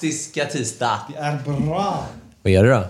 fantastiska 0.00 0.46
tisdag. 0.46 1.00
Det 1.12 1.18
är 1.18 1.38
bra. 1.44 2.06
Vad 2.42 2.52
gör 2.52 2.64
du 2.64 2.70
då? 2.70 2.84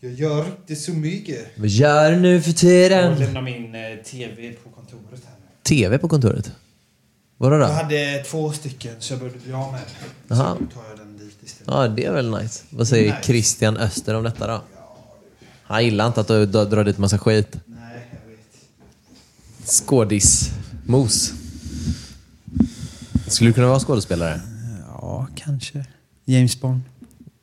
Jag 0.00 0.12
gör 0.12 0.46
inte 0.46 0.76
så 0.76 0.90
mycket. 0.92 1.46
Vad 1.56 1.68
gör 1.68 2.10
du 2.12 2.16
nu 2.20 2.40
för 2.42 2.50
Jag 2.50 2.56
tiden? 2.56 3.18
lämnar 3.18 3.42
min 3.42 3.74
eh, 3.74 3.96
TV 4.04 4.52
på 4.64 4.70
kontoret 4.70 5.20
här 5.26 5.34
nu. 5.40 5.46
TV 5.62 5.98
på 5.98 6.08
kontoret? 6.08 6.52
Vadå 7.36 7.56
Jag 7.58 7.68
då? 7.68 7.72
hade 7.74 8.22
två 8.26 8.52
stycken 8.52 8.94
så 8.98 9.12
jag 9.12 9.18
behövde 9.20 9.38
bli 9.38 9.52
av 9.52 9.72
med 9.72 9.80
den. 10.28 10.38
Jaha. 10.38 10.54
Så 10.56 10.60
nu 10.60 10.66
tar 10.74 10.82
jag 10.90 10.98
den 10.98 11.18
dit 11.18 11.36
istället. 11.44 11.68
Ja, 11.74 11.88
det 11.88 12.04
är 12.04 12.12
väl 12.12 12.30
nice. 12.30 12.64
Vad 12.70 12.88
säger 12.88 13.10
Nice. 13.14 13.22
Christian 13.26 13.76
Öster 13.76 14.14
om 14.14 14.24
detta 14.24 14.46
då? 14.46 14.62
Han 15.62 15.84
gillar 15.84 16.06
inte 16.06 16.20
att 16.20 16.28
du 16.28 16.46
d- 16.46 16.64
drar 16.64 16.84
dit 16.84 16.98
massa 16.98 17.18
skit. 17.18 17.56
Nej, 17.66 18.06
jag 18.10 18.30
vet. 18.30 19.68
Skådis-mos. 19.70 21.32
Skulle 23.28 23.50
du 23.50 23.54
kunna 23.54 23.66
vara 23.66 23.80
skådespelare? 23.80 24.40
Ja, 24.88 25.26
kanske. 25.34 25.84
James 26.24 26.60
Bond. 26.60 26.80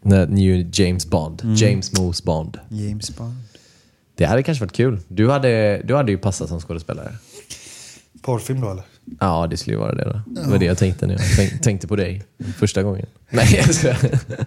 Nej, 0.03 0.27
New 0.27 0.69
James 0.73 1.05
Bond. 1.05 1.41
Mm. 1.43 1.55
James 1.55 1.93
Moose 1.99 2.23
Bond. 2.23 2.59
James 2.69 3.15
Bond. 3.17 3.35
Det 4.15 4.25
hade 4.25 4.43
kanske 4.43 4.63
varit 4.63 4.73
kul. 4.73 4.99
Du 5.07 5.29
hade, 5.29 5.81
du 5.85 5.95
hade 5.95 6.11
ju 6.11 6.17
passat 6.17 6.49
som 6.49 6.59
skådespelare. 6.59 7.15
Porrfilm 8.21 8.61
då 8.61 8.71
eller? 8.71 8.83
Ja, 9.19 9.47
det 9.47 9.57
skulle 9.57 9.75
ju 9.75 9.79
vara 9.79 9.95
det 9.95 10.03
då. 10.03 10.41
Det 10.41 10.49
var 10.49 10.57
det 10.57 10.65
jag 10.65 10.77
tänkte 10.77 11.07
när 11.07 11.13
jag 11.13 11.21
tänk, 11.35 11.61
tänkte 11.61 11.87
på 11.87 11.95
dig 11.95 12.23
första 12.57 12.83
gången. 12.83 13.05
Nej, 13.29 13.63
jag. 13.83 13.95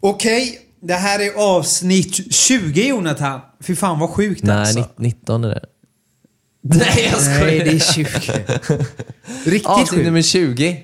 Okej, 0.00 0.58
det 0.80 0.94
här 0.94 1.18
är 1.20 1.32
avsnitt 1.56 2.34
20 2.34 2.88
Jonathan. 2.88 3.40
Fy 3.60 3.76
fan 3.76 3.98
vad 3.98 4.10
sjukt 4.10 4.42
Nej, 4.42 4.56
alltså. 4.56 4.78
ni- 4.78 4.86
19 5.08 5.44
är 5.44 5.48
det. 5.48 5.64
Nej, 6.62 7.08
jag 7.12 7.20
skojar. 7.20 7.40
Nej, 7.46 7.58
det 7.58 7.70
är 7.70 7.78
20. 7.78 8.04
Riktigt 9.50 9.66
Avsnitt 9.66 9.88
sjukt. 9.90 10.04
nummer 10.04 10.22
20. 10.22 10.82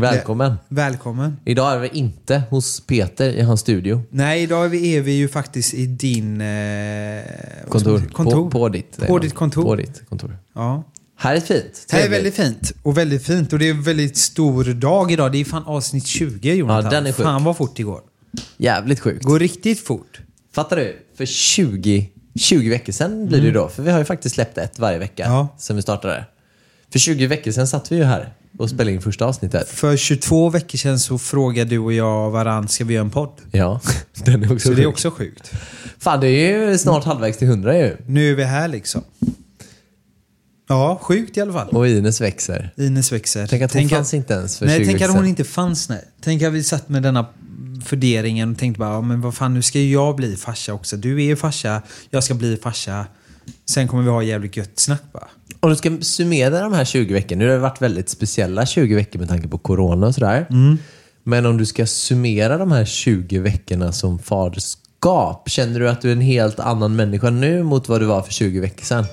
Välkommen. 0.00 0.54
Välkommen. 0.68 1.36
Idag 1.44 1.72
är 1.74 1.78
vi 1.78 1.88
inte 1.88 2.42
hos 2.50 2.80
Peter 2.86 3.30
i 3.30 3.42
hans 3.42 3.60
studio. 3.60 4.02
Nej, 4.10 4.42
idag 4.42 4.64
är 4.64 4.68
vi, 4.68 4.96
är 4.96 5.00
vi 5.02 5.12
ju 5.12 5.28
faktiskt 5.28 5.74
i 5.74 5.86
din... 5.86 6.40
Eh, 6.40 7.22
Kontor. 7.68 8.02
kontor. 8.12 8.42
På, 8.44 8.50
på 8.50 8.68
ditt. 8.68 9.06
På 9.06 9.18
ditt 9.18 9.34
kontor. 9.34 9.62
På 9.62 9.74
ditt 9.76 10.08
kontor. 10.08 10.38
Ja. 10.54 10.82
Här 11.16 11.36
är 11.36 11.40
fint. 11.40 11.86
Här 11.90 12.04
är 12.06 12.08
väldigt 12.08 12.34
fint. 12.34 12.72
Och 12.82 12.98
väldigt 12.98 13.22
fint. 13.26 13.52
Och 13.52 13.58
det 13.58 13.66
är 13.66 13.70
en 13.70 13.82
väldigt 13.82 14.16
stor 14.16 14.64
dag 14.64 15.12
idag. 15.12 15.32
Det 15.32 15.38
är 15.40 15.44
fan 15.44 15.62
avsnitt 15.66 16.06
20 16.06 16.54
Jonathan. 16.54 16.84
Ja, 16.84 16.90
den 16.90 17.06
är 17.06 17.12
sjuk. 17.12 17.24
Fan 17.26 17.44
vad 17.44 17.56
fort 17.56 17.76
det 17.76 17.82
går. 17.82 18.00
Jävligt 18.56 19.00
sjukt. 19.00 19.24
Går 19.24 19.38
riktigt 19.38 19.80
fort. 19.80 20.20
Fattar 20.54 20.76
du? 20.76 20.96
För 21.16 21.26
20, 21.26 22.10
20 22.34 22.68
veckor 22.70 22.92
sedan 22.92 23.26
blir 23.26 23.40
det 23.40 23.46
ju 23.46 23.52
då. 23.52 23.68
För 23.68 23.82
vi 23.82 23.90
har 23.90 23.98
ju 23.98 24.04
faktiskt 24.04 24.34
släppt 24.34 24.58
ett 24.58 24.78
varje 24.78 24.98
vecka 24.98 25.24
Mm. 25.24 25.36
Ja. 25.36 25.48
sen 25.58 25.76
vi 25.76 25.82
startade. 25.82 26.24
För 26.92 26.98
20 26.98 27.26
veckor 27.26 27.50
sedan 27.52 27.66
satt 27.68 27.92
vi 27.92 27.96
ju 27.96 28.04
här 28.04 28.32
och 28.58 28.70
spelade 28.70 28.92
in 28.92 29.00
första 29.02 29.24
avsnittet. 29.24 29.68
För 29.68 29.96
22 29.96 30.50
veckor 30.50 30.78
sedan 30.78 30.98
så 30.98 31.18
frågade 31.18 31.70
du 31.70 31.78
och 31.78 31.92
jag 31.92 32.30
varann, 32.30 32.68
ska 32.68 32.84
vi 32.84 32.94
göra 32.94 33.04
en 33.04 33.10
podd? 33.10 33.32
Ja, 33.52 33.80
den 34.24 34.44
är 34.44 34.52
också 34.52 34.68
Så 34.68 34.74
det 34.74 34.82
är 34.82 34.84
sjuk. 34.84 34.92
också 34.92 35.10
sjukt. 35.10 35.52
Fan, 35.98 36.20
det 36.20 36.28
är 36.28 36.70
ju 36.70 36.78
snart 36.78 37.04
halvvägs 37.04 37.38
till 37.38 37.48
100 37.48 37.78
ju. 37.78 37.96
Nu 38.06 38.30
är 38.30 38.34
vi 38.34 38.44
här 38.44 38.68
liksom. 38.68 39.02
Ja, 40.68 40.98
sjukt 41.02 41.36
i 41.36 41.40
alla 41.40 41.52
fall. 41.52 41.68
Och 41.68 41.88
Ines 41.88 42.20
växer. 42.20 42.74
Ines 42.76 43.12
växer. 43.12 43.46
Tänk 43.46 43.62
att 43.62 43.74
hon 43.74 43.88
fanns 43.88 44.14
inte 44.14 44.34
ens 44.34 44.58
för 44.58 44.66
Nej, 44.66 44.78
20 44.78 44.84
tänk 44.86 45.00
att 45.02 45.10
hon 45.10 45.26
inte 45.26 45.44
fanns. 45.44 45.88
Nej. 45.88 46.04
Tänk 46.20 46.42
att 46.42 46.52
vi 46.52 46.62
satt 46.62 46.88
med 46.88 47.02
denna 47.02 47.26
funderingen 47.84 48.52
och 48.52 48.58
tänkte 48.58 48.78
bara, 48.78 48.92
ja, 48.92 49.00
men 49.00 49.20
vad 49.20 49.34
fan, 49.34 49.54
nu 49.54 49.62
ska 49.62 49.78
ju 49.78 49.92
jag 49.92 50.16
bli 50.16 50.36
farsa 50.36 50.72
också. 50.72 50.96
Du 50.96 51.16
är 51.16 51.24
ju 51.24 51.36
farsa, 51.36 51.82
jag 52.10 52.24
ska 52.24 52.34
bli 52.34 52.56
farsa. 52.56 53.06
Sen 53.70 53.88
kommer 53.88 54.02
vi 54.02 54.08
ha 54.10 54.22
jävligt 54.22 54.56
gött 54.56 54.78
snack 54.78 55.02
bara. 55.12 55.28
Om 55.60 55.70
du 55.70 55.76
ska 55.76 55.98
summera 56.00 56.60
de 56.60 56.72
här 56.72 56.84
20 56.84 57.14
veckorna. 57.14 57.38
Nu 57.38 57.46
har 57.46 57.54
det 57.54 57.60
varit 57.60 57.82
väldigt 57.82 58.08
speciella 58.08 58.66
20 58.66 58.94
veckor 58.94 59.18
med 59.18 59.28
tanke 59.28 59.48
på 59.48 59.58
corona 59.58 60.06
och 60.06 60.14
sådär. 60.14 60.46
Mm. 60.50 60.78
Men 61.24 61.46
om 61.46 61.56
du 61.58 61.66
ska 61.66 61.86
summera 61.86 62.58
de 62.58 62.72
här 62.72 62.84
20 62.84 63.38
veckorna 63.38 63.92
som 63.92 64.18
faderskap. 64.18 65.48
Känner 65.50 65.80
du 65.80 65.88
att 65.88 66.00
du 66.00 66.08
är 66.08 66.12
en 66.12 66.20
helt 66.20 66.60
annan 66.60 66.96
människa 66.96 67.30
nu 67.30 67.62
mot 67.62 67.88
vad 67.88 68.00
du 68.00 68.06
var 68.06 68.22
för 68.22 68.32
20 68.32 68.60
veckor 68.60 68.84
sedan? 68.84 69.04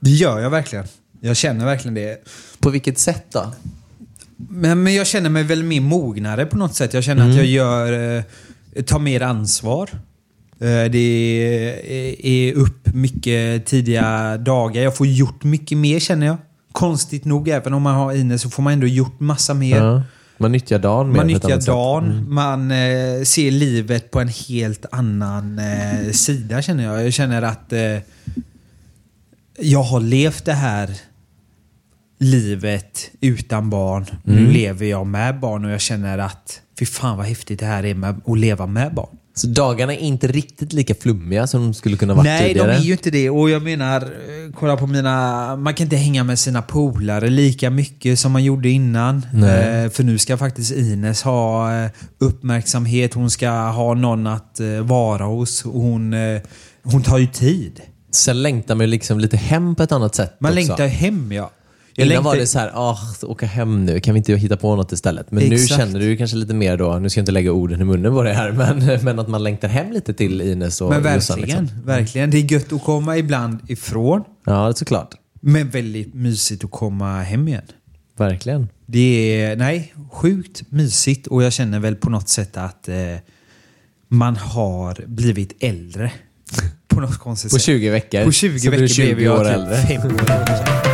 Det 0.00 0.10
gör 0.10 0.40
jag 0.40 0.50
verkligen. 0.50 0.84
Jag 1.20 1.36
känner 1.36 1.64
verkligen 1.64 1.94
det. 1.94 2.24
På 2.60 2.70
vilket 2.70 2.98
sätt 2.98 3.24
då? 3.32 3.52
Men, 4.36 4.82
men 4.82 4.94
jag 4.94 5.06
känner 5.06 5.30
mig 5.30 5.42
väl 5.42 5.62
mer 5.62 5.80
mognare 5.80 6.46
på 6.46 6.56
något 6.56 6.74
sätt. 6.74 6.94
Jag 6.94 7.04
känner 7.04 7.22
Mm. 7.22 7.30
att 7.32 7.36
jag 7.36 7.46
gör, 7.46 8.16
eh, 8.74 8.82
tar 8.84 8.98
mer 8.98 9.20
ansvar. 9.20 9.90
Eh, 10.60 10.90
det 10.90 10.98
är, 10.98 12.26
är 12.26 12.52
upp 12.52 12.94
mycket 12.94 13.66
tidiga 13.66 14.36
dagar. 14.36 14.82
Jag 14.82 14.96
får 14.96 15.06
gjort 15.06 15.44
mycket 15.44 15.78
mer 15.78 15.98
känner 16.00 16.26
jag. 16.26 16.36
Konstigt 16.72 17.24
nog, 17.24 17.48
även 17.48 17.74
om 17.74 17.82
man 17.82 17.94
har 17.94 18.12
Ines 18.12 18.42
så 18.42 18.50
får 18.50 18.62
man 18.62 18.72
ändå 18.72 18.86
gjort 18.86 19.20
massa 19.20 19.54
mer. 19.54 19.76
Ja. 19.76 20.02
Man 20.38 20.52
nyttjar 20.52 20.78
dagen 20.78 21.08
mer 21.08 21.16
Man 21.16 21.26
nyttjar 21.26 21.60
dagen, 21.60 22.26
man 22.34 22.70
eh, 22.70 23.22
ser 23.24 23.50
livet 23.50 24.10
på 24.10 24.20
en 24.20 24.28
helt 24.28 24.86
annan 24.92 25.58
eh, 25.58 26.10
sida 26.12 26.62
känner 26.62 26.84
jag. 26.84 27.06
Jag 27.06 27.12
känner 27.12 27.42
att 27.42 27.72
eh, 27.72 27.98
jag 29.58 29.82
har 29.82 30.00
levt 30.00 30.44
det 30.44 30.52
här 30.52 30.90
livet 32.18 33.10
utan 33.20 33.70
barn. 33.70 34.06
Nu 34.24 34.38
Mm. 34.38 34.50
lever 34.52 34.86
jag 34.86 35.06
med 35.06 35.40
barn 35.40 35.64
och 35.64 35.70
jag 35.70 35.80
känner 35.80 36.18
att 36.18 36.60
fy 36.78 36.86
fan 36.86 37.16
vad 37.16 37.26
häftigt 37.26 37.60
det 37.60 37.66
här 37.66 37.84
är 37.84 37.94
med 37.94 38.20
att 38.26 38.38
leva 38.38 38.66
med 38.66 38.94
barn. 38.94 39.16
Så 39.36 39.46
dagarna 39.46 39.92
är 39.94 39.98
inte 39.98 40.26
riktigt 40.26 40.72
lika 40.72 40.94
flummiga 40.94 41.46
som 41.46 41.60
de 41.62 41.74
skulle 41.74 41.96
kunna 41.96 42.14
vara 42.14 42.24
Nej, 42.24 42.48
tidigare? 42.48 42.72
de 42.72 42.76
är 42.78 42.80
ju 42.82 42.92
inte 42.92 43.10
det. 43.10 43.30
Och 43.30 43.50
jag 43.50 43.62
menar, 43.62 44.02
eh, 44.02 44.52
kolla 44.58 44.76
på 44.76 44.86
mina... 44.86 45.56
Man 45.56 45.74
kan 45.74 45.84
inte 45.84 45.96
hänga 45.96 46.24
med 46.24 46.38
sina 46.38 46.62
polare 46.62 47.28
lika 47.30 47.70
mycket 47.70 48.18
som 48.18 48.32
man 48.32 48.44
gjorde 48.44 48.68
innan. 48.68 49.26
Nej. 49.32 49.84
Eh, 49.84 49.90
för 49.90 50.04
nu 50.04 50.18
ska 50.18 50.36
faktiskt 50.36 50.72
Ines 50.72 51.22
ha 51.22 51.74
eh, 51.84 51.90
uppmärksamhet. 52.18 53.14
Hon 53.14 53.30
ska 53.30 53.50
ha 53.50 53.94
någon 53.94 54.26
att 54.26 54.60
eh, 54.60 54.66
vara 54.80 55.24
hos. 55.24 55.62
Hon, 55.62 56.14
hon 56.82 57.02
tar 57.02 57.18
ju 57.18 57.26
tid. 57.26 57.80
Sen 58.12 58.42
längtar 58.42 58.74
man 58.74 58.86
ju 58.86 58.90
liksom 58.90 59.20
lite 59.20 59.36
hem 59.36 59.74
på 59.74 59.82
ett 59.82 59.92
annat 59.92 60.14
sätt 60.14 60.36
Man 60.40 60.52
också. 60.52 60.54
längtar 60.54 60.86
hem, 60.86 61.32
ja. 61.32 61.50
Jag 61.96 62.04
Innan 62.06 62.14
längtar- 62.14 62.30
var 62.30 62.36
det 62.36 62.46
så 62.46 62.58
här, 62.58 62.70
ah, 62.74 62.98
åka 63.22 63.46
hem 63.46 63.84
nu, 63.84 64.00
kan 64.00 64.14
vi 64.14 64.18
inte 64.18 64.34
hitta 64.34 64.56
på 64.56 64.76
något 64.76 64.92
istället? 64.92 65.30
Men 65.30 65.44
nu 65.48 65.54
Exakt. 65.54 65.80
känner 65.80 66.00
du 66.00 66.16
kanske 66.16 66.36
lite 66.36 66.54
mer 66.54 66.76
då, 66.76 66.98
nu 66.98 67.10
ska 67.10 67.18
jag 67.18 67.22
inte 67.22 67.32
lägga 67.32 67.52
orden 67.52 67.80
i 67.80 67.84
munnen 67.84 68.12
på 68.12 68.22
det 68.22 68.32
här, 68.32 68.52
men, 68.82 69.04
men 69.04 69.18
att 69.18 69.28
man 69.28 69.42
längtar 69.42 69.68
hem 69.68 69.92
lite 69.92 70.14
till 70.14 70.40
Ines 70.40 70.80
och 70.80 70.90
Men 70.90 71.02
verkligen, 71.02 71.40
liksom. 71.40 71.68
verkligen. 71.84 72.30
Det 72.30 72.38
är 72.38 72.52
gött 72.52 72.72
att 72.72 72.84
komma 72.84 73.16
ibland 73.18 73.58
ifrån. 73.68 74.24
Ja, 74.46 74.72
såklart. 74.72 75.14
Men 75.40 75.70
väldigt 75.70 76.14
mysigt 76.14 76.64
att 76.64 76.70
komma 76.70 77.20
hem 77.22 77.48
igen. 77.48 77.62
Verkligen. 78.16 78.68
Det 78.86 79.40
är, 79.42 79.56
nej, 79.56 79.94
sjukt 80.12 80.62
mysigt 80.68 81.26
och 81.26 81.42
jag 81.42 81.52
känner 81.52 81.80
väl 81.80 81.94
på 81.96 82.10
något 82.10 82.28
sätt 82.28 82.56
att 82.56 82.88
eh, 82.88 82.94
man 84.08 84.36
har 84.36 85.04
blivit 85.06 85.56
äldre. 85.60 86.12
På 86.88 87.00
något 87.00 87.18
konstigt 87.18 87.50
På 87.50 87.54
sätt. 87.58 87.64
20 87.64 87.90
veckor. 87.90 88.24
På 88.24 88.32
20 88.32 88.58
så 88.58 88.70
blir 88.70 88.70
veckor 88.70 88.82
du 88.82 88.88
20 88.94 89.14
blev 89.14 89.26
jag 89.26 89.44
typ 89.46 89.54
äldre. 89.54 89.76
fem 89.76 90.06
år 90.14 90.20
äldre. 90.30 90.93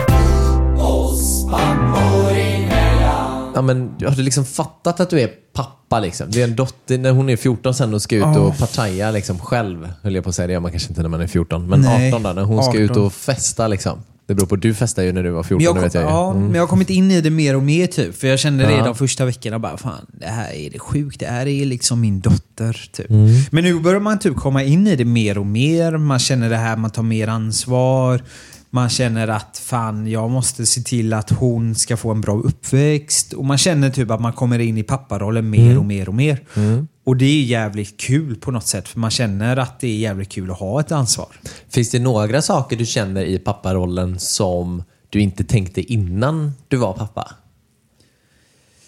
Ja, 3.54 3.62
men 3.62 3.90
har 4.04 4.10
du 4.16 4.22
liksom 4.22 4.44
fattat 4.44 5.00
att 5.00 5.10
du 5.10 5.20
är 5.20 5.30
pappa 5.52 6.00
liksom? 6.00 6.26
Det 6.30 6.40
är 6.40 6.44
en 6.44 6.56
dotter, 6.56 6.98
när 6.98 7.10
hon 7.10 7.28
är 7.28 7.36
14 7.36 7.74
sen 7.74 7.94
och 7.94 8.02
ska 8.02 8.16
ut 8.16 8.36
och 8.36 8.58
partaja 8.58 9.10
liksom 9.10 9.38
själv, 9.38 9.88
höll 10.02 10.14
jag 10.14 10.24
på 10.24 10.30
att 10.30 10.36
säga. 10.36 10.46
Det 10.46 10.52
gör 10.52 10.60
man 10.60 10.70
kanske 10.70 10.88
inte 10.88 11.02
när 11.02 11.08
man 11.08 11.20
är 11.20 11.26
14. 11.26 11.68
Men 11.68 11.80
Nej, 11.80 12.08
18 12.12 12.22
då, 12.22 12.32
när 12.32 12.42
hon 12.42 12.62
ska 12.64 12.78
ut 12.78 12.90
18. 12.90 13.04
och 13.06 13.12
festa 13.12 13.68
liksom. 13.68 13.98
Det 14.26 14.34
beror 14.34 14.46
på, 14.46 14.56
du 14.56 14.74
festade 14.74 15.06
ju 15.06 15.12
när 15.12 15.22
du 15.22 15.30
var 15.30 15.42
14, 15.42 15.56
Men 15.56 15.64
jag, 15.64 15.76
det 15.76 15.80
vet 15.80 15.94
jag 15.94 16.02
ja, 16.04 16.30
Mm. 16.30 16.44
men 16.46 16.54
jag 16.54 16.62
har 16.62 16.66
kommit 16.68 16.90
in 16.90 17.10
i 17.10 17.20
det 17.20 17.30
mer 17.30 17.56
och 17.56 17.62
mer 17.62 17.86
typ. 17.86 18.16
För 18.20 18.26
jag 18.28 18.38
kände 18.38 18.64
det 18.66 18.72
Ja. 18.72 18.84
de 18.84 18.94
första 18.94 19.24
veckorna 19.24 19.58
bara, 19.58 19.76
fan 19.76 20.06
det 20.20 20.26
här 20.26 20.52
är 20.52 20.70
det 20.70 20.78
sjukt. 20.78 21.20
Det 21.20 21.26
här 21.26 21.46
är 21.46 21.64
liksom 21.66 22.00
min 22.00 22.20
dotter. 22.20 22.88
Typ. 22.92 23.10
Mm. 23.10 23.28
Men 23.50 23.64
nu 23.64 23.80
börjar 23.80 24.00
man 24.00 24.18
typ 24.18 24.36
komma 24.36 24.62
in 24.62 24.86
i 24.86 24.96
det 24.96 25.04
mer 25.04 25.38
och 25.38 25.46
mer. 25.46 25.96
Man 25.96 26.18
känner 26.18 26.50
det 26.50 26.56
här, 26.56 26.76
man 26.76 26.90
tar 26.90 27.02
mer 27.02 27.28
ansvar. 27.28 28.22
Man 28.72 28.88
känner 28.88 29.28
att 29.28 29.58
fan, 29.64 30.06
jag 30.06 30.30
måste 30.30 30.66
se 30.66 30.80
till 30.80 31.12
att 31.12 31.30
hon 31.30 31.74
ska 31.74 31.96
få 31.96 32.10
en 32.10 32.20
bra 32.20 32.34
uppväxt. 32.36 33.32
Och 33.32 33.44
man 33.44 33.58
känner 33.58 33.90
typ 33.90 34.10
att 34.10 34.20
man 34.20 34.32
kommer 34.32 34.58
in 34.58 34.78
i 34.78 34.82
papparollen 34.82 35.50
mer 35.50 35.64
Mm. 35.66 35.78
och 35.78 35.84
mer 35.84 36.08
och 36.08 36.14
mer. 36.14 36.44
Och 37.06 37.16
det 37.16 37.24
är 37.24 37.42
jävligt 37.42 38.00
kul 38.00 38.36
på 38.36 38.50
något 38.50 38.66
sätt. 38.66 38.88
För 38.88 38.98
man 39.00 39.10
känner 39.10 39.56
att 39.56 39.80
det 39.80 39.86
är 39.88 39.96
jävligt 39.98 40.28
kul 40.28 40.50
att 40.50 40.58
ha 40.58 40.80
ett 40.80 40.92
ansvar. 40.92 41.28
Finns 41.68 41.90
det 41.90 41.98
några 41.98 42.42
saker 42.42 42.76
du 42.76 42.86
känner 42.86 43.24
i 43.24 43.38
papparollen 43.38 44.18
som 44.18 44.82
du 45.10 45.20
inte 45.20 45.44
tänkte 45.44 45.92
innan 45.92 46.52
du 46.68 46.76
var 46.76 46.92
pappa? 46.92 47.34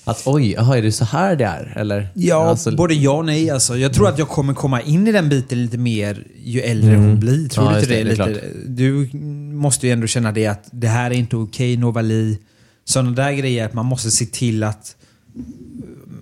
Att 0.04 0.22
oj, 0.26 0.56
aha, 0.56 0.76
är 0.76 0.82
det 0.82 0.92
så 0.92 1.04
här 1.04 1.36
det 1.36 1.44
är? 1.44 1.72
Eller? 1.76 2.08
Ja, 2.14 2.48
Alltså- 2.48 2.76
både 2.76 2.94
ja 2.94 3.10
och 3.12 3.24
nej. 3.24 3.50
Alltså. 3.50 3.76
Jag 3.78 3.92
tror 3.94 4.08
att 4.08 4.18
jag 4.18 4.28
kommer 4.28 4.54
komma 4.54 4.80
in 4.82 5.06
i 5.08 5.12
den 5.12 5.28
biten 5.28 5.62
lite 5.62 5.78
mer 5.78 6.26
ju 6.44 6.60
äldre 6.60 6.96
hon 6.96 7.20
blir. 7.20 7.48
Tror 7.48 7.64
Mm. 7.64 7.74
Ja, 7.80 7.86
du 7.86 7.98
inte 8.00 8.24
det? 8.24 8.24
det, 8.24 8.40
det? 8.40 8.68
Du 8.68 9.10
måste 9.54 9.86
ju 9.86 9.92
ändå 9.92 10.06
känna 10.06 10.32
det 10.32 10.46
att 10.46 10.64
det 10.72 10.88
här 10.88 11.10
är 11.10 11.14
inte 11.14 11.36
okej, 11.36 11.76
Novali. 11.76 12.38
Sådana 12.84 13.10
där 13.10 13.32
grejer, 13.32 13.66
att 13.66 13.74
man 13.74 13.86
måste 13.86 14.10
se 14.10 14.26
till 14.26 14.62
att 14.62 14.96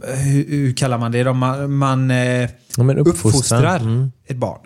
hur, 0.06 0.46
hur 0.48 0.72
kallar 0.72 0.98
man 0.98 1.12
det? 1.12 1.22
De, 1.22 1.38
man 1.38 1.72
man 1.72 2.10
eh, 2.10 2.48
Ja, 2.76 2.94
uppfostrar 2.96 3.76
Mm. 3.80 4.12
ett 4.26 4.36
barn. 4.36 4.58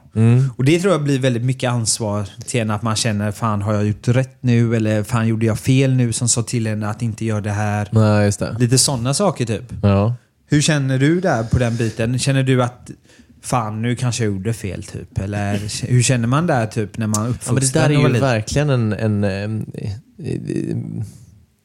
Och 0.57 0.65
det 0.65 0.79
tror 0.81 0.93
jag 0.93 1.03
blir 1.03 1.19
väldigt 1.19 1.43
mycket 1.45 1.71
ansvar 1.71 2.29
till 2.47 2.61
en 2.61 2.71
att 2.71 2.83
man 2.83 2.97
känner 2.97 3.33
fan 3.33 3.63
har 3.63 3.75
jag 3.75 3.87
gjort 3.87 4.09
rätt 4.09 4.39
nu? 4.41 4.77
Eller 4.77 5.03
fan 5.03 5.29
gjorde 5.29 5.47
jag 5.47 5.59
fel 5.59 5.95
nu 5.95 6.13
som 6.13 6.29
sa 6.29 6.43
till 6.43 6.67
henne 6.67 6.89
att 6.89 7.03
inte 7.03 7.25
göra 7.25 7.41
det 7.41 7.51
här? 7.51 7.89
Nej, 7.93 8.33
det. 8.39 8.57
Lite 8.59 8.79
sådana 8.79 9.15
saker 9.15 9.45
typ. 9.47 9.73
Ja. 9.83 10.15
Hur 10.51 10.61
känner 10.63 10.99
du 10.99 11.21
där 11.21 11.43
på 11.45 11.59
den 11.59 11.77
biten? 11.77 12.19
Känner 12.19 12.43
du 12.43 12.63
att 12.63 12.91
fan 13.43 13.83
nu 13.83 13.97
kanske 13.97 14.25
jag 14.25 14.33
gjorde 14.33 14.53
fel 14.53 14.83
typ? 14.83 15.19
Eller 15.19 15.87
hur 15.87 16.03
känner 16.03 16.27
man 16.29 16.47
där 16.47 16.67
typ 16.67 16.99
när 16.99 17.07
man 17.07 17.25
Ja, 17.25 17.31
uppfostrar 17.31 17.55
men 17.55 17.63
det 17.63 18.09
där 18.09 18.11
är 18.11 18.15
ju 18.15 18.21
verkligen 18.21 18.71
en... 18.71 18.93
en 18.93 19.25
eh, 19.25 19.43
eh, 20.33 20.41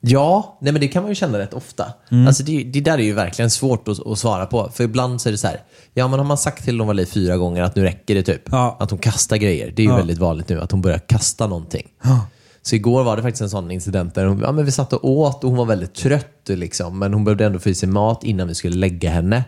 ja, 0.02 0.58
nej 0.62 0.74
men 0.74 0.82
det 0.82 0.88
kan 0.88 1.04
man 1.04 1.12
ju 1.12 1.16
känna 1.16 1.40
rätt 1.40 1.54
ofta. 1.54 1.94
Mm. 2.12 2.28
Alltså 2.28 2.44
det, 2.44 2.64
det 2.64 2.82
där 2.82 2.98
är 2.98 3.04
ju 3.04 3.14
verkligen 3.14 3.50
svårt 3.50 3.88
att, 3.88 4.08
att 4.08 4.20
svara 4.20 4.46
på. 4.46 4.70
För 4.74 4.84
ibland 4.84 5.22
så 5.22 5.30
är 5.30 5.32
det 5.32 5.38
så 5.38 5.48
här, 5.48 5.62
ja 5.94 6.08
men 6.08 6.20
har 6.20 6.26
man 6.26 6.38
sagt 6.38 6.64
till 6.64 6.76
Novali 6.78 7.06
fyra 7.06 7.38
gånger 7.38 7.62
att 7.64 7.76
nu 7.76 7.84
räcker 7.84 8.16
det 8.16 8.24
typ. 8.24 8.42
Ja. 8.52 8.78
Att 8.80 8.90
hon 8.90 9.00
kastar 9.00 9.38
grejer. 9.38 9.74
Det 9.76 9.82
är 9.82 9.84
ju 9.84 9.92
Ja. 9.92 9.98
väldigt 9.98 10.18
vanligt 10.18 10.50
nu 10.50 10.62
att 10.62 10.72
hon 10.72 10.82
börjar 10.82 11.00
kasta 11.00 11.48
någonting. 11.48 11.88
Ja. 12.04 12.26
Så 12.62 12.76
igår 12.76 13.04
var 13.04 13.16
det 13.18 13.22
faktiskt 13.24 13.42
en 13.42 13.50
sån 13.50 13.72
incident 13.72 14.16
där 14.16 14.26
hon, 14.26 14.40
ja, 14.40 14.52
men 14.52 14.66
vi 14.66 14.72
satt 14.72 14.94
och 14.94 15.10
åt 15.10 15.44
och 15.44 15.50
hon 15.50 15.58
var 15.58 15.66
väldigt 15.66 15.94
trött. 15.94 16.42
Liksom, 16.48 17.00
men 17.00 17.14
hon 17.14 17.24
behövde 17.24 17.46
ändå 17.46 17.60
få 17.60 17.70
i 17.70 17.76
sig 17.76 17.90
mat 17.90 18.24
innan 18.24 18.48
vi 18.48 18.56
skulle 18.56 18.78
lägga 18.78 19.10
henne. 19.10 19.44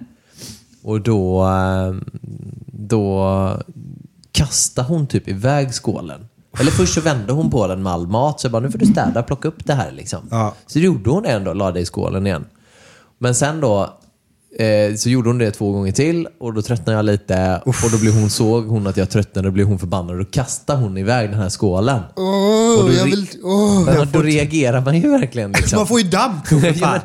Och 0.83 1.01
då, 1.01 1.47
eh, 1.47 1.93
då 2.65 3.27
kastade 4.31 4.87
hon 4.87 5.07
typ 5.07 5.27
iväg 5.27 5.73
skålen. 5.73 6.27
Eller 6.59 6.71
först 6.71 6.93
så 6.93 7.01
vände 7.01 7.33
hon 7.33 7.49
på 7.49 7.67
den 7.67 7.83
med 7.83 7.93
all 7.93 8.07
mat. 8.07 8.39
Så 8.39 8.45
jag 8.45 8.51
bara, 8.51 8.59
nu 8.63 8.71
får 8.71 8.79
du 8.79 8.85
städa, 8.85 9.23
plocka 9.23 9.47
upp 9.47 9.65
det 9.65 9.73
här. 9.73 9.91
Liksom. 9.91 10.19
Ja. 10.31 10.53
Så 10.67 10.79
det 10.79 10.85
gjorde 10.85 11.09
hon 11.09 11.25
ändå, 11.25 11.53
la 11.53 11.71
det 11.71 11.79
i 11.79 11.85
skålen 11.85 12.27
igen. 12.27 12.45
Men 13.17 13.35
sen 13.35 13.61
då 13.61 13.81
eh, 14.59 14.95
så 14.95 15.09
gjorde 15.09 15.29
hon 15.29 15.37
det 15.37 15.51
två 15.51 15.71
gånger 15.71 15.91
till 15.91 16.27
och 16.39 16.53
då 16.53 16.61
tröttnade 16.61 16.97
jag 16.97 17.05
lite. 17.05 17.61
Och 17.65 17.75
då 17.91 17.97
blev 17.97 18.13
hon, 18.13 18.29
såg 18.29 18.67
hon 18.67 18.87
att 18.87 18.97
jag 18.97 19.09
tröttnade 19.09 19.47
och 19.47 19.51
då 19.51 19.53
blev 19.53 19.67
hon 19.67 19.79
förbannad. 19.79 20.11
Och 20.11 20.17
då 20.25 20.25
kastade 20.31 20.79
hon 20.79 20.97
iväg 20.97 21.29
den 21.29 21.39
här 21.39 21.49
skålen. 21.49 21.99
och 22.79 22.89
då, 22.89 23.03
vill- 23.03 23.27
Ja, 23.43 23.93
jag 23.95 24.07
då 24.07 24.21
reagerar 24.21 24.81
man 24.81 24.99
ju 25.01 25.09
verkligen. 25.11 25.51
Liksom. 25.57 25.77
Man 25.77 25.87
får 25.87 25.99
ju 25.99 26.07
damp 26.09 26.45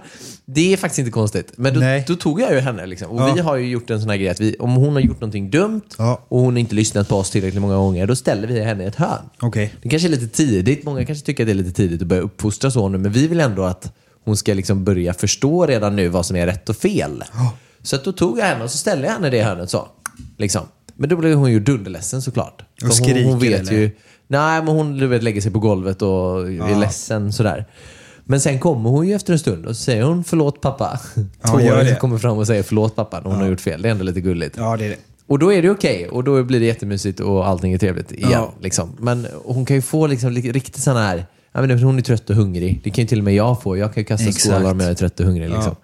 det 0.49 0.73
är 0.73 0.77
faktiskt 0.77 0.99
inte 0.99 1.11
konstigt. 1.11 1.53
Men 1.57 1.75
då, 1.75 1.81
Nej. 1.81 2.05
då 2.07 2.17
tog 2.17 2.41
jag 2.41 2.53
ju 2.53 2.59
henne. 2.61 2.87
Liksom. 2.87 3.11
Och 3.11 3.21
Ja. 3.21 3.33
vi 3.35 3.41
har 3.41 3.57
ju 3.57 3.67
gjort 3.69 3.91
en 3.91 4.01
sån 4.01 4.11
här 4.11 4.17
grej 4.17 4.29
att 4.29 4.41
vi, 4.41 4.57
om 4.59 4.75
hon 4.75 4.93
har 4.93 5.01
gjort 5.01 5.21
någonting 5.21 5.51
dumt 5.51 5.81
Ja. 5.99 6.25
och 6.29 6.41
hon 6.41 6.57
inte 6.57 6.75
lyssnat 6.75 7.09
på 7.09 7.17
oss 7.17 7.31
tillräckligt 7.31 7.63
många 7.63 7.77
gånger, 7.77 8.07
då 8.07 8.17
ställer 8.17 8.49
vi 8.49 8.61
henne 8.61 8.85
i 8.85 8.87
ett 8.87 8.95
hörn. 8.97 9.23
Okej. 9.41 9.75
Det 9.83 9.89
kanske 9.89 10.09
är 10.09 10.11
lite 10.11 10.29
tidigt. 10.29 10.85
Många 10.85 11.05
kanske 11.05 11.27
tycker 11.27 11.43
att 11.45 11.47
det 11.47 11.53
är 11.53 11.55
lite 11.55 11.73
tidigt 11.73 12.03
att 12.03 12.09
börja 12.09 12.23
uppfostra 12.23 12.71
så 12.71 12.89
nu, 12.89 12.99
men 12.99 13.13
vi 13.13 13.27
vill 13.27 13.41
ändå 13.41 13.63
att 13.63 13.93
hon 14.25 14.37
ska 14.37 14.55
liksom 14.55 14.85
börja 14.85 15.15
förstå 15.15 15.67
redan 15.67 15.97
nu 15.97 16.09
vad 16.09 16.27
som 16.27 16.37
är 16.37 16.47
rätt 16.47 16.69
och 16.69 16.77
fel. 16.77 17.25
Så 17.83 17.97
att 17.97 18.05
då 18.05 18.13
tog 18.13 18.39
jag 18.39 18.45
henne 18.45 18.65
och 18.65 18.71
så 18.71 18.79
ställde 18.79 19.07
jag 19.07 19.13
henne 19.13 19.27
i 19.27 19.31
det 19.31 19.43
hörnet 19.43 19.71
så. 19.71 19.89
Liksom. 20.39 20.63
Men 20.95 21.09
då 21.09 21.17
blev 21.17 21.35
hon 21.35 21.53
ju 21.53 21.61
dunderledsen 21.61 22.23
såklart. 22.23 22.63
För 22.81 22.87
hon, 22.87 22.93
skriker, 22.97 23.25
hon 23.25 23.39
vet 23.39 23.61
eller? 23.61 23.73
ju... 23.73 23.91
Nej, 24.29 24.63
men 24.63 24.69
hon 24.75 24.99
du 24.99 25.07
vet, 25.07 25.23
lägger 25.23 25.41
sig 25.41 25.53
på 25.53 25.59
golvet 25.59 26.03
och 26.03 26.41
är 26.51 26.81
ledsen 26.81 27.33
sådär. 27.33 27.67
Men 28.29 28.41
sen 28.41 28.59
kommer 28.59 28.91
hon 28.91 29.07
ju 29.09 29.15
efter 29.15 29.33
en 29.33 29.39
stund 29.39 29.67
och 29.67 29.77
så 29.77 29.83
säger 29.83 30.03
hon 30.03 30.25
förlåt 30.25 30.61
pappa. 30.61 31.01
Ja, 31.15 31.23
Två 31.51 31.61
gör 31.61 31.81
år 31.81 31.85
det. 31.85 31.95
kommer 32.01 32.19
fram 32.19 32.39
och 32.39 32.47
säger 32.47 32.63
förlåt 32.63 32.97
pappa 32.97 33.21
när 33.21 33.31
hon 33.31 33.41
har 33.41 33.47
gjort 33.49 33.61
fel. 33.61 33.83
Det 33.83 33.89
är 33.89 33.91
ändå 33.93 34.05
lite 34.05 34.21
gulligt. 34.21 34.57
Ja, 34.57 34.77
det 34.77 34.85
är 34.85 34.89
det. 34.89 34.97
Och 35.27 35.39
då 35.39 35.53
är 35.53 35.63
det 35.63 35.71
okej 35.71 36.09
och 36.09 36.25
då 36.25 36.43
blir 36.43 36.61
det 36.61 36.67
jättemysigt 36.67 37.21
och 37.21 37.47
allting 37.49 37.73
är 37.73 37.79
trevligt 37.79 38.13
igen. 38.13 38.31
Ja. 38.33 38.53
Liksom. 38.61 38.97
Men 38.99 39.27
hon 39.45 39.65
kan 39.65 39.77
ju 39.77 39.83
få 39.83 40.07
liksom, 40.07 40.33
li- 40.33 40.53
riktigt 40.53 40.83
sån 40.83 40.97
här, 40.97 41.27
jag 41.53 41.67
menar, 41.69 41.83
hon 41.83 41.99
är 41.99 42.03
trött 42.03 42.31
och 42.31 42.37
hungrig. 42.37 42.81
Det 42.85 42.91
kan 42.91 43.03
ju 43.03 43.09
till 43.09 43.19
och 43.19 43.25
med 43.25 43.35
jag 43.35 43.63
få. 43.63 43.77
Jag 43.77 43.95
kan 43.95 44.01
ju 44.01 44.05
kasta 44.05 44.33
skålar 44.33 44.71
om 44.71 44.81
jag 44.81 44.91
är 44.91 44.95
trött 44.95 45.21
och 45.21 45.27
hungrig. 45.27 45.51
Liksom. 45.51 45.77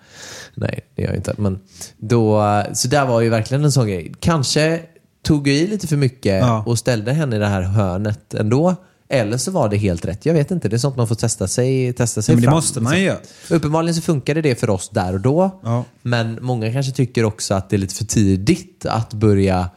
Nej, 0.54 0.80
det 0.94 1.02
gör 1.02 1.08
jag 1.08 1.16
inte. 1.16 1.34
Men 1.38 1.58
då, 1.98 2.42
så 2.72 2.88
där 2.88 3.06
var 3.06 3.20
ju 3.20 3.28
verkligen 3.28 3.64
en 3.64 3.72
sån 3.72 3.86
grej. 3.86 4.12
Kanske 4.20 4.80
tog 5.24 5.48
jag 5.48 5.56
i 5.56 5.66
lite 5.66 5.86
för 5.86 5.96
mycket 5.96 6.40
Ja. 6.40 6.62
och 6.66 6.78
ställde 6.78 7.12
henne 7.12 7.36
i 7.36 7.38
det 7.38 7.46
här 7.46 7.62
hörnet 7.62 8.34
ändå. 8.34 8.74
Eller 9.12 9.36
så 9.38 9.50
var 9.50 9.68
det 9.68 9.76
helt 9.76 10.04
rätt. 10.04 10.26
Jag 10.26 10.34
vet 10.34 10.50
inte. 10.50 10.68
Det 10.68 10.76
är 10.76 10.78
sånt 10.78 10.96
man 10.96 11.08
får 11.08 11.14
testa 11.14 11.48
sig, 11.48 11.92
testa 11.92 12.22
sig 12.22 12.34
men 12.34 12.42
det 12.42 12.46
fram. 12.46 12.54
måste 12.54 12.80
man 12.80 12.98
ju 12.98 13.04
göra. 13.04 13.18
Uppenbarligen 13.50 13.94
så 13.94 14.02
funkade 14.02 14.42
det 14.42 14.60
för 14.60 14.70
oss 14.70 14.88
där 14.88 15.12
och 15.12 15.20
då. 15.20 15.60
Ja. 15.62 15.84
Men 16.02 16.38
många 16.42 16.72
kanske 16.72 16.92
tycker 16.92 17.24
också 17.24 17.54
att 17.54 17.70
det 17.70 17.76
är 17.76 17.78
lite 17.78 17.94
för 17.94 18.04
tidigt 18.04 18.86
att 18.86 19.12
börja 19.14 19.70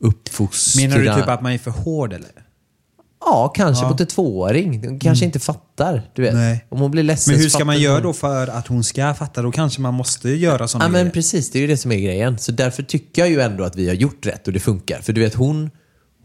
uppfostra. 0.00 0.80
Menar 0.88 0.98
du 0.98 1.20
typ 1.20 1.28
att 1.28 1.42
man 1.42 1.52
är 1.52 1.58
för 1.58 1.70
hård 1.70 2.12
eller? 2.12 2.30
Ja, 3.20 3.48
kanske 3.56 3.84
Ja. 3.84 3.90
mot 3.90 4.00
en 4.00 4.06
tvååring. 4.06 4.98
Kanske 5.00 5.24
inte 5.24 5.38
fattar. 5.38 6.10
Du 6.14 6.22
vet. 6.22 6.34
Nej. 6.34 6.64
Om 6.68 6.80
hon 6.80 6.90
blir 6.90 7.02
ledsen 7.02 7.32
Men 7.34 7.40
hur 7.42 7.48
ska 7.48 7.64
man 7.64 7.80
göra 7.80 8.00
då 8.00 8.12
för 8.12 8.46
att 8.46 8.66
hon 8.66 8.84
ska 8.84 9.14
fatta? 9.14 9.42
Då 9.42 9.52
kanske 9.52 9.80
man 9.80 9.94
måste 9.94 10.30
göra 10.30 10.68
sådana 10.68 10.84
Ja, 10.84 10.88
men 10.88 11.00
grejer. 11.00 11.12
precis. 11.12 11.50
Det 11.50 11.58
är 11.58 11.60
ju 11.60 11.66
det 11.66 11.76
som 11.76 11.92
är 11.92 11.98
grejen. 11.98 12.38
Så 12.38 12.52
därför 12.52 12.82
tycker 12.82 13.22
jag 13.22 13.28
ju 13.30 13.40
ändå 13.40 13.64
att 13.64 13.76
vi 13.76 13.88
har 13.88 13.94
gjort 13.94 14.26
rätt 14.26 14.46
och 14.46 14.52
det 14.52 14.60
funkar. 14.60 15.00
För 15.00 15.12
du 15.12 15.20
vet, 15.20 15.34
hon, 15.34 15.70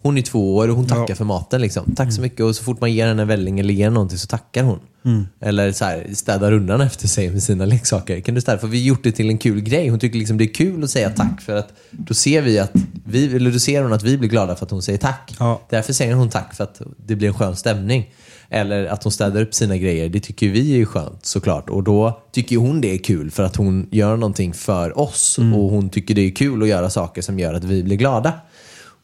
hon 0.03 0.17
är 0.17 0.21
två 0.21 0.55
år 0.55 0.69
och 0.69 0.75
hon 0.75 0.87
tackar 0.87 1.01
Ja. 1.01 1.05
Mm. 1.05 1.15
för 1.15 1.25
maten. 1.25 1.61
Liksom. 1.61 1.95
Tack 1.95 2.13
så 2.13 2.21
mycket. 2.21 2.39
Och 2.39 2.55
så 2.55 2.63
fort 2.63 2.81
man 2.81 2.93
ger 2.93 3.07
henne 3.07 3.21
en 3.21 3.27
välling 3.27 3.59
eller 3.59 3.73
ger 3.73 3.89
någonting 3.89 4.17
så 4.17 4.27
tackar 4.27 4.63
hon. 4.63 4.79
Mm. 5.05 5.25
Eller 5.39 5.71
så 5.71 5.85
här, 5.85 6.07
städar 6.13 6.51
undan 6.51 6.81
efter 6.81 7.07
sig 7.07 7.29
med 7.31 7.43
sina 7.43 7.65
leksaker. 7.65 8.19
Kan 8.19 8.35
du 8.35 8.41
städa? 8.41 8.57
För 8.57 8.67
vi 8.67 8.79
har 8.79 8.85
gjort 8.85 9.03
det 9.03 9.11
till 9.11 9.29
en 9.29 9.37
kul 9.37 9.61
grej. 9.61 9.87
Hon 9.87 9.99
tycker 9.99 10.19
liksom 10.19 10.37
det 10.37 10.43
är 10.43 10.53
kul 10.53 10.83
att 10.83 10.89
säga 10.89 11.09
tack. 11.09 11.41
För 11.41 11.55
att 11.55 11.73
då 11.91 12.13
ser 12.13 12.41
vi 12.41 12.59
att 12.59 12.71
vi, 13.05 13.35
eller 13.35 13.51
då 13.51 13.59
ser 13.59 13.83
hon 13.83 13.93
att 13.93 14.03
vi 14.03 14.17
blir 14.17 14.29
glada 14.29 14.55
för 14.55 14.65
att 14.65 14.71
hon 14.71 14.81
säger 14.81 14.99
tack. 14.99 15.35
Ja. 15.39 15.61
Därför 15.69 15.93
säger 15.93 16.13
hon 16.13 16.29
tack 16.29 16.55
för 16.55 16.63
att 16.63 16.81
det 17.05 17.15
blir 17.15 17.27
en 17.27 17.33
skön 17.33 17.55
stämning. 17.55 18.09
Eller 18.49 18.85
att 18.85 19.03
hon 19.03 19.11
städar 19.11 19.41
upp 19.41 19.53
sina 19.53 19.77
grejer. 19.77 20.09
Det 20.09 20.19
tycker 20.19 20.49
vi 20.49 20.81
är 20.81 20.85
skönt 20.85 21.25
såklart. 21.25 21.69
Och 21.69 21.83
då 21.83 22.21
tycker 22.31 22.57
hon 22.57 22.81
det 22.81 22.93
är 22.93 22.97
kul 22.97 23.31
för 23.31 23.43
att 23.43 23.55
hon 23.55 23.87
gör 23.91 24.17
någonting 24.17 24.53
för 24.53 24.99
oss. 24.99 25.37
Mm. 25.37 25.53
Och 25.53 25.69
hon 25.69 25.89
tycker 25.89 26.15
det 26.15 26.21
är 26.21 26.31
kul 26.31 26.61
att 26.63 26.67
göra 26.67 26.89
saker 26.89 27.21
som 27.21 27.39
gör 27.39 27.53
att 27.53 27.63
vi 27.63 27.83
blir 27.83 27.97
glada. 27.97 28.33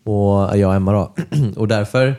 Och 0.10 0.58
jag 0.58 0.70
och 0.70 0.76
Emma 0.76 0.92
då. 0.92 1.16
och 1.56 1.68
därför 1.68 2.16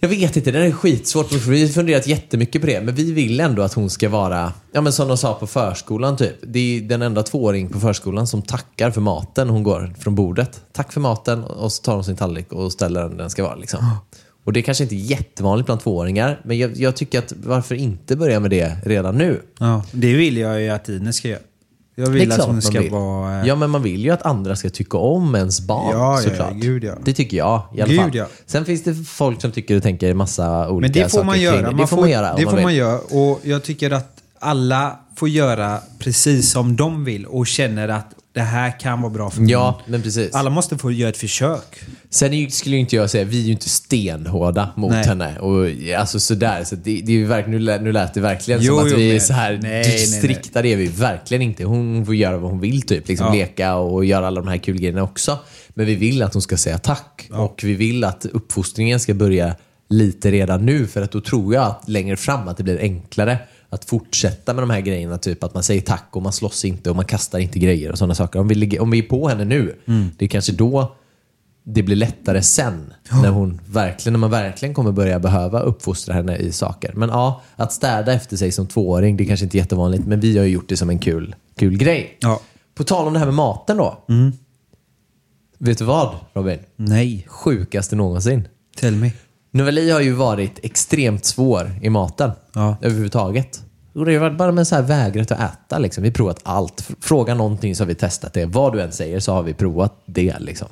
jag 0.00 0.08
vet 0.08 0.36
inte, 0.36 0.50
det 0.50 0.58
är 0.58 0.72
skitsvårt. 0.72 1.28
för 1.28 1.50
Vi 1.50 1.62
har 1.62 1.68
funderat 1.68 2.06
jättemycket 2.06 2.60
på 2.60 2.66
det. 2.66 2.80
Men 2.80 2.94
vi 2.94 3.12
vill 3.12 3.40
ändå 3.40 3.62
att 3.62 3.74
hon 3.74 3.90
ska 3.90 4.08
vara, 4.08 4.52
ja 4.72 4.80
men 4.80 4.92
som 4.92 5.08
de 5.08 5.16
sa 5.16 5.34
på 5.34 5.46
förskolan 5.46 6.16
typ. 6.16 6.36
Det 6.42 6.58
är 6.58 6.80
den 6.80 7.02
enda 7.02 7.22
tvååring 7.22 7.68
på 7.68 7.80
förskolan 7.80 8.26
som 8.26 8.42
tackar 8.42 8.90
för 8.90 9.00
maten 9.00 9.48
hon 9.48 9.62
går 9.62 9.94
från 9.98 10.14
bordet. 10.14 10.60
Tack 10.72 10.92
för 10.92 11.00
maten 11.00 11.44
och 11.44 11.72
så 11.72 11.82
tar 11.82 11.94
hon 11.94 12.04
sin 12.04 12.16
tallrik 12.16 12.52
och 12.52 12.72
ställer 12.72 13.00
den 13.00 13.10
där 13.10 13.18
den 13.18 13.30
ska 13.30 13.42
vara. 13.42 13.54
Liksom. 13.54 13.90
Och 14.44 14.52
det 14.52 14.60
är 14.60 14.62
kanske 14.62 14.84
inte 14.84 14.94
är 14.94 15.10
jättevanligt 15.10 15.66
bland 15.66 15.80
tvååringar. 15.80 16.40
Men 16.44 16.58
jag, 16.58 16.76
jag 16.76 16.96
tycker 16.96 17.18
att 17.18 17.32
varför 17.36 17.74
inte 17.74 18.16
börja 18.16 18.40
med 18.40 18.50
det 18.50 18.76
redan 18.84 19.18
nu? 19.18 19.42
Ja, 19.58 19.84
det 19.92 20.14
vill 20.14 20.36
jag 20.36 20.62
ju 20.62 20.68
att 20.68 20.88
Ines 20.88 21.16
ska 21.16 21.28
göra. 21.28 21.40
Jag 21.98 22.06
vill 22.06 22.32
att 22.32 22.40
hon 22.44 22.54
man 22.54 22.62
ska 22.62 22.90
vara... 22.90 23.40
eh, 23.40 23.46
Ja, 23.46 23.54
men 23.56 23.70
man 23.70 23.82
vill 23.82 24.00
ju 24.04 24.10
att 24.10 24.22
andra 24.22 24.56
ska 24.56 24.70
tycka 24.70 24.98
om 24.98 25.34
ens 25.34 25.60
barn 25.60 25.90
Ja, 25.92 26.20
ja, 26.22 26.30
såklart. 26.30 26.52
gud, 26.54 26.84
ja. 26.84 26.94
Det 27.04 27.12
tycker 27.12 27.36
jag 27.36 27.62
i 27.74 27.80
alla 27.80 27.90
Gud, 27.90 28.00
fall. 28.00 28.10
ja. 28.14 28.26
Sen 28.46 28.64
finns 28.64 28.84
det 28.84 28.94
folk 28.94 29.40
som 29.40 29.52
tycker 29.52 29.76
och 29.76 29.82
tänker 29.82 30.14
massa 30.14 30.68
olika 30.70 30.80
Men 30.80 30.92
det 30.92 31.02
får 31.02 31.08
saker 31.08 31.26
man 31.26 31.40
göra. 31.40 31.70
Det, 31.70 31.76
det 31.76 31.86
får 31.86 31.96
man 31.96 32.10
göra 32.10 32.34
Det 32.36 32.44
man 32.44 32.54
får 32.54 32.62
man 32.62 32.74
göra. 32.74 32.98
Och 32.98 33.40
jag 33.42 33.62
tycker 33.62 33.90
att 33.90 34.12
alla 34.38 34.96
får 35.16 35.28
göra 35.28 35.80
precis 35.98 36.50
som 36.50 36.76
de 36.76 37.04
vill 37.04 37.26
och 37.26 37.46
känner 37.46 37.88
att 37.88 38.14
det 38.32 38.42
här 38.42 38.80
kan 38.80 39.02
vara 39.02 39.12
bra 39.12 39.30
för 39.30 39.40
mig. 39.40 39.50
Ja, 39.50 39.80
men 39.86 40.02
precis. 40.02 40.34
Alla 40.34 40.50
måste 40.50 40.78
få 40.78 40.92
göra 40.92 41.08
ett 41.08 41.16
försök. 41.16 41.80
Sen 42.10 42.32
är 42.34 42.48
skulle 42.48 42.76
inte 42.76 42.96
jag 42.96 43.10
säga, 43.10 43.24
vi 43.24 43.40
är 43.40 43.44
ju 43.44 43.52
inte 43.52 43.68
stenhårda 43.68 44.70
mot 44.76 44.90
Nej. 44.90 45.04
henne. 45.06 45.38
Och, 45.38 45.66
alltså 45.98 46.20
sådär, 46.20 46.64
så 46.64 46.76
det, 46.76 47.02
det 47.04 47.22
är 47.22 47.26
verkligen, 47.26 47.50
nu, 47.58 47.64
lät, 47.64 47.82
nu 47.82 47.92
lät 47.92 48.14
det 48.14 48.20
verkligen 48.20 48.60
Jo, 48.62 48.76
som 48.76 48.84
att 48.86 48.90
jo, 48.90 48.96
vi 48.96 49.16
är 49.16 49.20
så 49.20 49.32
här 49.32 49.58
nej, 49.62 49.98
strikta. 50.06 50.62
Det 50.62 50.72
är 50.72 50.76
vi 50.76 50.86
verkligen 50.86 51.42
inte. 51.42 51.64
Hon 51.64 52.06
får 52.06 52.14
göra 52.14 52.38
vad 52.38 52.50
hon 52.50 52.60
vill 52.60 52.82
typ. 52.82 53.08
Liksom 53.08 53.26
Ja. 53.26 53.32
leka 53.32 53.74
och 53.74 54.04
göra 54.04 54.26
alla 54.26 54.40
de 54.40 54.48
här 54.48 54.58
kul 54.58 54.78
grejerna 54.78 55.02
också. 55.02 55.38
Men 55.68 55.86
vi 55.86 55.94
vill 55.94 56.22
att 56.22 56.32
hon 56.32 56.42
ska 56.42 56.56
säga 56.56 56.78
tack. 56.78 57.28
Och 57.32 57.60
vi 57.64 57.74
vill 57.74 58.04
att 58.04 58.26
uppfostringen 58.26 59.00
ska 59.00 59.14
börja 59.14 59.54
lite 59.88 60.30
redan 60.30 60.66
nu. 60.66 60.86
För 60.86 61.02
att 61.02 61.12
då 61.12 61.20
tror 61.20 61.54
jag 61.54 61.64
att 61.64 61.88
längre 61.88 62.16
fram 62.16 62.48
att 62.48 62.56
det 62.56 62.62
blir 62.62 62.78
enklare 62.80 63.38
att 63.70 63.84
fortsätta 63.84 64.54
med 64.54 64.62
de 64.62 64.70
här 64.70 64.80
grejerna. 64.80 65.18
Typ 65.18 65.44
att 65.44 65.54
man 65.54 65.62
säger 65.62 65.80
tack 65.80 66.08
och 66.10 66.22
man 66.22 66.32
slåss 66.32 66.64
inte 66.64 66.90
och 66.90 66.96
man 66.96 67.04
kastar 67.04 67.38
inte 67.38 67.58
grejer 67.58 67.90
och 67.92 67.98
sådana 67.98 68.14
saker. 68.14 68.38
Om 68.40 68.48
vi, 68.48 68.54
ligger, 68.54 68.80
om 68.82 68.90
vi 68.90 68.98
är 68.98 69.02
på 69.02 69.28
henne 69.28 69.44
nu, 69.44 69.76
Mm. 69.86 70.10
det 70.18 70.24
är 70.24 70.28
kanske 70.28 70.52
då 70.52 70.96
det 71.68 71.82
blir 71.82 71.96
lättare 71.96 72.42
sen. 72.42 72.92
När, 73.22 73.28
hon 73.30 73.60
verkligen, 73.66 74.12
när 74.12 74.18
man 74.18 74.30
verkligen 74.30 74.74
kommer 74.74 74.92
börja 74.92 75.18
behöva 75.18 75.60
uppfostra 75.60 76.14
henne 76.14 76.36
i 76.36 76.52
saker. 76.52 76.92
Men 76.94 77.08
ja, 77.08 77.42
att 77.56 77.72
städa 77.72 78.12
efter 78.12 78.36
sig 78.36 78.52
som 78.52 78.66
tvååring, 78.66 79.16
det 79.16 79.24
är 79.24 79.26
kanske 79.26 79.44
inte 79.44 79.56
är 79.56 79.60
jättevanligt. 79.60 80.06
Men 80.06 80.20
vi 80.20 80.38
har 80.38 80.44
ju 80.44 80.50
gjort 80.52 80.68
det 80.68 80.76
som 80.76 80.90
en 80.90 80.98
kul, 80.98 81.34
kul 81.56 81.76
grej. 81.78 82.16
Ja. 82.20 82.40
På 82.74 82.84
tal 82.84 83.06
om 83.06 83.12
det 83.12 83.18
här 83.18 83.26
med 83.26 83.34
maten 83.34 83.76
då. 83.76 84.04
Vet 85.58 85.78
du 85.78 85.84
vad 85.84 86.14
Robin? 86.34 86.58
Nej. 86.76 87.24
Sjukaste 87.28 87.96
någonsin. 87.96 88.48
Tell 88.76 88.96
me. 88.96 89.10
Noveli 89.56 89.90
har 89.90 90.00
ju 90.00 90.12
varit 90.12 90.58
extremt 90.62 91.24
svår 91.24 91.70
i 91.82 91.90
maten. 91.90 92.30
Ja. 92.52 92.76
Överhuvudtaget. 92.82 93.62
Och 93.94 94.04
det 94.04 94.12
har 94.12 94.20
varit 94.20 94.38
bara 94.38 94.52
med 94.52 94.66
så 94.66 94.74
här 94.74 94.82
vägrat 94.82 95.30
att 95.30 95.40
äta. 95.40 95.78
Liksom. 95.78 96.02
Vi 96.02 96.08
har 96.08 96.14
provat 96.14 96.40
allt. 96.42 96.90
Fråga 97.00 97.34
någonting 97.34 97.76
så 97.76 97.82
har 97.82 97.88
vi 97.88 97.94
testat 97.94 98.32
det. 98.32 98.46
Vad 98.46 98.72
du 98.72 98.82
än 98.82 98.92
säger 98.92 99.20
så 99.20 99.32
har 99.32 99.42
vi 99.42 99.54
provat 99.54 100.02
det. 100.06 100.38
Liksom. 100.38 100.68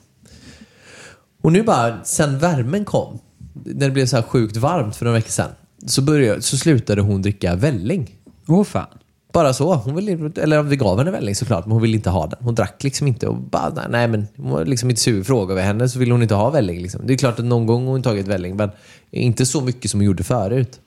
Och 1.42 1.52
nu 1.52 1.62
bara, 1.62 2.04
sen 2.04 2.38
värmen 2.38 2.84
kom, 2.84 3.18
när 3.64 3.86
det 3.86 3.92
blev 3.92 4.06
så 4.06 4.16
här 4.16 4.22
sjukt 4.22 4.56
varmt 4.56 4.96
för 4.96 5.04
några 5.04 5.18
veckor 5.18 5.30
sedan, 5.30 5.50
så, 5.86 6.02
började, 6.02 6.42
så 6.42 6.56
slutade 6.56 7.02
hon 7.02 7.22
dricka 7.22 7.54
välling. 7.54 8.10
Åh 8.48 8.64
fan. 8.64 8.98
Bara 9.34 9.54
så. 9.54 9.74
Hon 9.74 9.94
ville, 9.94 10.30
eller 10.42 10.62
vi 10.62 10.76
gav 10.76 10.98
henne 10.98 11.10
välling 11.10 11.34
såklart, 11.34 11.66
men 11.66 11.72
hon 11.72 11.82
ville 11.82 11.96
inte 11.96 12.10
ha 12.10 12.26
den. 12.26 12.38
Hon 12.40 12.54
drack 12.54 12.84
liksom 12.84 13.06
inte 13.06 13.26
och 13.26 13.36
bara, 13.36 13.88
nej, 13.88 14.08
men 14.08 14.26
hon 14.36 14.50
var 14.50 14.64
liksom 14.64 14.90
inte 14.90 15.02
sur. 15.02 15.22
Frågade 15.22 15.60
vi 15.60 15.66
henne 15.66 15.88
så 15.88 15.98
ville 15.98 16.12
hon 16.12 16.22
inte 16.22 16.34
ha 16.34 16.50
välling. 16.50 16.82
Liksom. 16.82 17.06
Det 17.06 17.12
är 17.12 17.16
klart 17.16 17.38
att 17.38 17.44
någon 17.44 17.66
gång 17.66 17.84
har 17.84 17.92
hon 17.92 18.02
tagit 18.02 18.28
välling, 18.28 18.56
men 18.56 18.70
inte 19.10 19.46
så 19.46 19.60
mycket 19.60 19.90
som 19.90 20.00
hon 20.00 20.06
gjorde 20.06 20.24
förut. 20.24 20.80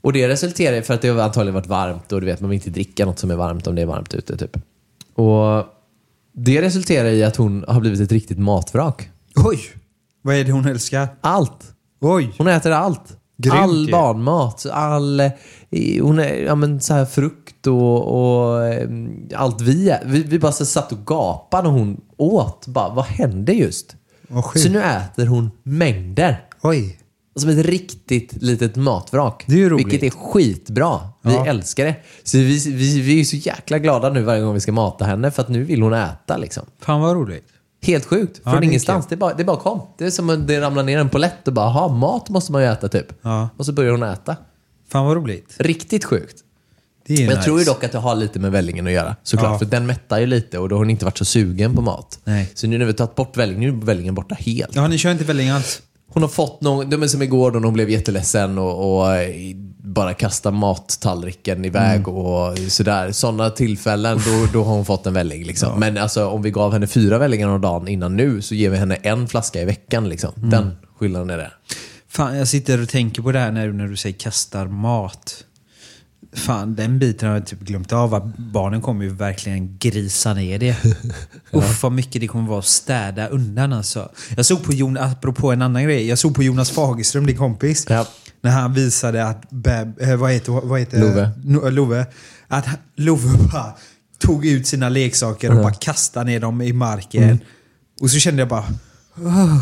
Och 0.00 0.12
det 0.12 0.28
resulterar 0.28 0.76
i, 0.76 0.82
för 0.82 0.94
att 0.94 1.02
det 1.02 1.08
har 1.08 1.20
antagligen 1.22 1.54
varit 1.54 1.66
varmt 1.66 2.12
och 2.12 2.20
du 2.20 2.26
vet, 2.26 2.40
man 2.40 2.50
vill 2.50 2.56
inte 2.56 2.70
dricka 2.70 3.06
något 3.06 3.18
som 3.18 3.30
är 3.30 3.36
varmt 3.36 3.66
om 3.66 3.74
det 3.74 3.82
är 3.82 3.86
varmt 3.86 4.14
ute. 4.14 4.36
Typ. 4.36 4.56
Och 5.14 5.64
det 6.32 6.62
resulterar 6.62 7.08
i 7.08 7.24
att 7.24 7.36
hon 7.36 7.64
har 7.68 7.80
blivit 7.80 8.00
ett 8.00 8.12
riktigt 8.12 8.38
matvrak. 8.38 9.08
Oj! 9.36 9.60
Vad 10.22 10.34
är 10.34 10.44
det 10.44 10.52
hon 10.52 10.66
älskar? 10.66 11.08
Allt. 11.20 11.74
Oj! 12.00 12.32
Hon 12.38 12.46
äter 12.46 12.72
allt. 12.72 13.19
Grymt 13.40 13.56
all 13.62 13.86
ju. 13.86 13.92
barnmat, 13.92 14.66
all 14.72 15.20
eh, 15.20 15.30
ja, 16.46 16.54
men, 16.54 16.80
så 16.80 16.94
här, 16.94 17.04
frukt 17.04 17.66
och, 17.66 18.02
och 18.52 18.64
eh, 18.66 18.88
allt 19.36 19.60
vi, 19.60 19.96
vi 20.04 20.22
Vi 20.22 20.38
bara 20.38 20.52
så 20.52 20.66
satt 20.66 20.92
och 20.92 21.06
gapade 21.06 21.62
när 21.70 21.78
hon 21.78 22.00
åt. 22.16 22.66
Bara, 22.66 22.94
vad 22.94 23.04
hände 23.04 23.52
just? 23.52 23.96
Vad. 24.28 24.58
Så 24.58 24.68
nu 24.68 24.82
äter 24.82 25.26
hon 25.26 25.50
mängder. 25.62 26.44
Oj! 26.62 26.96
Som 27.36 27.50
ett 27.50 27.66
riktigt 27.66 28.42
litet 28.42 28.76
matvrak. 28.76 29.44
Det 29.46 29.52
är 29.54 29.58
ju 29.58 29.68
roligt. 29.68 29.86
Vilket 29.86 30.02
är 30.14 30.18
skitbra. 30.18 30.98
Vi 31.22 31.34
Ja. 31.34 31.46
älskar 31.46 31.84
det. 31.84 31.94
Så 32.22 32.38
vi, 32.38 32.58
vi, 32.72 33.00
vi 33.00 33.20
är 33.20 33.24
så 33.24 33.36
jäkla 33.36 33.78
glada 33.78 34.10
nu 34.10 34.22
varje 34.22 34.42
gång 34.42 34.54
vi 34.54 34.60
ska 34.60 34.72
mata 34.72 35.04
henne 35.04 35.30
för 35.30 35.42
att 35.42 35.48
nu 35.48 35.64
vill 35.64 35.82
hon 35.82 35.92
äta 35.92 36.36
liksom. 36.36 36.62
Fan 36.80 37.00
vad 37.00 37.16
roligt. 37.16 37.44
Helt 37.82 38.04
sjukt. 38.04 38.40
Ja, 38.44 38.50
Från 38.50 38.60
det 38.60 38.66
är 38.66 38.68
ingenstans. 38.68 39.06
Det, 39.06 39.16
bara, 39.16 39.34
det 39.34 39.44
bara 39.44 39.56
kom. 39.56 39.80
Det 39.98 40.06
är 40.06 40.10
som 40.10 40.30
att 40.30 40.46
det 40.46 40.60
ramlar 40.60 40.82
ner 40.82 40.98
en 40.98 41.08
polett 41.08 41.48
och 41.48 41.54
bara, 41.54 41.68
ha 41.68 41.88
mat 41.88 42.28
måste 42.28 42.52
man 42.52 42.62
ju 42.62 42.68
äta 42.68 42.88
typ. 42.88 43.06
Ja. 43.22 43.48
Och 43.56 43.66
så 43.66 43.72
börjar 43.72 43.90
hon 43.90 44.02
äta. 44.02 44.36
Fan 44.88 45.06
vad 45.06 45.16
roligt. 45.16 45.56
Riktigt 45.58 46.04
sjukt. 46.04 46.36
Det 47.06 47.14
Men 47.14 47.24
jag 47.24 47.30
nice. 47.30 47.42
tror 47.42 47.58
ju 47.58 47.64
dock 47.64 47.84
att 47.84 47.92
det 47.92 47.98
har 47.98 48.14
lite 48.14 48.38
med 48.38 48.52
vällingen 48.52 48.86
att 48.86 48.92
göra. 48.92 49.16
Såklart. 49.22 49.52
Ja. 49.52 49.58
För 49.58 49.66
den 49.66 49.86
mättar 49.86 50.18
ju 50.18 50.26
lite 50.26 50.58
och 50.58 50.68
då 50.68 50.74
har 50.74 50.78
hon 50.78 50.90
inte 50.90 51.04
varit 51.04 51.18
så 51.18 51.24
sugen 51.24 51.74
på 51.74 51.82
mat. 51.82 52.18
Nej. 52.24 52.50
Så 52.54 52.66
nu 52.66 52.78
när 52.78 52.84
vi 52.84 52.92
tagit 52.92 53.14
bort 53.14 53.36
vällingen, 53.36 53.60
nu 53.76 53.82
är 53.82 53.86
vällingen 53.86 54.14
borta 54.14 54.34
helt. 54.34 54.74
Ja, 54.74 54.88
ni 54.88 54.98
kör 54.98 55.10
inte 55.10 55.24
välling 55.24 55.50
alls? 55.50 55.82
Hon 56.12 56.22
har 56.22 56.30
fått 56.30 56.60
någon, 56.60 57.00
var 57.00 57.08
som 57.08 57.22
igår 57.22 57.50
då 57.50 57.58
hon 57.58 57.72
blev 57.72 57.90
jätteledsen 57.90 58.58
och, 58.58 59.00
och 59.00 59.14
eh, 59.14 59.56
bara 59.82 60.14
kastade 60.14 60.56
mattallriken 60.56 61.64
iväg 61.64 62.00
Mm. 62.00 62.14
och 62.16 62.58
sådär. 62.58 63.12
Sådana 63.12 63.50
tillfällen, 63.50 64.18
då, 64.18 64.46
då 64.52 64.64
har 64.64 64.74
hon 64.74 64.84
fått 64.84 65.06
en 65.06 65.14
välling. 65.14 65.44
Liksom. 65.44 65.80
Men 65.80 65.98
alltså, 65.98 66.26
om 66.26 66.42
vi 66.42 66.50
gav 66.50 66.72
henne 66.72 66.86
fyra 66.86 67.18
vällingar 67.18 67.48
om 67.48 67.60
dagen 67.60 67.88
innan 67.88 68.16
nu 68.16 68.42
så 68.42 68.54
ger 68.54 68.70
vi 68.70 68.76
henne 68.76 68.94
en 68.94 69.28
flaska 69.28 69.60
i 69.62 69.64
veckan. 69.64 70.08
Liksom. 70.08 70.32
Mm. 70.36 70.50
Den 70.50 70.76
skillnaden 70.98 71.30
är 71.30 71.38
det. 71.38 71.50
Fan, 72.08 72.38
jag 72.38 72.48
sitter 72.48 72.82
och 72.82 72.88
tänker 72.88 73.22
på 73.22 73.32
det 73.32 73.38
här 73.38 73.52
när, 73.52 73.68
när 73.68 73.86
du 73.88 73.96
säger 73.96 74.18
kastar 74.18 74.66
mat. 74.66 75.44
Fan, 76.32 76.74
den 76.74 76.98
biten 76.98 77.28
har 77.28 77.36
jag 77.36 77.46
typ 77.46 77.60
glömt 77.60 77.92
av. 77.92 78.32
Barnen 78.38 78.82
kommer 78.82 79.04
ju 79.04 79.10
verkligen 79.10 79.78
grisa 79.78 80.34
ner 80.34 80.58
det. 80.58 80.76
Uff, 81.52 81.82
vad 81.82 81.92
mycket 81.92 82.20
det 82.20 82.28
kommer 82.28 82.48
vara 82.48 82.58
att 82.58 82.64
städa 82.64 83.28
undan 83.28 83.72
alltså. 83.72 84.08
Jag 84.36 84.46
såg 84.46 84.62
på 84.62 84.72
Jonas, 84.72 85.12
apropå 85.12 85.52
en 85.52 85.62
annan 85.62 85.84
grej. 85.84 86.06
Jag 86.08 86.18
såg 86.18 86.34
på 86.34 86.42
Jonas 86.42 86.70
Fagerström, 86.70 87.26
din 87.26 87.36
kompis. 87.36 87.86
Ja. 87.88 88.06
När 88.42 88.50
han 88.50 88.74
visade 88.74 89.26
att 89.26 89.50
Beb, 89.50 90.00
eh, 90.02 90.16
vad 90.16 90.32
heter, 90.32 90.52
vad 90.52 90.80
heter 90.80 91.00
Love. 91.00 91.30
No, 91.44 91.70
Love. 91.70 92.06
Att 92.48 92.66
Love 92.96 93.38
bara 93.52 93.74
tog 94.18 94.46
ut 94.46 94.66
sina 94.66 94.88
leksaker 94.88 95.50
och 95.50 95.62
bara 95.62 95.72
kastade 95.74 96.26
ner 96.26 96.40
dem 96.40 96.62
i 96.62 96.72
marken. 96.72 97.22
Mm. 97.22 97.38
Och 98.00 98.10
så 98.10 98.18
kände 98.18 98.40
jag 98.40 98.48
bara 98.48 98.64
"Åh, 99.24 99.56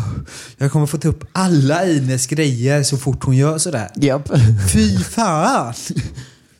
jag 0.57 0.71
kommer 0.71 0.85
få 0.85 0.97
ta 0.97 1.07
upp 1.07 1.23
alla 1.31 1.85
Ines 1.85 2.27
grejer 2.27 2.83
så 2.83 2.97
fort 2.97 3.23
hon 3.23 3.37
gör 3.37 3.57
sådär. 3.57 3.89
Japp. 3.95 4.29
Fy 4.73 4.97
fan! 4.99 5.73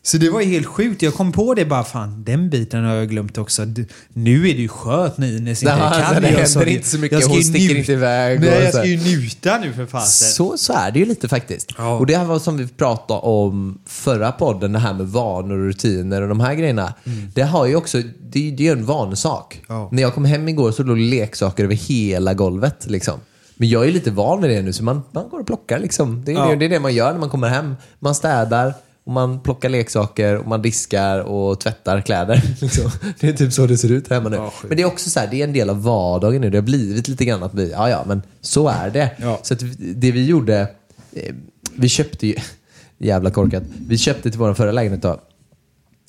Så 0.02 0.16
det 0.18 0.30
var 0.30 0.40
ju 0.40 0.46
helt 0.46 0.66
sjukt. 0.66 1.02
Jag 1.02 1.14
kom 1.14 1.32
på 1.32 1.54
det 1.54 1.64
bara, 1.64 1.84
fan 1.84 2.24
den 2.24 2.50
biten 2.50 2.84
har 2.84 2.94
jag 2.94 3.08
glömt 3.08 3.38
också. 3.38 3.64
Nu 4.12 4.48
är 4.50 4.54
det 4.54 4.60
ju 4.60 4.68
skönt 4.68 5.18
när 5.18 5.36
Ines 5.36 5.62
inte 5.62 5.74
Ja, 5.74 5.78
kan 5.90 6.22
det 6.22 6.28
händer 6.28 6.44
så. 6.44 6.62
inte 6.64 6.88
så 6.88 6.98
mycket. 6.98 7.26
Hon 7.26 7.42
sticker 7.42 7.76
inte 7.76 7.92
iväg 7.92 8.40
Nej, 8.40 8.62
jag 8.64 8.74
ska 8.74 8.84
ju 8.84 8.96
njuta 8.96 9.58
nu 9.58 9.72
för 9.72 9.86
fasen. 9.86 10.28
Så, 10.28 10.56
så 10.58 10.72
är 10.72 10.90
det 10.90 10.98
ju 10.98 11.04
lite 11.04 11.28
faktiskt. 11.28 11.72
Ja. 11.78 11.98
Och 11.98 12.06
det 12.06 12.16
här 12.16 12.24
var 12.24 12.38
som 12.38 12.56
vi 12.56 12.66
pratade 12.68 13.20
om 13.20 13.78
förra 13.86 14.32
podden, 14.32 14.72
det 14.72 14.78
här 14.78 14.94
med 14.94 15.06
vanor 15.08 15.58
och 15.58 15.64
rutiner 15.66 16.22
och 16.22 16.28
de 16.28 16.40
här 16.40 16.54
grejerna. 16.54 16.94
Det 17.34 17.42
har 17.42 17.66
ju 17.66 17.76
också, 17.76 17.98
det, 18.20 18.48
är- 18.48 18.52
det 18.52 18.62
är 18.62 18.66
ju 18.66 18.72
en 18.72 18.86
vanesak. 18.86 19.60
Ja. 19.68 19.88
När 19.92 20.02
jag 20.02 20.14
kom 20.14 20.24
hem 20.24 20.48
igår 20.48 20.72
så 20.72 20.82
låg 20.82 20.98
leksaker 20.98 21.64
över 21.64 21.74
hela 21.74 22.34
golvet. 22.34 22.86
Liksom. 22.90 23.20
Men 23.56 23.68
jag 23.68 23.88
är 23.88 23.92
lite 23.92 24.10
van 24.10 24.40
med 24.40 24.50
det 24.50 24.62
nu 24.62 24.72
så 24.72 24.84
man, 24.84 25.02
man 25.12 25.28
går 25.28 25.40
och 25.40 25.46
plockar. 25.46 25.78
Liksom. 25.78 26.24
Det, 26.24 26.32
är 26.32 26.36
Ja. 26.36 26.46
det, 26.48 26.56
det 26.56 26.64
är 26.64 26.68
det 26.68 26.80
man 26.80 26.94
gör 26.94 27.12
när 27.12 27.20
man 27.20 27.30
kommer 27.30 27.48
hem. 27.48 27.74
Man 27.98 28.14
städar. 28.14 28.74
Och 29.04 29.12
man 29.12 29.40
plockar 29.40 29.68
leksaker 29.68 30.36
och 30.36 30.46
man 30.46 30.62
diskar 30.62 31.20
och 31.20 31.60
tvättar 31.60 32.00
kläder. 32.00 32.42
Liksom. 32.60 32.90
Det 33.20 33.28
är 33.28 33.32
typ 33.32 33.52
så 33.52 33.66
det 33.66 33.78
ser 33.78 33.92
ut 33.92 34.08
här 34.08 34.16
hemma 34.16 34.28
nu. 34.28 34.36
Ja, 34.36 34.52
men 34.68 34.76
det 34.76 34.82
är 34.82 34.86
också 34.86 35.10
så 35.10 35.20
här, 35.20 35.28
det 35.30 35.40
är 35.40 35.44
en 35.44 35.52
del 35.52 35.70
av 35.70 35.82
vardagen 35.82 36.40
nu. 36.40 36.50
Det 36.50 36.58
har 36.58 36.62
blivit 36.62 37.08
lite 37.08 37.24
grann 37.24 37.42
att 37.42 37.54
vi, 37.54 37.70
ja 37.70 37.90
ja, 37.90 38.04
men 38.06 38.22
så 38.40 38.68
är 38.68 38.90
det. 38.90 39.10
Ja. 39.16 39.40
Så 39.42 39.54
att 39.54 39.60
det 39.78 40.12
vi 40.12 40.24
gjorde, 40.26 40.68
eh, 41.12 41.34
vi 41.74 41.88
köpte 41.88 42.26
ju, 42.26 42.34
jävla 42.98 43.30
korkat, 43.30 43.62
vi 43.88 43.98
köpte 43.98 44.30
till 44.30 44.40
vår 44.40 44.54
förra 44.54 44.72
lägenhet 44.72 45.02
då, 45.02 45.20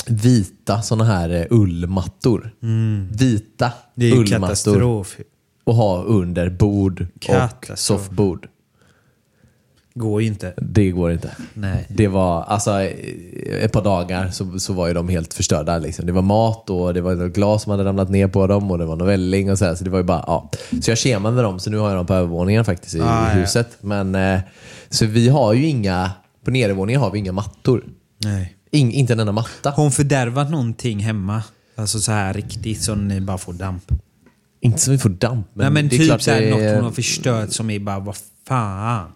vita 0.07 0.81
sådana 0.81 1.03
här 1.03 1.29
eh, 1.29 1.45
ullmattor. 1.49 2.53
Vita 3.11 3.65
Mm. 3.65 3.77
Det 3.95 4.05
är 4.05 4.11
ullmattor. 4.11 4.39
katastrof. 4.39 5.17
Och 5.63 5.75
ha 5.75 6.03
under 6.03 6.49
bord 6.49 7.07
och 7.29 7.79
soffbord. 7.79 8.47
Går 9.93 10.21
ju 10.21 10.27
inte. 10.27 10.53
Det 10.57 10.91
går 10.91 11.11
inte. 11.11 11.31
Nej. 11.53 11.85
Det 11.89 12.07
var, 12.07 12.43
alltså 12.43 12.81
ett 13.61 13.71
par 13.71 13.83
dagar 13.83 14.29
så, 14.31 14.59
så 14.59 14.73
var 14.73 14.87
ju 14.87 14.93
de 14.93 15.09
helt 15.09 15.33
förstörda. 15.33 15.77
Liksom. 15.77 16.05
Det 16.05 16.11
var 16.11 16.21
mat 16.21 16.69
och 16.69 16.93
det 16.93 17.01
var 17.01 17.15
något 17.15 17.33
glas 17.33 17.63
som 17.63 17.71
hade 17.71 17.83
ramlat 17.83 18.09
ner 18.09 18.27
på 18.27 18.47
dem 18.47 18.71
och 18.71 18.77
det 18.77 18.85
var 18.85 18.95
någon 18.95 19.07
välling 19.07 19.51
och 19.51 19.57
så 19.57 19.65
här. 19.65 19.75
Så 19.75 19.83
det 19.83 19.89
var 19.89 19.97
ju 19.99 20.03
bara, 20.03 20.23
ja. 20.27 20.49
Så 20.81 20.91
jag 20.91 20.97
kemade 20.97 21.41
dem, 21.41 21.59
så 21.59 21.69
nu 21.69 21.77
har 21.77 21.87
jag 21.89 21.97
dem 21.97 22.05
på 22.05 22.13
övervåningen 22.13 22.65
faktiskt 22.65 22.95
i 22.95 23.01
Ah, 23.01 23.03
ja. 23.03 23.39
huset. 23.39 23.77
Men, 23.81 24.15
eh, 24.15 24.39
så 24.89 25.05
vi 25.05 25.29
har 25.29 25.53
ju 25.53 25.65
inga, 25.67 26.11
på 26.45 26.51
nedervåningen 26.51 27.01
har 27.01 27.11
vi 27.11 27.19
inga 27.19 27.31
mattor. 27.31 27.83
Nej. 28.23 28.55
In, 28.71 28.91
inte 28.91 29.13
en 29.13 29.19
enda 29.19 29.31
matta. 29.31 29.69
Har 29.69 29.83
hon 29.83 29.91
fördärvat 29.91 30.49
någonting 30.51 30.99
hemma? 30.99 31.43
Alltså 31.75 31.99
så 31.99 32.11
här 32.11 32.33
riktigt 32.33 32.81
så 32.81 32.95
ni 32.95 33.21
bara 33.21 33.37
får 33.37 33.53
damp. 33.53 33.83
Inte 34.61 34.79
så 34.79 34.91
vi 34.91 34.97
får 34.97 35.09
damp. 35.09 35.47
Nej 35.53 35.69
men 35.71 35.87
det 35.87 35.95
är 35.95 35.99
typ 36.09 36.21
så 36.21 36.31
här, 36.31 36.41
är- 36.41 36.51
något 36.51 36.75
hon 36.75 36.83
har 36.83 36.91
förstört 36.91 37.51
som 37.51 37.69
är 37.69 37.79
bara, 37.79 37.99
vad 37.99 38.15
fan? 38.47 39.11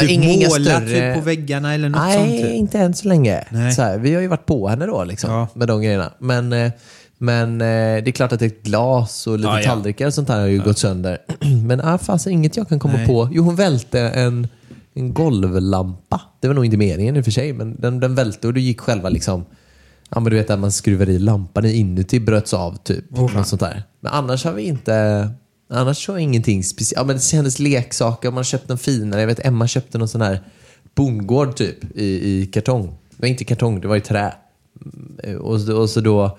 Typ 0.00 0.10
inga- 0.10 0.30
inga 0.30 0.48
större- 0.50 0.86
typ 0.88 1.14
på 1.14 1.20
väggarna 1.20 1.74
eller 1.74 1.88
något 1.88 2.00
Nej, 2.00 2.14
sånt? 2.16 2.30
Typ. 2.42 2.54
inte 2.54 2.78
än 2.78 2.94
så 2.94 3.08
länge. 3.08 3.44
Nej. 3.50 3.72
Så 3.72 3.82
här, 3.82 3.98
vi 3.98 4.14
har 4.14 4.20
ju 4.22 4.28
varit 4.28 4.46
på 4.46 4.68
henne 4.68 4.86
då 4.86 5.04
liksom, 5.04 5.30
Ja. 5.30 5.48
med 5.54 5.68
de 5.68 5.82
grejerna. 5.82 6.12
Men, 6.18 6.52
eh, 6.52 6.70
men 7.18 7.60
eh, 7.60 7.66
det 7.66 8.08
är 8.08 8.12
klart 8.12 8.32
att 8.32 8.42
ett 8.42 8.62
glas 8.62 9.26
och 9.26 9.36
lite 9.38 9.48
Ja, 9.48 9.60
ja. 9.60 9.64
tallrikar 9.70 10.06
och 10.06 10.14
sånt 10.14 10.28
här 10.28 10.40
har 10.40 10.46
ju 10.46 10.62
gått 10.62 10.78
sönder. 10.78 11.18
Men 11.66 11.80
ah, 11.80 11.98
fanns 11.98 12.26
inget 12.26 12.56
jag 12.56 12.68
kan 12.68 12.78
komma 12.78 12.94
Nej. 12.96 13.06
på. 13.06 13.28
Jo, 13.32 13.42
hon 13.42 13.56
välte 13.56 14.00
en, 14.00 14.48
en 14.94 15.14
golvlampa. 15.14 16.20
Det 16.40 16.48
var 16.48 16.54
nog 16.54 16.64
inte 16.64 16.76
meningen 16.76 17.16
i 17.16 17.20
och 17.20 17.24
för 17.24 17.30
sig, 17.30 17.52
men 17.52 17.76
den, 17.80 18.00
den 18.00 18.14
välte 18.14 18.46
och 18.46 18.54
det 18.54 18.60
gick 18.60 18.80
själva 18.80 19.08
liksom 19.08 19.44
Ja 20.10 20.20
men 20.20 20.30
du 20.30 20.36
vet 20.36 20.50
att 20.50 20.58
man 20.58 20.72
skruvar 20.72 21.08
i 21.08 21.18
lampan 21.18 21.64
inuti 21.64 22.20
bröts 22.20 22.54
av 22.54 22.76
typ. 22.76 23.16
Fan. 23.16 23.30
något 23.34 23.46
sånt 23.46 23.60
där. 23.60 23.82
Men 24.00 24.12
annars 24.12 24.44
har 24.44 24.52
vi 24.52 24.62
inte 24.62 25.28
Annars 25.70 26.04
så 26.06 26.18
ingenting 26.18 26.64
speciellt. 26.64 27.00
Ja 27.00 27.04
men 27.06 27.16
det 27.16 27.22
kändes 27.22 27.58
leksaker, 27.58 28.30
man 28.30 28.44
köpte 28.44 28.72
en 28.72 28.78
finare. 28.78 29.20
Jag 29.20 29.26
vet 29.26 29.46
Emma 29.46 29.66
köpte 29.68 29.98
någon 29.98 30.08
sån 30.08 30.20
här 30.20 30.40
bondgård 30.94 31.56
typ 31.56 31.96
i, 31.96 32.04
i 32.04 32.46
kartong. 32.46 32.86
Det 32.86 33.16
var 33.22 33.28
inte 33.28 33.44
kartong, 33.44 33.80
det 33.80 33.88
var 33.88 33.96
i 33.96 34.00
trä. 34.00 34.34
Mm, 35.24 35.40
Och, 35.40 35.60
så- 35.60 35.76
och 35.76 35.90
så 35.90 36.00
då 36.00 36.38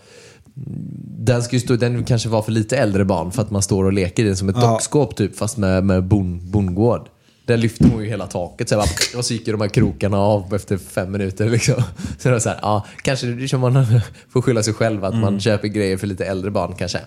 den, 1.19 1.43
ska 1.43 1.55
ju 1.55 1.59
stå, 1.59 1.75
den 1.75 2.03
kanske 2.03 2.29
var 2.29 2.41
för 2.41 2.51
lite 2.51 2.77
äldre 2.77 3.05
barn 3.05 3.31
för 3.31 3.41
att 3.41 3.51
man 3.51 3.61
står 3.61 3.83
och 3.85 3.93
leker 3.93 4.23
i 4.23 4.27
den 4.27 4.37
som 4.37 4.49
ett 4.49 4.55
Ja. 4.61 4.71
dockskåp 4.71 5.15
typ 5.15 5.35
fast 5.37 5.57
med, 5.57 5.83
med 5.83 6.03
bon, 6.03 6.51
bondgård. 6.51 7.09
Där 7.49 7.57
lyfte 7.57 7.87
hon 7.87 8.03
ju 8.03 8.09
hela 8.09 8.27
taket 8.27 8.69
så 8.69 8.75
här, 8.75 8.81
bara, 8.81 9.19
och 9.19 9.25
så 9.25 9.33
gick 9.33 9.47
ju 9.47 9.51
de 9.51 9.61
här 9.61 9.67
krokarna 9.67 10.17
av 10.17 10.55
efter 10.55 10.77
fem 10.77 11.11
minuter. 11.11 11.49
Liksom. 11.49 11.83
Så 12.17 12.27
det 12.27 12.31
var 12.31 12.39
så 12.39 12.49
här, 12.49 12.59
ja, 12.61 12.85
kanske 13.01 13.27
det 13.27 13.47
som 13.47 13.61
man 13.61 13.85
får 14.29 14.41
skylla 14.41 14.63
sig 14.63 14.73
själv 14.73 15.05
att 15.05 15.15
man 15.15 15.39
köper 15.39 15.67
grejer 15.67 15.97
för 15.97 16.07
lite 16.07 16.25
äldre 16.25 16.51
barn 16.51 16.75
kanske. 16.77 16.99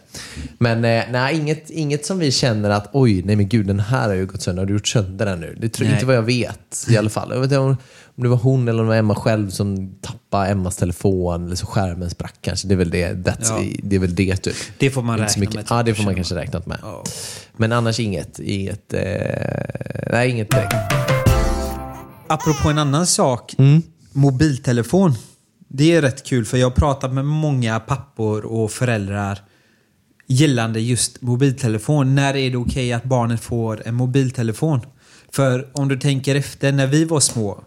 Men 0.59 0.85
eh, 0.85 1.05
nej, 1.11 1.37
inget, 1.37 1.71
inget 1.71 2.07
som 2.07 2.19
vi 2.19 2.33
känner 2.33 2.71
att 2.71 2.91
oj, 2.93 3.23
nej 3.23 3.37
men 3.37 3.49
gud 3.49 3.67
den 3.67 3.81
här 3.81 4.09
har 4.09 4.15
ju 4.15 4.27
gått 4.27 4.43
sönder. 4.43 4.63
Har 4.63 4.67
du 4.67 4.73
gjort 4.73 4.89
sönder 4.89 5.27
den 5.27 5.41
nu? 5.41 5.57
Det 5.61 5.69
tror 5.69 5.87
Nej. 5.87 5.95
inte 5.95 6.07
vad 6.07 6.17
jag 6.17 6.23
vet 6.23 6.87
i 6.89 6.97
alla 6.97 7.11
fall. 7.11 7.31
Jag 7.31 7.41
vet 7.41 7.45
inte 7.45 7.59
om, 7.59 7.77
om 8.16 8.23
det 8.23 8.28
var 8.28 8.37
hon 8.37 8.69
eller 8.69 8.81
om 8.81 8.87
det 8.87 8.90
var 8.90 8.97
Emma 8.97 9.14
själv 9.14 9.50
som 9.50 9.95
tappade 10.00 10.49
Emmas 10.49 10.76
telefon 10.76 11.47
eller 11.47 11.57
så 11.57 11.66
skärmen 11.66 12.11
sprack 12.11 12.35
kanske. 12.40 12.69
Det 12.69 12.75
är 12.75 12.76
väl 12.76 12.90
det. 12.90 13.19
Ja. 13.25 13.61
det 13.83 13.97
är 13.97 14.00
väl 14.00 14.14
det 14.14 14.37
typ. 14.37 14.57
Det 14.78 14.90
får 14.90 15.02
man 15.02 15.19
så 15.19 15.25
räkna 15.25 15.40
med. 15.40 15.52
typ, 15.52 15.66
Ja, 15.71 15.83
det 15.83 15.95
får 15.95 16.04
man 16.04 16.14
kanske 16.14 16.35
räknat 16.35 16.66
med. 16.66 16.78
Ja. 16.83 17.04
Men 17.57 17.73
annars 17.73 18.00
inget. 18.00 18.38
inget 18.38 18.95
eh, 18.95 19.00
nej, 20.12 20.31
inget 20.31 20.50
direkt. 20.50 20.75
Apropå 22.28 22.69
en 22.69 22.78
annan 22.78 23.07
sak. 23.07 23.54
Mm. 23.59 23.83
Mobiltelefon. 24.12 25.14
Det 25.69 25.97
är 25.97 26.02
rätt 26.02 26.26
kul 26.26 26.45
för 26.45 26.57
jag 26.57 26.66
har 26.66 26.75
pratat 26.76 27.12
med 27.12 27.25
många 27.25 27.81
pappor 27.81 28.45
och 28.45 28.71
föräldrar 28.71 29.38
gällande 30.26 30.81
just 30.81 31.23
mobiltelefon. 31.23 32.14
När 32.14 32.37
är 32.37 32.50
det 32.50 32.57
okej 32.57 32.92
att 32.92 33.04
barnet 33.04 33.40
får 33.40 33.83
en 33.87 33.95
mobiltelefon? 33.95 34.81
För 35.33 35.71
om 35.73 35.88
du 35.88 35.99
tänker 35.99 36.35
efter 36.35 36.73
när 36.73 36.87
vi 36.87 37.04
var 37.04 37.21
små. 37.21 37.64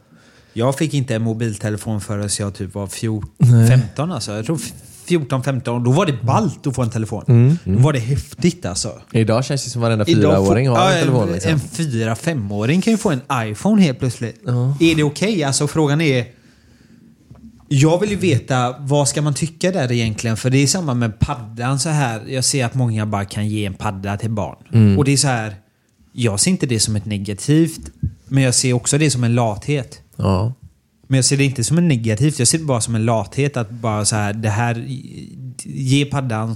Jag 0.58 0.78
fick 0.78 0.94
inte 0.94 1.16
en 1.16 1.22
mobiltelefon 1.22 2.02
förrän 2.02 2.30
jag 2.40 2.54
typ 2.54 2.76
var 2.76 2.88
14, 2.88 3.30
15 3.70 4.12
alltså. 4.12 4.32
Jag 4.32 4.46
tror 4.46 4.60
14, 5.06 5.44
15. 5.44 5.84
Då 5.84 5.92
var 5.92 6.06
det 6.06 6.24
ballt 6.24 6.68
att 6.68 6.76
få 6.76 6.82
en 6.82 6.90
telefon. 6.90 7.24
Mm. 7.28 7.58
Då 7.64 7.80
var 7.80 7.94
det 7.94 8.00
häftigt 8.00 8.66
alltså. 8.66 9.02
Idag 9.12 9.46
känns 9.46 9.64
det 9.64 9.70
som 9.70 9.82
varenda 9.82 10.06
fyraåring 10.06 10.70
har 10.70 10.78
ja, 10.78 10.92
en 10.92 11.00
telefon. 11.00 11.32
Liksom. 11.32 11.52
En 11.52 11.60
fyra, 11.60 12.16
femåring 12.16 12.82
kan 12.82 12.94
ju 12.94 12.98
få 12.98 13.12
en 13.12 13.22
iPhone 13.34 13.82
helt 13.82 14.00
plötsligt. 14.00 14.48
Är 14.80 14.96
det 14.96 15.04
okej? 15.04 15.44
Alltså 15.44 15.68
frågan 15.68 16.02
är... 16.02 16.26
Jag 17.68 18.00
vill 18.00 18.10
ju 18.10 18.16
veta 18.16 18.76
vad 18.80 19.08
ska 19.08 19.22
man 19.22 19.34
tycka 19.34 19.72
där 19.72 19.92
egentligen? 19.92 20.38
För 20.38 20.50
det 20.50 20.58
är 20.58 20.68
samma 20.68 20.94
med 20.94 21.20
paddan 21.20 21.80
så 21.80 21.90
här. 21.90 22.22
Jag 22.28 22.44
ser 22.44 22.66
att 22.66 22.74
många 22.74 23.06
bara 23.06 23.26
kan 23.26 23.48
ge 23.48 23.66
en 23.66 23.74
padda 23.74 24.18
till 24.18 24.32
barn. 24.32 24.58
Mm. 24.74 24.98
Och 24.98 25.06
det 25.06 25.14
är 25.14 25.18
så 25.18 25.28
här. 25.28 25.56
Jag 26.12 26.40
ser 26.40 26.52
inte 26.52 26.66
det 26.66 26.80
som 26.80 26.96
ett 26.96 27.06
negativt. 27.06 27.82
Men 28.28 28.44
jag 28.44 28.56
ser 28.56 28.74
också 28.74 28.98
det 28.98 29.12
som 29.12 29.24
en 29.24 29.36
lathet. 29.36 30.02
Ja. 30.16 30.54
Men 31.08 31.16
jag 31.16 31.26
ser 31.26 31.38
det 31.38 31.46
inte 31.46 31.64
som 31.64 31.78
en 31.78 31.88
negativt. 31.88 32.40
Jag 32.40 32.48
ser 32.48 32.58
det 32.58 32.64
bara 32.64 32.82
som 32.82 32.96
en 32.96 33.06
lathet. 33.06 33.58
Att 33.58 33.72
bara 33.72 34.06
så 34.06 34.16
här, 34.16 34.34
det 34.34 34.50
här... 34.50 34.86
Ge 35.64 36.06
paddan. 36.06 36.56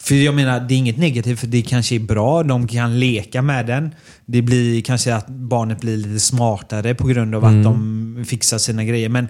För 0.00 0.14
jag 0.14 0.34
menar, 0.34 0.60
det 0.60 0.74
är 0.74 0.78
inget 0.78 0.98
negativt 0.98 1.40
för 1.40 1.46
det 1.46 1.62
kanske 1.62 1.94
är 1.94 2.00
bra. 2.00 2.42
De 2.42 2.66
kan 2.68 3.00
leka 3.00 3.42
med 3.42 3.66
den. 3.66 3.94
Det 4.26 4.42
blir 4.42 4.82
kanske 4.82 5.14
att 5.14 5.28
barnet 5.28 5.80
blir 5.80 5.96
lite 5.96 6.20
smartare 6.20 6.94
på 6.94 7.06
grund 7.06 7.34
av 7.34 7.44
att 7.44 7.64
de 7.64 8.24
fixar 8.28 8.58
sina 8.58 8.84
grejer. 8.84 9.08
Men 9.08 9.28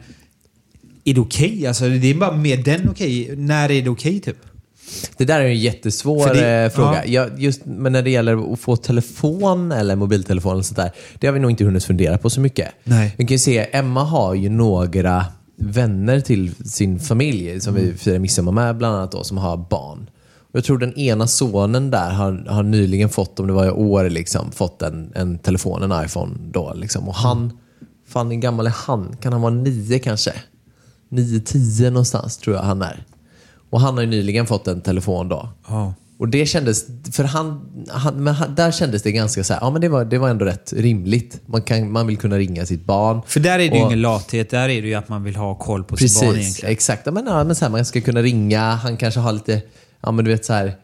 är 1.04 1.14
det 1.14 1.20
okej? 1.20 1.66
Alltså, 1.66 1.88
det 1.88 2.06
är 2.06 2.14
bara 2.14 2.36
med 2.36 2.64
den 2.64 2.88
okej. 2.88 3.36
När 3.36 3.70
är 3.70 3.82
det 3.82 3.90
okej 3.90 4.20
typ? 4.20 4.36
Det 5.16 5.24
där 5.24 5.40
är 5.40 5.44
en 5.44 5.58
jättesvår 5.58 6.34
det- 6.34 6.48
eh, 6.64 6.70
fråga. 6.70 7.04
ja. 7.06 7.10
Jag, 7.22 7.40
just, 7.42 7.60
men 7.64 7.92
när 7.92 8.02
det 8.02 8.10
gäller 8.10 8.52
att 8.52 8.60
få 8.60 8.76
telefon 8.76 9.72
eller 9.72 9.96
mobiltelefon 9.96 10.52
eller 10.52 10.62
sånt 10.62 10.76
där, 10.76 10.90
det 11.18 11.26
har 11.26 11.34
vi 11.34 11.40
nog 11.40 11.50
inte 11.50 11.64
hunnit 11.64 11.84
fundera 11.84 12.18
på 12.18 12.30
så 12.30 12.40
mycket. 12.40 12.68
Nej. 12.84 13.14
Vi 13.18 13.24
kan 13.26 13.34
ju 13.34 13.38
se, 13.38 13.66
Emma 13.76 14.04
har 14.04 14.34
ju 14.34 14.48
några 14.48 15.24
vänner 15.60 16.20
till 16.20 16.54
sin 16.64 17.00
familj 17.00 17.60
som 17.60 17.76
Mm. 17.76 17.86
vi 17.90 17.96
firar 17.96 18.18
midsommar 18.18 18.52
med 18.52 18.76
bland 18.76 18.96
annat 18.96 19.12
då, 19.12 19.24
som 19.24 19.38
har 19.38 19.56
barn. 19.56 20.10
Jag 20.52 20.64
tror 20.64 20.78
den 20.78 20.98
ena 20.98 21.26
sonen 21.26 21.90
där 21.90 22.10
har, 22.10 22.46
har 22.48 22.62
nyligen 22.62 23.08
fått, 23.08 23.40
om 23.40 23.46
det 23.46 23.52
var 23.52 23.66
i 23.66 23.70
år, 23.70 24.10
liksom, 24.10 24.50
fått 24.52 24.82
en, 24.82 25.12
en 25.14 25.38
telefon, 25.38 25.82
en 25.92 26.04
iPhone 26.04 26.34
då. 26.52 26.72
Liksom. 26.76 27.08
Och 27.08 27.14
han, 27.14 27.58
fan 28.08 28.30
hur 28.30 28.36
gammal 28.38 28.66
är 28.66 28.70
han? 28.76 29.16
Kan 29.20 29.32
han 29.32 29.42
vara 29.42 29.54
nio 29.54 29.98
kanske? 29.98 30.32
Nio, 31.08 31.40
tio 31.40 31.90
någonstans 31.90 32.36
tror 32.36 32.56
jag 32.56 32.62
han 32.62 32.82
är. 32.82 33.04
Och 33.70 33.80
han 33.80 33.94
har 33.94 34.00
ju 34.00 34.06
nyligen 34.08 34.46
fått 34.46 34.68
en 34.68 34.80
telefon 34.80 35.28
då. 35.28 35.48
Ja. 35.68 35.94
Och 36.18 36.28
det 36.28 36.46
kändes, 36.46 36.86
för 37.12 37.24
han, 37.24 37.60
han, 37.90 38.24
men 38.24 38.34
där 38.56 38.70
kändes 38.72 39.02
det 39.02 39.12
ganska 39.12 39.44
så 39.44 39.52
här, 39.52 39.60
ja 39.60 39.70
men 39.70 39.80
det 39.80 39.88
var, 39.88 40.04
det 40.04 40.18
var 40.18 40.28
ändå 40.28 40.44
rätt 40.44 40.72
rimligt. 40.76 41.40
Man, 41.46 41.62
kan, 41.62 41.92
man 41.92 42.06
vill 42.06 42.16
kunna 42.16 42.38
ringa 42.38 42.66
sitt 42.66 42.84
barn. 42.84 43.20
För 43.26 43.40
där 43.40 43.52
är 43.52 43.58
det 43.58 43.64
ju 43.64 43.70
Och- 43.70 43.76
ingen 43.76 44.00
lathet. 44.00 44.50
Där 44.50 44.68
är 44.68 44.82
det 44.82 44.88
ju 44.88 44.94
att 44.94 45.08
man 45.08 45.24
vill 45.24 45.36
ha 45.36 45.54
koll 45.54 45.84
på 45.84 45.96
sitt 45.96 46.20
barn 46.20 46.28
Precis, 46.30 46.44
egentligen. 46.44 46.72
exakt. 46.72 47.02
Ja, 47.06 47.12
men, 47.12 47.26
ja, 47.26 47.44
men 47.44 47.56
så 47.56 47.64
här, 47.64 47.72
man 47.72 47.84
ska 47.84 48.00
kunna 48.00 48.22
ringa, 48.22 48.60
han 48.74 48.96
kanske 48.96 49.20
har 49.20 49.32
lite, 49.32 49.62
ja 50.00 50.12
men 50.12 50.24
du 50.24 50.30
vet 50.30 50.44
så 50.44 50.52
här 50.52 50.76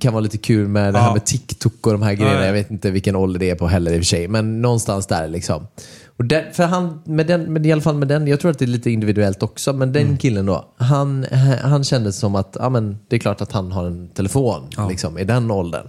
kan 0.00 0.12
vara 0.12 0.20
lite 0.20 0.38
kul 0.38 0.68
med 0.68 0.94
det 0.94 0.98
här 0.98 1.06
Ja. 1.06 1.12
med 1.12 1.24
TikTok 1.26 1.86
och 1.86 1.92
de 1.92 2.02
här 2.02 2.14
grejerna. 2.14 2.34
Ja, 2.34 2.40
ja. 2.40 2.46
Jag 2.46 2.52
vet 2.52 2.70
inte 2.70 2.90
vilken 2.90 3.16
ålder 3.16 3.40
det 3.40 3.50
är 3.50 3.54
på 3.54 3.68
heller 3.68 3.90
i 3.92 3.94
och 3.94 4.00
för 4.00 4.04
sig. 4.06 4.28
Men 4.28 4.62
någonstans 4.62 5.06
där 5.06 5.28
liksom. 5.28 5.66
Och 6.18 6.24
där, 6.24 6.50
för 6.52 6.64
han, 6.64 7.02
med 7.04 7.26
den, 7.26 7.52
med, 7.52 7.66
i 7.66 7.72
alla 7.72 7.82
fall 7.82 7.94
med 7.94 8.08
den, 8.08 8.26
jag 8.26 8.40
tror 8.40 8.50
att 8.50 8.58
det 8.58 8.64
är 8.64 8.66
lite 8.66 8.90
individuellt 8.90 9.42
också, 9.42 9.72
men 9.72 9.88
Mm. 9.88 9.92
den 10.08 10.16
killen 10.18 10.46
då, 10.46 10.74
han, 10.76 11.26
han 11.62 11.84
kände 11.84 12.12
som 12.12 12.34
att 12.34 12.56
ja, 12.60 12.68
men, 12.68 12.98
det 13.08 13.16
är 13.16 13.20
klart 13.20 13.40
att 13.40 13.52
han 13.52 13.72
har 13.72 13.86
en 13.86 14.08
telefon 14.08 14.62
liksom, 14.88 15.18
i 15.18 15.24
den 15.24 15.50
åldern. 15.50 15.86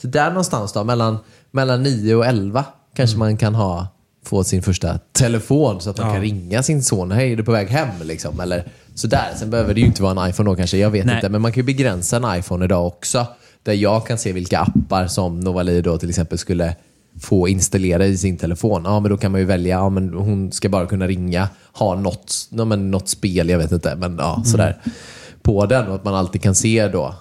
Så 0.00 0.06
där 0.06 0.28
någonstans 0.28 0.72
då, 0.72 0.84
mellan, 0.84 1.18
mellan 1.50 1.82
9 1.82 2.14
och 2.14 2.26
11 2.26 2.64
kanske 2.96 3.18
man 3.18 3.36
kan 3.36 3.54
ha, 3.54 3.86
få 4.24 4.44
sin 4.44 4.62
första 4.62 4.98
telefon 5.12 5.80
så 5.80 5.90
att 5.90 5.98
man 5.98 6.06
Mm. 6.10 6.14
Ja. 6.24 6.30
kan 6.30 6.38
ringa 6.40 6.62
sin 6.62 6.82
son. 6.82 7.10
Hej, 7.12 7.32
är 7.32 7.36
du 7.36 7.44
på 7.44 7.52
väg 7.52 7.68
hem? 7.68 7.88
Liksom. 8.02 8.40
Eller 8.40 8.68
sådär. 8.94 9.32
Sen 9.36 9.50
behöver 9.50 9.74
det 9.74 9.80
ju 9.80 9.86
inte 9.86 10.02
vara 10.02 10.22
en 10.24 10.30
iPhone 10.30 10.50
då 10.50 10.56
kanske, 10.56 10.78
jag 10.78 10.90
vet 10.90 11.06
Nej. 11.06 11.14
inte. 11.14 11.28
Men 11.28 11.42
man 11.42 11.52
kan 11.52 11.60
ju 11.60 11.64
begränsa 11.66 12.16
en 12.16 12.38
iPhone 12.38 12.64
idag 12.64 12.86
också. 12.86 13.26
Där 13.62 13.72
jag 13.72 14.06
kan 14.06 14.18
se 14.18 14.32
vilka 14.32 14.58
appar 14.60 15.06
som 15.06 15.40
Novali 15.40 15.80
då 15.82 15.98
till 15.98 16.08
exempel 16.08 16.38
skulle 16.38 16.76
få 17.20 17.48
installera 17.48 18.06
i 18.06 18.16
sin 18.18 18.36
telefon. 18.36 18.82
Ja, 18.84 19.00
men 19.00 19.10
då 19.10 19.16
kan 19.16 19.32
man 19.32 19.40
ju 19.40 19.46
välja, 19.46 19.76
ja, 19.76 19.88
men 19.88 20.14
hon 20.14 20.52
ska 20.52 20.68
bara 20.68 20.86
kunna 20.86 21.06
ringa, 21.06 21.48
ha 21.72 21.94
något, 21.94 22.48
ja, 22.50 22.64
men 22.64 22.90
något 22.90 23.08
spel, 23.08 23.48
jag 23.48 23.58
vet 23.58 23.72
inte, 23.72 23.96
men 23.96 24.16
ja, 24.18 24.42
sådär. 24.44 24.80
På 25.42 25.66
den 25.66 25.88
och 25.88 25.94
att 25.94 26.04
man 26.04 26.14
alltid 26.14 26.42
kan 26.42 26.54
se 26.54 26.88
då 26.88 27.14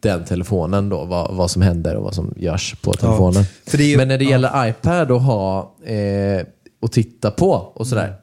den 0.00 0.24
telefonen 0.24 0.88
då, 0.88 1.04
vad, 1.04 1.34
vad 1.34 1.50
som 1.50 1.62
händer 1.62 1.94
och 1.96 2.02
vad 2.04 2.14
som 2.14 2.34
görs 2.36 2.74
på 2.82 2.92
telefonen. 2.92 3.44
är 3.72 3.78
ju- 3.78 3.96
men 3.96 4.08
när 4.08 4.18
det 4.18 4.24
gäller 4.24 4.68
iPad 4.68 5.10
att 5.10 5.22
ha 5.22 5.74
eh, 5.84 6.46
och 6.82 6.92
titta 6.92 7.30
på 7.30 7.50
och 7.52 7.86
sådär. 7.86 8.14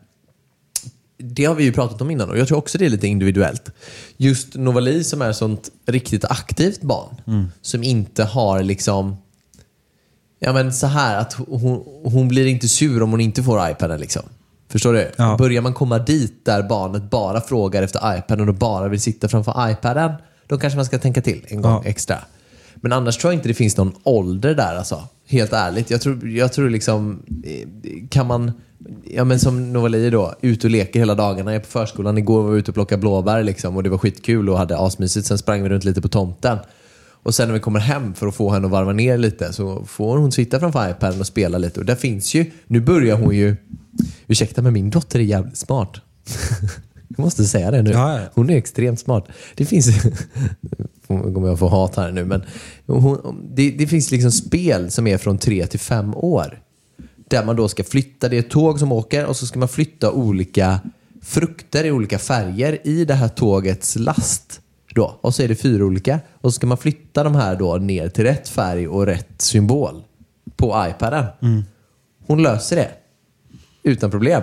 Det 1.18 1.46
har 1.46 1.56
vi 1.56 1.64
ju 1.64 1.72
pratat 1.72 2.02
om 2.02 2.12
innan 2.12 2.30
och 2.30 2.38
jag 2.38 2.48
tror 2.48 2.58
också 2.58 2.78
det 2.78 2.86
är 2.86 2.90
lite 2.90 3.08
individuellt. 3.08 3.72
Just 4.18 4.56
Novali 4.56 5.04
som 5.04 5.22
är 5.22 5.32
sånt 5.32 5.70
riktigt 5.86 6.26
aktivt 6.26 6.82
barn. 6.82 7.16
Som 7.62 7.84
inte 7.84 8.24
har 8.24 8.64
liksom 8.64 9.16
Ja 10.40 10.54
men 10.54 10.74
så 10.74 10.88
här 10.88 11.18
att 11.18 11.34
hon, 11.34 11.84
hon 12.04 12.28
blir 12.28 12.46
inte 12.46 12.68
sur 12.68 13.04
om 13.04 13.12
hon 13.12 13.22
inte 13.22 13.44
får 13.44 13.70
iPaden 13.70 14.00
liksom. 14.00 14.22
Förstår 14.70 14.94
du? 14.94 15.12
Ja. 15.16 15.36
Börjar 15.38 15.62
man 15.62 15.74
komma 15.74 16.00
dit 16.00 16.46
där 16.46 16.64
barnet 16.64 17.10
bara 17.10 17.42
frågar 17.42 17.84
efter 17.84 18.18
iPaden 18.18 18.50
och 18.50 18.56
bara 18.56 18.88
vill 18.88 19.02
sitta 19.02 19.28
framför 19.28 19.72
iPaden. 19.72 20.12
Då 20.48 20.58
kanske 20.58 20.78
man 20.78 20.86
ska 20.86 21.00
tänka 21.00 21.22
till 21.22 21.46
en 21.48 21.62
gång 21.62 21.72
Ja. 21.72 21.90
extra. 21.90 22.18
Men 22.76 22.92
annars 22.94 23.18
tror 23.18 23.34
jag 23.34 23.38
inte 23.40 23.48
det 23.48 23.54
finns 23.54 23.78
någon 23.78 23.94
ålder 24.04 24.56
där 24.56 24.76
alltså. 24.76 25.04
Helt 25.28 25.54
ärligt. 25.54 25.90
Jag 25.90 26.02
tror, 26.02 26.28
jag 26.30 26.54
tror 26.54 26.70
liksom, 26.70 27.20
eh, 27.44 27.68
kan 28.10 28.28
man, 28.28 28.52
ja 29.04 29.24
men 29.24 29.40
som 29.40 29.74
Novali 29.74 30.10
då, 30.10 30.34
ut 30.42 30.64
och 30.64 30.70
leker 30.70 31.00
hela 31.00 31.16
dagarna. 31.16 31.52
Jag 31.52 31.60
är 31.60 31.64
på 31.64 31.68
förskolan, 31.72 32.18
igår 32.18 32.44
var 32.44 32.52
vi 32.52 32.60
ute 32.60 32.72
och 32.72 32.76
plockade 32.76 33.00
blåbär 33.00 33.44
liksom, 33.44 33.76
och 33.76 33.84
det 33.84 33.90
var 33.90 33.98
skitkul 33.98 34.50
och 34.50 34.58
hade 34.58 34.78
asmysigt. 34.78 35.28
Sen 35.28 35.38
sprang 35.38 35.64
vi 35.64 35.70
runt 35.70 35.84
lite 35.84 36.02
på 36.02 36.08
tomten. 36.08 36.58
Och 37.26 37.36
sen 37.36 37.48
när 37.48 37.54
vi 37.54 37.60
kommer 37.60 37.80
hem 37.80 38.14
för 38.14 38.28
att 38.28 38.36
få 38.36 38.52
henne 38.52 38.66
att 38.66 38.72
varva 38.72 38.94
ner 38.94 39.18
lite 39.18 39.54
så 39.54 39.86
får 39.86 40.18
hon 40.18 40.32
sitta 40.32 40.60
framför 40.60 40.90
iPaden 40.90 41.20
och 41.20 41.28
spela 41.28 41.58
lite. 41.58 41.80
Och 41.80 41.86
där 41.86 41.96
finns 41.96 42.34
ju, 42.34 42.52
nu 42.68 42.80
börjar 42.80 43.18
hon 43.18 43.36
ju, 43.36 43.56
ursäkta 44.28 44.62
men 44.62 44.74
min 44.74 44.90
dotter 44.90 45.20
är 45.20 45.24
jävligt 45.24 45.58
smart. 45.58 45.96
Jag 47.08 47.20
måste 47.20 47.46
säga 47.46 47.72
det 47.72 47.82
nu. 47.82 47.94
Hon 48.34 48.50
är 48.50 48.58
extremt 48.58 49.00
smart. 49.00 49.28
Det 49.56 49.66
finns, 49.66 49.88
kommer 51.08 51.48
jag 51.48 51.60
få 51.60 51.68
hat 51.68 51.96
här 51.96 52.12
nu, 52.12 52.26
men 52.26 52.44
hon, 52.86 53.50
det, 53.56 53.72
det 53.72 53.88
finns 53.88 54.12
liksom 54.12 54.32
spel 54.32 54.92
som 54.92 55.08
är 55.08 55.18
från 55.18 55.38
tre 55.38 55.68
till 55.68 55.80
fem 55.80 56.16
år. 56.16 56.62
Där 57.28 57.46
man 57.46 57.56
då 57.56 57.68
ska 57.68 57.84
flytta, 57.84 58.30
det 58.30 58.36
är 58.36 58.40
ett 58.40 58.50
tåg 58.50 58.80
som 58.80 58.92
åker 58.92 59.26
och 59.26 59.36
så 59.36 59.48
ska 59.48 59.60
man 59.60 59.68
flytta 59.68 60.12
olika 60.12 60.80
frukter 61.22 61.84
i 61.84 61.92
olika 61.92 62.20
färger 62.20 62.88
i 62.88 63.06
det 63.06 63.14
här 63.14 63.28
tågets 63.28 63.96
last. 63.96 64.62
Då. 64.96 65.18
Och 65.22 65.36
så 65.36 65.44
är 65.44 65.48
det 65.48 65.56
fyra 65.56 65.86
olika. 65.86 66.20
Och 66.42 66.54
så 66.54 66.56
ska 66.56 66.68
man 66.68 66.78
flytta 66.78 67.24
de 67.24 67.36
här 67.36 67.56
då 67.56 67.76
ner 67.76 68.10
till 68.10 68.24
rätt 68.24 68.50
färg 68.50 68.88
och 68.88 69.06
rätt 69.06 69.42
symbol 69.42 70.04
på 70.56 70.86
iPaden. 70.90 71.26
Hon 72.28 72.44
löser 72.44 72.76
det. 72.76 72.90
Utan 73.84 74.12
problem. 74.12 74.42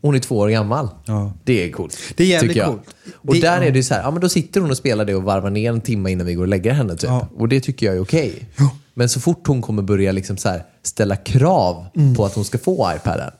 Hon 0.00 0.14
är 0.14 0.18
två 0.18 0.36
år 0.38 0.48
gammal. 0.48 0.88
Ja. 1.04 1.32
Det 1.44 1.64
är 1.64 1.70
coolt. 1.72 1.96
Det 2.16 2.22
är 2.24 2.26
jävligt 2.28 2.64
coolt. 2.64 2.94
Och 3.14 3.34
Det- 3.34 3.40
där 3.40 3.56
ja. 3.62 3.64
är 3.68 3.70
det 3.70 3.82
så 3.82 3.94
här, 3.94 4.02
ja 4.02 4.10
men 4.10 4.20
då 4.20 4.28
sitter 4.28 4.60
hon 4.60 4.70
och 4.70 4.76
spelar 4.76 5.04
det 5.04 5.14
och 5.14 5.22
varvar 5.22 5.50
ner 5.50 5.72
en 5.72 5.80
timme 5.80 6.10
innan 6.10 6.26
vi 6.26 6.34
går 6.34 6.42
och 6.42 6.48
lägger 6.48 6.72
henne 6.72 6.96
typ. 6.96 7.10
Ja. 7.10 7.28
Och 7.36 7.48
det 7.48 7.60
tycker 7.60 7.86
jag 7.86 7.94
är 7.96 8.00
okej. 8.02 8.48
Men 8.94 9.08
så 9.08 9.20
fort 9.20 9.46
hon 9.46 9.62
kommer 9.62 9.82
börja 9.82 10.12
liksom 10.12 10.36
så 10.36 10.48
här, 10.48 10.62
ställa 10.82 11.16
krav 11.16 11.86
Mm. 11.96 12.14
på 12.14 12.24
att 12.24 12.34
hon 12.34 12.44
ska 12.44 12.58
få 12.58 12.92
iPaden, 12.96 13.30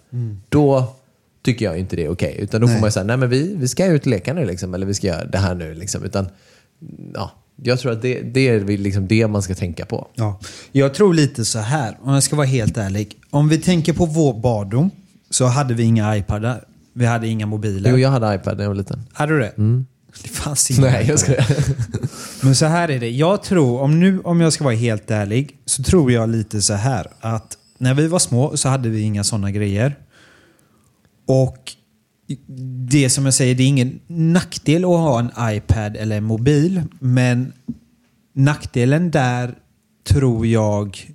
då 0.48 0.94
tycker 1.42 1.64
jag 1.64 1.78
inte 1.78 1.96
det 1.96 2.04
är 2.04 2.08
okej. 2.08 2.36
Utan 2.38 2.60
då 2.60 2.66
får 2.66 2.72
Nej. 2.72 2.80
man 2.80 2.88
ju 2.88 2.92
säga, 2.92 3.04
nej 3.04 3.16
men 3.16 3.28
vi, 3.28 3.54
vi 3.56 3.68
ska 3.68 3.86
ut 3.86 4.00
och 4.00 4.06
leka 4.06 4.34
nu 4.34 4.46
liksom, 4.46 4.74
eller 4.74 4.86
vi 4.86 4.94
ska 4.94 5.06
göra 5.06 5.24
det 5.24 5.38
här 5.38 5.54
nu 5.54 5.74
liksom. 5.74 6.04
Utan, 6.04 6.28
ja, 7.14 7.30
jag 7.62 7.78
tror 7.78 7.92
att 7.92 8.02
det, 8.02 8.20
det 8.20 8.48
är 8.48 8.64
liksom 8.64 9.08
det 9.08 9.28
man 9.28 9.42
ska 9.42 9.54
tänka 9.54 9.86
på. 9.86 10.08
Ja. 10.14 10.40
Jag 10.72 10.94
tror 10.94 11.14
lite 11.14 11.44
så 11.44 11.58
här, 11.58 11.98
om 12.02 12.14
jag 12.14 12.22
ska 12.22 12.36
vara 12.36 12.46
helt 12.46 12.76
ärlig. 12.76 13.16
Om 13.30 13.48
vi 13.48 13.58
tänker 13.58 13.92
på 13.92 14.06
vår 14.06 14.40
barndom 14.40 14.90
så 15.30 15.46
hade 15.46 15.74
vi 15.74 15.82
inga 15.82 16.16
iPadar. 16.16 16.64
Vi 16.92 17.06
hade 17.06 17.28
inga 17.28 17.46
mobiler. 17.46 17.90
Jo, 17.90 17.98
jag 17.98 18.10
hade 18.10 18.34
iPad 18.34 18.56
när 18.56 18.64
jag 18.64 18.70
var 18.70 18.76
liten. 18.76 19.02
Hade 19.12 19.32
du 19.32 19.38
det? 19.38 19.52
Det 20.22 20.28
fanns 20.28 20.70
inga 20.70 20.80
Nej, 20.80 21.06
jag 21.08 21.18
ska 21.18 21.32
Men 22.40 22.54
så 22.54 22.66
här 22.66 22.88
är 22.88 23.00
det. 23.00 23.10
Jag 23.10 23.42
tror, 23.42 23.80
om, 23.80 24.00
nu, 24.00 24.20
om 24.20 24.40
jag 24.40 24.52
ska 24.52 24.64
vara 24.64 24.74
helt 24.74 25.10
ärlig, 25.10 25.56
så 25.66 25.82
tror 25.82 26.12
jag 26.12 26.28
lite 26.28 26.62
så 26.62 26.74
här 26.74 27.06
att 27.20 27.56
när 27.78 27.94
vi 27.94 28.06
var 28.06 28.18
små 28.18 28.56
så 28.56 28.68
hade 28.68 28.88
vi 28.88 29.00
inga 29.00 29.24
sådana 29.24 29.50
grejer. 29.50 29.96
Och 31.26 31.72
det 32.88 33.10
som 33.10 33.24
jag 33.24 33.34
säger, 33.34 33.54
det 33.54 33.62
är 33.62 33.68
ingen 33.68 34.00
nackdel 34.06 34.84
att 34.84 34.90
ha 34.90 35.20
en 35.20 35.56
iPad 35.56 35.96
eller 35.96 36.16
en 36.16 36.24
mobil. 36.24 36.82
Men 36.98 37.52
nackdelen 38.34 39.10
där 39.10 39.54
tror 40.04 40.46
jag 40.46 41.12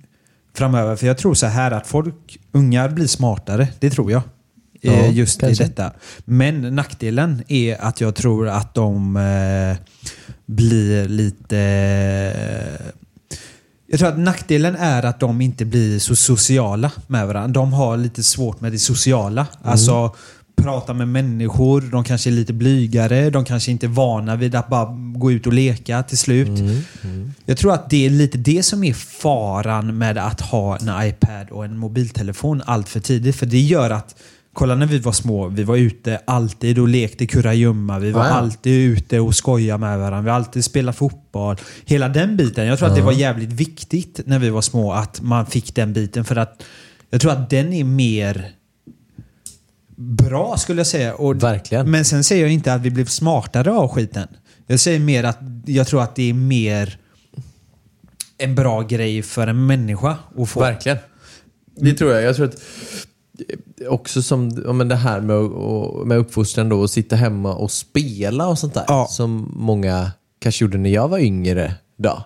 framöver, 0.54 0.96
för 0.96 1.06
jag 1.06 1.18
tror 1.18 1.34
så 1.34 1.46
här 1.46 1.70
att 1.70 1.86
folk, 1.86 2.38
ungar 2.52 2.88
blir 2.88 3.06
smartare. 3.06 3.68
Det 3.78 3.90
tror 3.90 4.10
jag. 4.12 4.22
Ja, 4.80 4.92
Eh, 4.92 5.16
just 5.16 5.40
kanske. 5.40 5.64
i 5.64 5.66
detta. 5.66 5.92
Men 6.24 6.74
nackdelen 6.74 7.42
är 7.48 7.76
att 7.80 8.00
jag 8.00 8.14
tror 8.14 8.48
att 8.48 8.74
de 8.74 9.16
eh, 9.16 9.76
blir 10.46 11.08
lite... 11.08 11.58
jag 13.90 13.98
tror 13.98 14.08
att 14.08 14.18
nackdelen 14.18 14.76
är 14.76 15.04
att 15.04 15.20
de 15.20 15.40
inte 15.40 15.64
blir 15.64 15.98
så 15.98 16.16
sociala 16.16 16.90
med 17.06 17.26
varandra. 17.26 17.60
De 17.60 17.72
har 17.72 17.96
lite 17.96 18.22
svårt 18.22 18.60
med 18.60 18.72
det 18.72 18.78
sociala. 18.78 19.46
Alltså 19.62 20.14
prata 20.56 20.94
med 20.94 21.08
människor. 21.08 21.80
De 21.80 22.04
kanske 22.04 22.30
är 22.30 22.32
lite 22.32 22.52
blygare. 22.52 23.30
De 23.30 23.44
kanske 23.44 23.70
inte 23.70 23.86
är 23.86 23.88
vana 23.88 24.36
vid 24.36 24.54
att 24.54 24.68
bara 24.68 24.96
gå 25.16 25.32
ut 25.32 25.46
och 25.46 25.52
leka 25.52 26.02
till 26.02 26.18
slut. 26.18 26.60
Jag 27.44 27.58
tror 27.58 27.72
att 27.72 27.90
det 27.90 28.06
är 28.06 28.10
lite 28.10 28.38
det 28.38 28.62
som 28.62 28.84
är 28.84 28.94
faran 28.94 29.98
med 29.98 30.18
att 30.18 30.40
ha 30.40 30.76
en 30.76 31.08
iPad 31.08 31.50
och 31.50 31.64
en 31.64 31.78
mobiltelefon 31.78 32.62
allt 32.66 32.88
för 32.88 33.00
tidigt. 33.00 33.36
För 33.36 33.46
det 33.46 33.60
gör 33.60 33.90
att 33.90 34.14
Kolla 34.58 34.74
när 34.74 34.86
vi 34.86 34.98
var 34.98 35.12
små, 35.12 35.48
vi 35.48 35.64
var 35.64 35.76
ute 35.76 36.20
alltid 36.24 36.78
och 36.78 36.88
lekte 36.88 37.26
kurragömma. 37.26 37.98
Vi 37.98 38.10
var 38.10 38.24
Ja, 38.24 38.30
alltid 38.30 38.92
ute 38.92 39.20
och 39.20 39.34
skojade 39.34 39.78
med 39.78 39.98
varandra. 39.98 40.20
Vi 40.20 40.30
alltid 40.30 40.64
spelade 40.64 40.96
fotboll. 40.96 41.56
Hela 41.84 42.08
den 42.08 42.36
biten. 42.36 42.66
Jag 42.66 42.78
tror 42.78 42.88
att 42.88 42.96
det 42.96 43.02
var 43.02 43.12
jävligt 43.12 43.52
viktigt 43.52 44.20
när 44.24 44.38
vi 44.38 44.50
var 44.50 44.60
små 44.60 44.92
att 44.92 45.20
man 45.20 45.46
fick 45.46 45.74
den 45.74 45.92
biten. 45.92 46.24
För 46.24 46.36
att 46.36 46.62
jag 47.10 47.20
tror 47.20 47.32
att 47.32 47.50
den 47.50 47.72
är 47.72 47.84
mer 47.84 48.50
bra 49.96 50.56
skulle 50.56 50.80
jag 50.80 50.86
säga. 50.86 51.14
Och, 51.14 51.42
Verkligen. 51.42 51.90
Men 51.90 52.04
sen 52.04 52.24
säger 52.24 52.42
jag 52.42 52.52
inte 52.52 52.74
att 52.74 52.80
vi 52.80 52.90
blev 52.90 53.06
smartare 53.06 53.72
av 53.72 53.88
skiten. 53.88 54.28
Jag 54.66 54.80
säger 54.80 55.00
mer 55.00 55.24
att 55.24 55.38
jag 55.66 55.86
tror 55.86 56.02
att 56.02 56.16
det 56.16 56.30
är 56.30 56.34
mer 56.34 56.98
en 58.38 58.54
bra 58.54 58.82
grej 58.82 59.22
för 59.22 59.46
en 59.46 59.66
människa 59.66 60.16
att 60.38 60.48
få. 60.48 60.60
Verkligen. 60.60 60.98
Det 61.76 61.94
tror 61.94 62.12
jag. 62.12 62.22
Jag 62.22 62.36
tror 62.36 62.46
att 62.46 62.56
också 63.88 64.22
som 64.22 64.62
ja, 64.66 64.72
men 64.72 64.88
det 64.88 64.96
här 64.96 65.20
med, 65.20 65.36
och- 65.36 66.06
med 66.06 66.18
uppfostran 66.18 66.68
då, 66.68 66.84
att 66.84 66.90
sitta 66.90 67.16
hemma 67.16 67.54
och 67.54 67.70
spela 67.70 68.48
och 68.48 68.58
sånt 68.58 68.74
där. 68.74 68.84
Ja. 68.88 69.06
Som 69.10 69.52
många 69.56 70.10
kanske 70.40 70.64
gjorde 70.64 70.78
när 70.78 70.90
jag 70.90 71.08
var 71.08 71.18
yngre. 71.18 71.74
Då. 71.98 72.22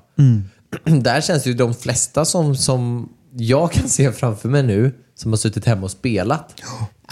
Där 1.01 1.21
känns 1.21 1.43
det 1.43 1.51
ju 1.51 1.57
de 1.57 1.75
flesta 1.75 2.25
som, 2.25 2.57
som 2.57 3.09
jag 3.37 3.73
kan 3.73 3.89
se 3.89 4.13
framför 4.13 4.49
mig 4.49 4.63
nu, 4.63 4.95
som 5.15 5.33
har 5.33 5.37
suttit 5.37 5.65
hemma 5.65 5.83
och 5.83 5.91
spelat, 5.91 6.55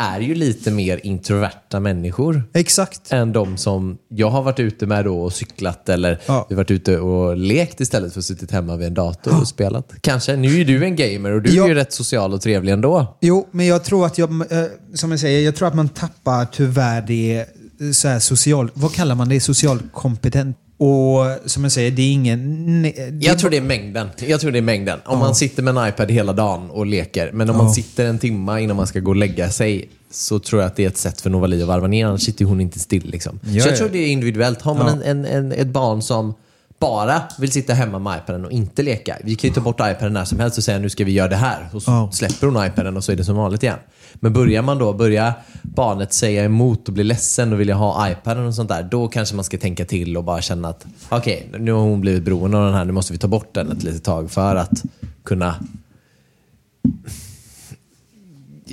är 0.01 0.21
ju 0.21 0.35
lite 0.35 0.71
mer 0.71 1.01
introverta 1.07 1.81
människor 1.81 2.43
Exakt. 2.55 3.13
än 3.13 3.33
de 3.33 3.57
som 3.57 3.99
jag 4.09 4.31
har 4.31 4.43
varit 4.43 4.61
ute 4.61 4.87
med 4.87 5.05
då 5.05 5.23
och 5.23 5.33
cyklat 5.33 5.89
eller 5.89 6.21
Ja. 6.27 6.47
vi 6.49 6.55
varit 6.55 6.71
ute 6.71 6.99
och 6.99 7.37
lekt 7.37 7.81
istället 7.81 8.13
för 8.13 8.21
att 8.21 8.25
suttit 8.25 8.51
hemma 8.51 8.77
vid 8.77 8.87
en 8.87 8.95
dator 8.95 9.41
och 9.41 9.49
spelat. 9.49 9.93
Kanske. 10.01 10.37
Nu 10.37 10.61
är 10.61 10.65
du 10.65 10.85
en 10.85 10.97
gamer 10.97 11.31
och 11.33 11.43
du 11.43 11.51
Ja. 11.55 11.65
är 11.65 11.69
ju 11.69 11.75
rätt 11.75 11.93
social 11.93 12.33
och 12.35 12.41
trevlig 12.41 12.73
ändå. 12.73 13.17
Jo, 13.21 13.49
men 13.51 13.67
jag 13.67 13.85
tror 13.85 14.07
att 14.07 14.19
jag, 14.19 14.31
eh, 14.53 14.65
som 14.95 15.11
jag 15.11 15.21
säger, 15.21 15.41
jag 15.45 15.57
tror 15.57 15.69
att 15.69 15.75
man 15.75 15.89
tappar 15.89 16.45
tyvärr 16.45 17.03
det 17.03 17.39
eh, 17.81 17.91
så 17.93 18.09
här 18.09 18.19
social, 18.19 18.71
vad 18.75 18.93
kallar 18.95 19.15
man 19.15 19.29
det? 19.29 19.41
Social 19.41 19.79
kompetent. 19.93 20.57
Och 20.83 21.27
som 21.51 21.63
jag 21.63 21.73
säger, 21.73 21.91
det 21.91 22.03
är 22.03 22.13
ingen... 22.13 22.83
Det 22.83 23.15
Jag 23.21 23.39
tror 23.39 23.51
det 23.51 23.57
är 23.57 23.61
mängden. 23.61 24.09
Jag 24.27 24.41
tror 24.41 24.53
det 24.53 24.59
är 24.59 24.63
mängden. 24.63 24.99
Om 25.05 25.19
man 25.19 25.35
sitter 25.35 25.63
med 25.63 25.77
en 25.77 25.89
iPad 25.89 26.11
hela 26.11 26.33
dagen 26.33 26.71
och 26.71 26.87
leker, 26.87 27.31
men 27.33 27.51
om 27.51 27.57
man 27.57 27.71
sitter 27.71 28.05
en 28.07 28.19
timma 28.19 28.61
innan 28.61 28.77
man 28.77 28.87
ska 28.87 29.01
gå 29.01 29.11
och 29.11 29.17
lägga 29.17 29.51
sig, 29.51 29.89
så 30.11 30.39
tror 30.39 30.63
jag 30.63 30.67
att 30.67 30.77
det 30.77 30.85
är 30.85 30.89
ett 30.89 30.97
sätt 30.97 31.21
för 31.21 31.31
Novali 31.31 31.63
att 31.63 31.69
varva 31.69 31.87
ner. 31.87 32.07
Annars 32.07 32.23
sitter 32.23 32.45
hon 32.45 32.61
inte 32.61 32.79
still. 32.79 33.11
Liksom. 33.11 33.41
Ja, 33.43 33.63
så 33.63 33.69
jag 33.69 33.75
ja. 33.75 33.79
tror 33.79 33.89
det 33.89 33.99
är 33.99 34.07
individuellt. 34.07 34.63
Har 34.63 34.75
man 34.75 34.87
Ja. 34.87 35.11
en, 35.11 35.25
en, 35.25 35.25
en, 35.25 35.53
ett 35.53 35.67
barn 35.67 36.03
som 36.03 36.35
bara 36.81 37.23
vill 37.39 37.53
sitta 37.53 37.75
hemma 37.75 37.99
med 37.99 38.19
iPaden 38.19 38.45
och 38.45 38.51
inte 38.51 38.83
leka. 38.83 39.17
Vi 39.25 39.35
kan 39.35 39.49
ju 39.49 39.55
ta 39.55 39.61
bort 39.61 39.81
iPaden 39.81 40.13
när 40.13 40.25
som 40.25 40.41
helst 40.41 40.59
och 40.59 40.65
säga 40.65 40.79
nu 40.79 40.89
ska 40.89 41.05
vi 41.05 41.13
göra 41.13 41.29
det 41.29 41.37
här. 41.37 41.69
Och 41.73 41.83
så 41.83 42.09
släpper 42.13 42.47
hon 42.47 42.67
iPaden 42.67 42.97
och 42.97 43.05
så 43.05 43.13
är 43.13 43.17
det 43.17 43.25
som 43.25 43.37
vanligt 43.37 43.63
igen. 43.63 43.79
Men 44.15 44.33
börjar 44.33 44.63
man 44.63 44.79
då, 44.79 44.93
börjar 44.93 45.33
barnet 45.63 46.13
säga 46.13 46.45
emot 46.45 46.89
och 46.89 46.95
bli 46.95 47.05
ledsen 47.05 47.53
och 47.53 47.61
vilja 47.61 47.75
ha 47.75 48.11
iPaden 48.11 48.47
och 48.47 48.55
sånt 48.55 48.69
där. 48.69 48.83
Då 48.83 49.09
kanske 49.09 49.35
man 49.35 49.45
ska 49.45 49.59
tänka 49.59 49.85
till 49.85 50.17
och 50.17 50.25
bara 50.25 50.41
känna 50.43 50.69
att 50.69 50.87
okej, 51.09 51.51
nu 51.59 51.73
har 51.73 51.81
hon 51.81 52.01
blivit 52.01 52.23
beroende 52.23 52.59
av 52.59 52.65
den 52.65 52.75
här. 52.75 52.85
Nu 52.85 52.93
måste 52.93 53.13
vi 53.13 53.19
ta 53.19 53.29
bort 53.29 53.55
den 53.55 53.73
ett 53.73 53.83
litet 53.83 54.05
tag 54.05 54.31
för 54.31 54.57
att 54.57 54.83
kunna 55.25 55.55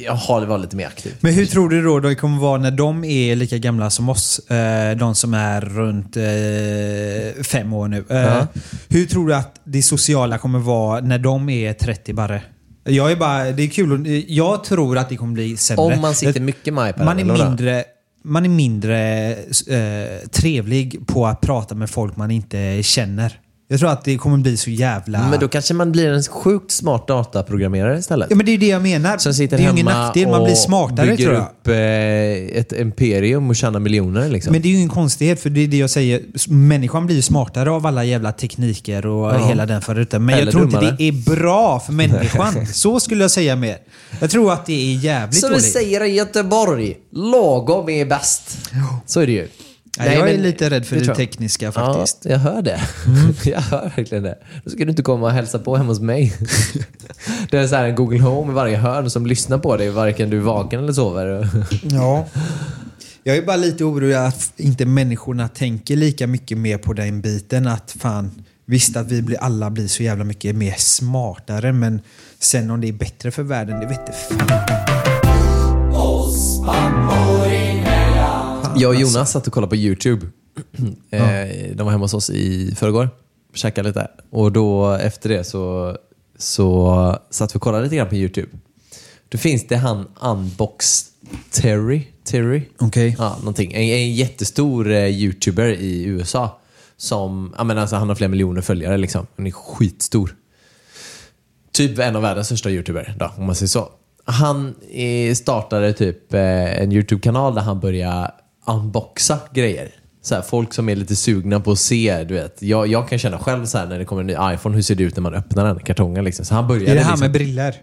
ja, 0.05 0.13
ha 0.13 0.39
det 0.39 0.45
vara 0.45 0.57
lite 0.57 0.75
mer 0.75 0.87
aktiv. 0.87 1.15
Men 1.19 1.33
hur 1.33 1.45
tror 1.45 1.69
du 1.69 1.83
då 1.83 1.99
det 1.99 2.15
kommer 2.15 2.37
vara 2.39 2.57
när 2.57 2.71
de 2.71 3.03
är 3.03 3.35
lika 3.35 3.57
gamla 3.57 3.89
som 3.89 4.09
oss? 4.09 4.39
Eh, 4.39 4.97
de 4.97 5.15
som 5.15 5.33
är 5.33 5.61
runt 5.61 6.17
eh, 6.17 7.43
fem 7.43 7.73
år 7.73 7.87
nu. 7.87 8.05
Ja. 8.07 8.47
Hur 8.89 9.05
tror 9.05 9.27
du 9.27 9.35
att 9.35 9.61
det 9.63 9.81
sociala 9.81 10.37
kommer 10.37 10.59
vara 10.59 11.01
när 11.01 11.19
de 11.19 11.49
är 11.49 11.73
30 11.73 12.13
barre? 12.13 12.41
Jag 12.83 13.11
är 13.11 13.15
bara, 13.15 13.51
det 13.51 13.63
är 13.63 13.67
kul. 13.67 14.23
Jag 14.27 14.63
tror 14.63 14.97
att 14.97 15.09
det 15.09 15.15
kommer 15.15 15.33
bli 15.33 15.57
sämre. 15.57 15.83
Om 15.83 16.01
man 16.01 16.15
sitter 16.15 16.41
mycket 16.41 16.73
med 16.73 16.89
iPaden. 16.89 17.05
man 17.05 17.19
är 17.19 17.45
mindre, 17.45 17.83
man 18.23 18.45
är 18.45 18.49
mindre 18.49 19.31
eh, 19.67 20.27
trevlig 20.31 21.07
på 21.07 21.27
att 21.27 21.41
prata 21.41 21.75
med 21.75 21.89
folk 21.89 22.15
man 22.15 22.31
inte 22.31 22.83
känner. 22.83 23.39
Jag 23.69 23.79
tror 23.79 23.89
att 23.89 24.03
det 24.05 24.17
kommer 24.17 24.37
bli 24.37 24.57
så 24.57 24.69
jävla... 24.69 25.27
Men 25.29 25.39
då 25.39 25.47
kanske 25.47 25.73
man 25.73 25.91
blir 25.91 26.07
en 26.11 26.23
sjukt 26.23 26.71
smart 26.71 27.07
dataprogrammerare 27.07 27.99
istället. 27.99 28.27
Ja 28.29 28.35
men 28.35 28.45
det 28.45 28.51
är 28.51 28.57
det 28.57 28.67
jag 28.67 28.81
menar. 28.81 29.17
Som 29.17 29.33
sitter 29.33 29.57
det 29.57 29.63
är 29.63 29.65
ju 29.65 29.71
ingen 29.71 29.85
nackdel, 29.85 30.29
man 30.29 30.43
blir 30.43 30.55
smartare 30.55 31.07
bygger 31.07 31.25
tror 31.25 31.33
jag. 31.35 31.43
upp 31.43 31.67
eh, 31.67 32.59
ett 32.59 32.71
imperium 32.71 33.49
och 33.49 33.55
tjänar 33.55 33.79
miljoner. 33.79 34.29
Liksom. 34.29 34.51
Men 34.53 34.61
det 34.61 34.67
är 34.67 34.69
ju 34.69 34.75
ingen 34.75 34.89
konstighet, 34.89 35.39
för 35.39 35.49
det 35.49 35.61
är 35.63 35.67
det 35.67 35.77
jag 35.77 35.89
säger. 35.89 36.21
Människan 36.49 37.05
blir 37.05 37.15
ju 37.15 37.21
smartare 37.21 37.71
av 37.71 37.85
alla 37.85 38.03
jävla 38.03 38.31
tekniker 38.31 39.05
och 39.05 39.33
Ja. 39.35 39.47
hela 39.47 39.65
den 39.65 39.81
föruten. 39.81 40.25
Men 40.25 40.35
Eller 40.35 40.45
jag 40.45 40.51
tror 40.51 40.63
inte 40.63 40.77
dummare. 40.77 40.95
det 40.97 41.07
är 41.07 41.35
bra 41.35 41.79
för 41.79 41.93
människan. 42.03 42.67
Så 42.67 42.99
skulle 42.99 43.23
jag 43.23 43.31
säga 43.31 43.55
mer. 43.55 43.77
Jag 44.19 44.29
tror 44.29 44.53
att 44.53 44.65
det 44.65 44.73
är 44.93 44.95
jävligt 44.97 45.39
Som 45.39 45.49
vi 45.49 45.55
dåligt. 45.55 45.71
säger 45.73 46.03
i 46.03 46.07
Göteborg, 46.15 46.95
lagom 47.11 47.89
är 47.89 48.05
bäst. 48.05 48.57
Så 49.05 49.19
är 49.19 49.25
det 49.25 49.31
ju. 49.33 49.47
Nej, 49.97 50.15
jag 50.15 50.29
är 50.29 50.33
men- 50.33 50.41
lite 50.41 50.69
rädd 50.69 50.85
för 50.85 50.95
det 50.95 51.05
det 51.05 51.15
tekniska 51.15 51.71
faktiskt. 51.71 52.17
Ja, 52.23 52.31
jag 52.31 52.39
hör 52.39 52.61
det. 52.61 52.81
jag 53.49 53.61
hör 53.61 53.91
verkligen 53.95 54.23
det. 54.23 54.37
Då 54.63 54.69
ska 54.69 54.85
du 54.85 54.89
inte 54.89 55.03
komma 55.03 55.25
och 55.25 55.31
hälsa 55.31 55.59
på 55.59 55.75
hemma 55.75 55.89
hos 55.89 55.99
mig. 55.99 56.33
det 57.51 57.57
är 57.57 57.67
så 57.67 57.75
här 57.75 57.85
en 57.85 57.95
Google 57.95 58.19
Home 58.21 58.51
i 58.51 58.55
varje 58.55 58.77
hörn 58.77 59.09
som 59.09 59.25
lyssnar 59.25 59.57
på 59.57 59.77
dig 59.77 59.89
varken 59.89 60.29
du 60.29 60.37
är 60.37 60.41
vaken 60.41 60.79
eller 60.83 60.93
sover. 60.93 61.49
Ja. 61.83 62.25
Jag 63.23 63.37
är 63.37 63.41
bara 63.41 63.55
lite 63.55 63.83
orolig 63.83 64.15
att 64.15 64.51
inte 64.57 64.85
människorna 64.85 65.47
tänker 65.47 65.95
lika 65.95 66.27
mycket 66.27 66.57
mer 66.57 66.77
på 66.77 66.93
den 66.93 67.21
biten. 67.21 67.67
Att 67.67 67.95
fan, 67.99 68.31
visst 68.65 68.97
att 68.97 69.11
vi 69.11 69.21
blir, 69.21 69.37
alla 69.37 69.69
blir 69.69 69.87
så 69.87 70.03
jävla 70.03 70.23
mycket 70.23 70.55
mer 70.55 70.75
smartare, 70.77 71.73
men 71.73 72.01
sen 72.39 72.71
om 72.71 72.81
det 72.81 72.87
är 72.87 72.93
bättre 72.93 73.31
för 73.31 73.43
världen, 73.43 73.79
det 73.79 73.85
vet 73.85 73.99
inte 73.99 74.11
fan. 74.11 74.67
Jag 78.79 78.89
och 78.89 78.95
Jonas 78.95 79.31
satt 79.31 79.47
och 79.47 79.53
kollade 79.53 79.69
på 79.69 79.75
YouTube. 79.75 80.25
Eh, 81.11 81.21
De 81.75 81.83
var 81.83 81.91
hemma 81.91 82.03
hos 82.03 82.13
oss 82.13 82.29
i 82.29 82.75
förrgår. 82.75 83.09
Käkade 83.53 83.87
lite. 83.89 84.07
Och 84.29 84.51
då 84.51 84.91
efter 84.93 85.29
det 85.29 85.43
så, 85.43 85.97
så 86.37 87.17
satt 87.29 87.55
vi 87.55 87.57
och 87.57 87.61
kollade 87.61 87.83
lite 87.83 87.95
grann 87.95 88.09
på 88.09 88.15
YouTube. 88.15 88.47
Då 89.29 89.37
finns 89.37 89.67
det 89.67 89.75
han 89.75 90.07
Unbox 90.21 91.05
Terry. 91.51 92.01
Terry? 92.23 92.61
Okej. 92.79 93.15
Ja, 93.19 93.35
någonting. 93.39 93.73
En, 93.73 93.81
en 93.81 94.13
jättestor 94.13 94.91
eh, 94.91 95.07
YouTuber 95.07 95.67
i 95.67 96.03
USA. 96.03 96.59
Som, 96.97 97.53
ja, 97.57 97.63
men 97.63 97.77
alltså, 97.77 97.95
han 97.95 98.09
har 98.09 98.15
flera 98.15 98.29
miljoner 98.29 98.61
följare. 98.61 98.97
Liksom. 98.97 99.27
Han 99.37 99.47
är 99.47 99.51
skitstor. 99.51 100.35
Typ 101.71 101.99
en 101.99 102.15
av 102.15 102.21
världens 102.21 102.47
största 102.47 102.69
YouTuber, 102.69 103.15
då, 103.19 103.31
om 103.37 103.45
man 103.45 103.55
säger 103.55 103.67
så. 103.67 103.89
Han 104.25 104.75
eh, 104.91 105.33
startade 105.35 105.93
typ 105.93 106.33
eh, 106.33 106.81
en 106.81 106.91
YouTube-kanal 106.91 107.55
där 107.55 107.61
han 107.61 107.79
började 107.79 108.31
unboxa 108.67 109.39
grejer. 109.53 109.91
Så 110.21 110.35
här, 110.35 110.41
folk 110.41 110.73
som 110.73 110.89
är 110.89 110.95
lite 110.95 111.15
sugna 111.15 111.59
på 111.59 111.71
att 111.71 111.79
se, 111.79 112.23
du 112.23 112.33
vet. 112.33 112.61
Jag, 112.61 112.87
jag 112.87 113.09
kan 113.09 113.19
känna 113.19 113.37
själv 113.39 113.65
så 113.65 113.77
här, 113.77 113.85
när 113.85 113.99
det 113.99 114.05
kommer 114.05 114.21
en 114.21 114.27
ny 114.27 114.53
iPhone, 114.53 114.75
hur 114.75 114.81
ser 114.81 114.95
det 114.95 115.03
ut 115.03 115.15
när 115.15 115.21
man 115.21 115.33
öppnar 115.33 115.65
den 115.65 115.79
kartongen? 115.79 116.23
Liksom. 116.23 116.45
Så 116.45 116.55
han 116.55 116.67
började 116.67 116.91
Är 116.91 116.95
det 116.95 117.01
han 117.01 117.11
liksom, 117.11 117.23
med 117.23 117.31
briller? 117.31 117.75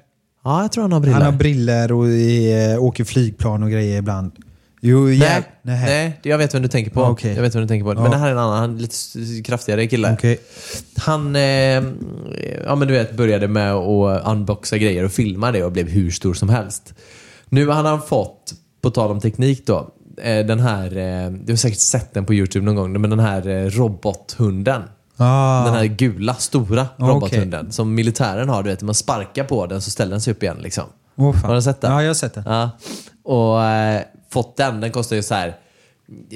Ja, 0.44 0.62
jag 0.62 0.72
tror 0.72 0.82
han 0.82 0.92
har 0.92 1.00
briller. 1.00 1.14
Han 1.14 1.32
har 1.32 1.32
briller 1.32 1.92
och 1.92 2.08
är, 2.08 2.78
åker 2.78 3.04
flygplan 3.04 3.62
och 3.62 3.70
grejer 3.70 3.98
ibland. 3.98 4.32
Jo, 4.86 5.04
Nej, 5.04 5.18
jäv... 5.18 5.42
nej. 5.62 5.84
Nej. 5.84 6.20
jag 6.22 6.38
vet 6.38 6.54
vem 6.54 6.62
du 6.62 6.68
tänker 6.68 6.90
på. 6.90 7.02
Okej. 7.02 7.34
Jag 7.34 7.42
vet 7.42 7.54
vem 7.54 7.62
du 7.62 7.68
tänker 7.68 7.94
på. 7.94 8.00
Men 8.02 8.10
det 8.10 8.16
här 8.16 8.26
är 8.26 8.32
en 8.32 8.38
annan, 8.38 8.58
han 8.58 8.76
är 8.76 8.80
lite 8.80 8.96
kraftigare 9.44 9.86
kille. 9.86 10.12
Okej. 10.12 10.38
Han 10.96 11.36
eh, 11.36 11.42
ja, 12.64 12.74
men 12.76 12.88
du 12.88 12.94
vet, 12.94 13.16
började 13.16 13.48
med 13.48 13.72
att 13.72 14.26
unboxa 14.26 14.78
grejer 14.78 15.04
och 15.04 15.12
filma 15.12 15.52
det 15.52 15.64
och 15.64 15.72
blev 15.72 15.88
hur 15.88 16.10
stor 16.10 16.34
som 16.34 16.48
helst. 16.48 16.94
Nu 17.48 17.66
har 17.66 17.82
han 17.82 18.02
fått, 18.02 18.54
på 18.82 18.90
tal 18.90 19.10
om 19.10 19.20
teknik 19.20 19.66
då, 19.66 19.76
eh, 19.78 19.84
den 20.22 20.60
här, 20.60 20.96
eh, 20.96 21.30
du 21.30 21.52
har 21.52 21.56
säkert 21.56 21.78
sett 21.78 22.14
den 22.14 22.26
på 22.26 22.34
YouTube 22.34 22.64
någon 22.64 22.74
gång, 22.74 23.00
men 23.00 23.10
den 23.10 23.18
här 23.18 23.48
eh, 23.48 23.66
robothunden. 23.66 24.82
Ah. 25.16 25.64
Den 25.64 25.74
här 25.74 25.84
gula, 25.84 26.34
stora 26.34 26.86
okej. 26.98 27.14
robothunden 27.14 27.72
som 27.72 27.94
militären 27.94 28.48
har. 28.48 28.62
Du 28.62 28.70
vet, 28.70 28.82
man 28.82 28.94
sparkar 28.94 29.44
på 29.44 29.66
den 29.66 29.82
så 29.82 29.90
ställer 29.90 30.10
den 30.10 30.20
sig 30.20 30.30
upp 30.30 30.42
igen. 30.42 30.58
Liksom. 30.60 30.84
Fan. 31.16 31.34
Har 31.34 31.54
du 31.54 31.62
sett 31.62 31.80
den? 31.80 31.92
Ja, 31.92 32.02
jag 32.02 32.08
har 32.08 32.14
sett 32.14 32.34
den. 32.34 32.44
Ja. 32.46 32.70
Och 33.22 33.62
eh, 33.62 34.02
fått 34.30 34.56
den, 34.56 34.80
den 34.80 34.90
kostar 34.90 35.16
ju 35.16 35.22
så 35.22 35.34
här 35.34 35.56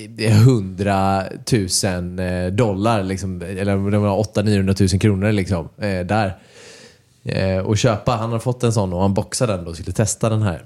det 0.08 0.26
är 0.26 0.30
100 0.30 1.24
000 1.52 2.18
eh, 2.18 2.52
dollar, 2.52 3.02
liksom, 3.02 3.42
eller 3.42 3.90
det 3.90 3.98
var 3.98 4.22
800-900 4.22 4.92
000 4.94 5.00
kronor 5.00 5.32
liksom, 5.32 5.68
eh, 5.78 6.00
där. 6.06 6.38
Eh, 7.24 7.58
och 7.58 7.78
köpa. 7.78 8.12
Han 8.12 8.32
har 8.32 8.38
fått 8.38 8.62
en 8.62 8.72
sån 8.72 8.92
och 8.92 9.00
han 9.00 9.14
boxade 9.14 9.56
den 9.56 9.66
och 9.66 9.74
skulle 9.74 9.92
testa 9.92 10.28
den 10.28 10.42
här. 10.42 10.64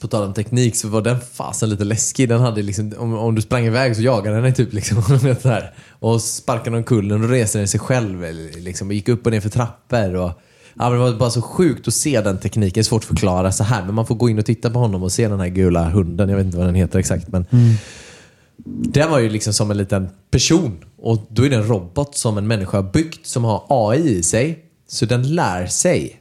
På 0.00 0.08
tal 0.08 0.26
om 0.26 0.34
teknik 0.34 0.76
så 0.76 0.88
var 0.88 1.02
den 1.02 1.20
fasen 1.32 1.70
lite 1.70 1.84
läskig. 1.84 2.28
Den 2.28 2.40
hade 2.40 2.62
liksom, 2.62 2.94
om, 2.98 3.14
om 3.14 3.34
du 3.34 3.42
sprang 3.42 3.64
iväg 3.64 3.96
så 3.96 4.02
jagade 4.02 4.36
den 4.36 4.44
dig 4.44 4.54
typ. 4.54 4.72
Liksom, 4.72 5.02
vet 5.22 5.42
så 5.42 5.48
här. 5.48 5.74
Och 5.90 6.22
sparkade 6.22 6.76
omkull 6.76 7.08
den 7.08 7.24
och 7.24 7.30
reste 7.30 7.58
den 7.58 7.68
sig 7.68 7.80
själv. 7.80 8.24
Liksom, 8.56 8.88
och 8.88 8.94
gick 8.94 9.08
upp 9.08 9.26
och 9.26 9.32
ner 9.32 9.40
för 9.40 9.48
trappor. 9.48 10.14
Och 10.14 10.32
Ja, 10.78 10.90
det 10.90 10.98
var 10.98 11.12
bara 11.12 11.30
så 11.30 11.42
sjukt 11.42 11.88
att 11.88 11.94
se 11.94 12.20
den 12.20 12.38
tekniken. 12.38 12.72
Det 12.72 12.80
är 12.80 12.82
svårt 12.82 13.02
att 13.02 13.08
förklara 13.08 13.52
så 13.52 13.64
här, 13.64 13.84
men 13.84 13.94
man 13.94 14.06
får 14.06 14.14
gå 14.14 14.28
in 14.28 14.38
och 14.38 14.46
titta 14.46 14.70
på 14.70 14.78
honom 14.78 15.02
och 15.02 15.12
se 15.12 15.28
den 15.28 15.40
här 15.40 15.48
gula 15.48 15.88
hunden. 15.88 16.28
Jag 16.28 16.36
vet 16.36 16.46
inte 16.46 16.58
vad 16.58 16.66
den 16.66 16.74
heter 16.74 16.98
exakt. 16.98 17.28
Men 17.28 17.46
Den 18.64 19.10
var 19.10 19.18
ju 19.18 19.28
liksom 19.28 19.52
som 19.52 19.70
en 19.70 19.76
liten 19.76 20.08
person. 20.30 20.84
Och 20.98 21.26
då 21.28 21.46
är 21.46 21.50
det 21.50 21.56
en 21.56 21.68
robot 21.68 22.16
som 22.16 22.38
en 22.38 22.46
människa 22.46 22.78
har 22.78 22.92
byggt 22.92 23.26
som 23.26 23.44
har 23.44 23.64
AI 23.68 24.18
i 24.18 24.22
sig. 24.22 24.64
Så 24.88 25.06
den 25.06 25.34
lär 25.34 25.66
sig. 25.66 26.17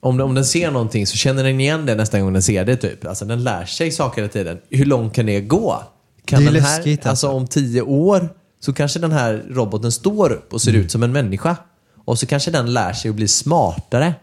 Om, 0.00 0.20
om 0.20 0.34
den 0.34 0.44
ser 0.44 0.70
någonting 0.70 1.06
så 1.06 1.16
känner 1.16 1.44
den 1.44 1.60
igen 1.60 1.86
det 1.86 1.94
nästa 1.94 2.20
gång 2.20 2.32
den 2.32 2.42
ser 2.42 2.64
det. 2.64 2.76
Typ. 2.76 3.06
Alltså 3.06 3.24
den 3.24 3.44
lär 3.44 3.64
sig 3.64 3.90
saker 3.90 4.22
hela 4.22 4.32
tiden. 4.32 4.58
Hur 4.70 4.84
långt 4.84 5.14
kan 5.14 5.26
det 5.26 5.40
gå? 5.40 5.82
Kan 6.24 6.40
Det 6.44 6.48
är 6.48 6.52
den 6.52 6.62
här, 6.62 6.76
läskigt, 6.78 7.06
alltså. 7.06 7.26
alltså. 7.26 7.28
om 7.40 7.46
tio 7.46 7.82
år 7.82 8.28
så 8.60 8.72
kanske 8.72 8.98
den 8.98 9.12
här 9.12 9.44
roboten 9.50 9.92
står 9.92 10.32
upp 10.32 10.52
och 10.52 10.60
ser 10.62 10.70
Mm. 10.70 10.82
ut 10.82 10.90
som 10.90 11.02
en 11.02 11.12
människa. 11.12 11.56
Och 12.04 12.18
så 12.18 12.26
kanske 12.26 12.50
den 12.50 12.72
lär 12.72 12.92
sig 12.92 13.08
att 13.08 13.14
bli 13.14 13.28
smartare 13.28 14.14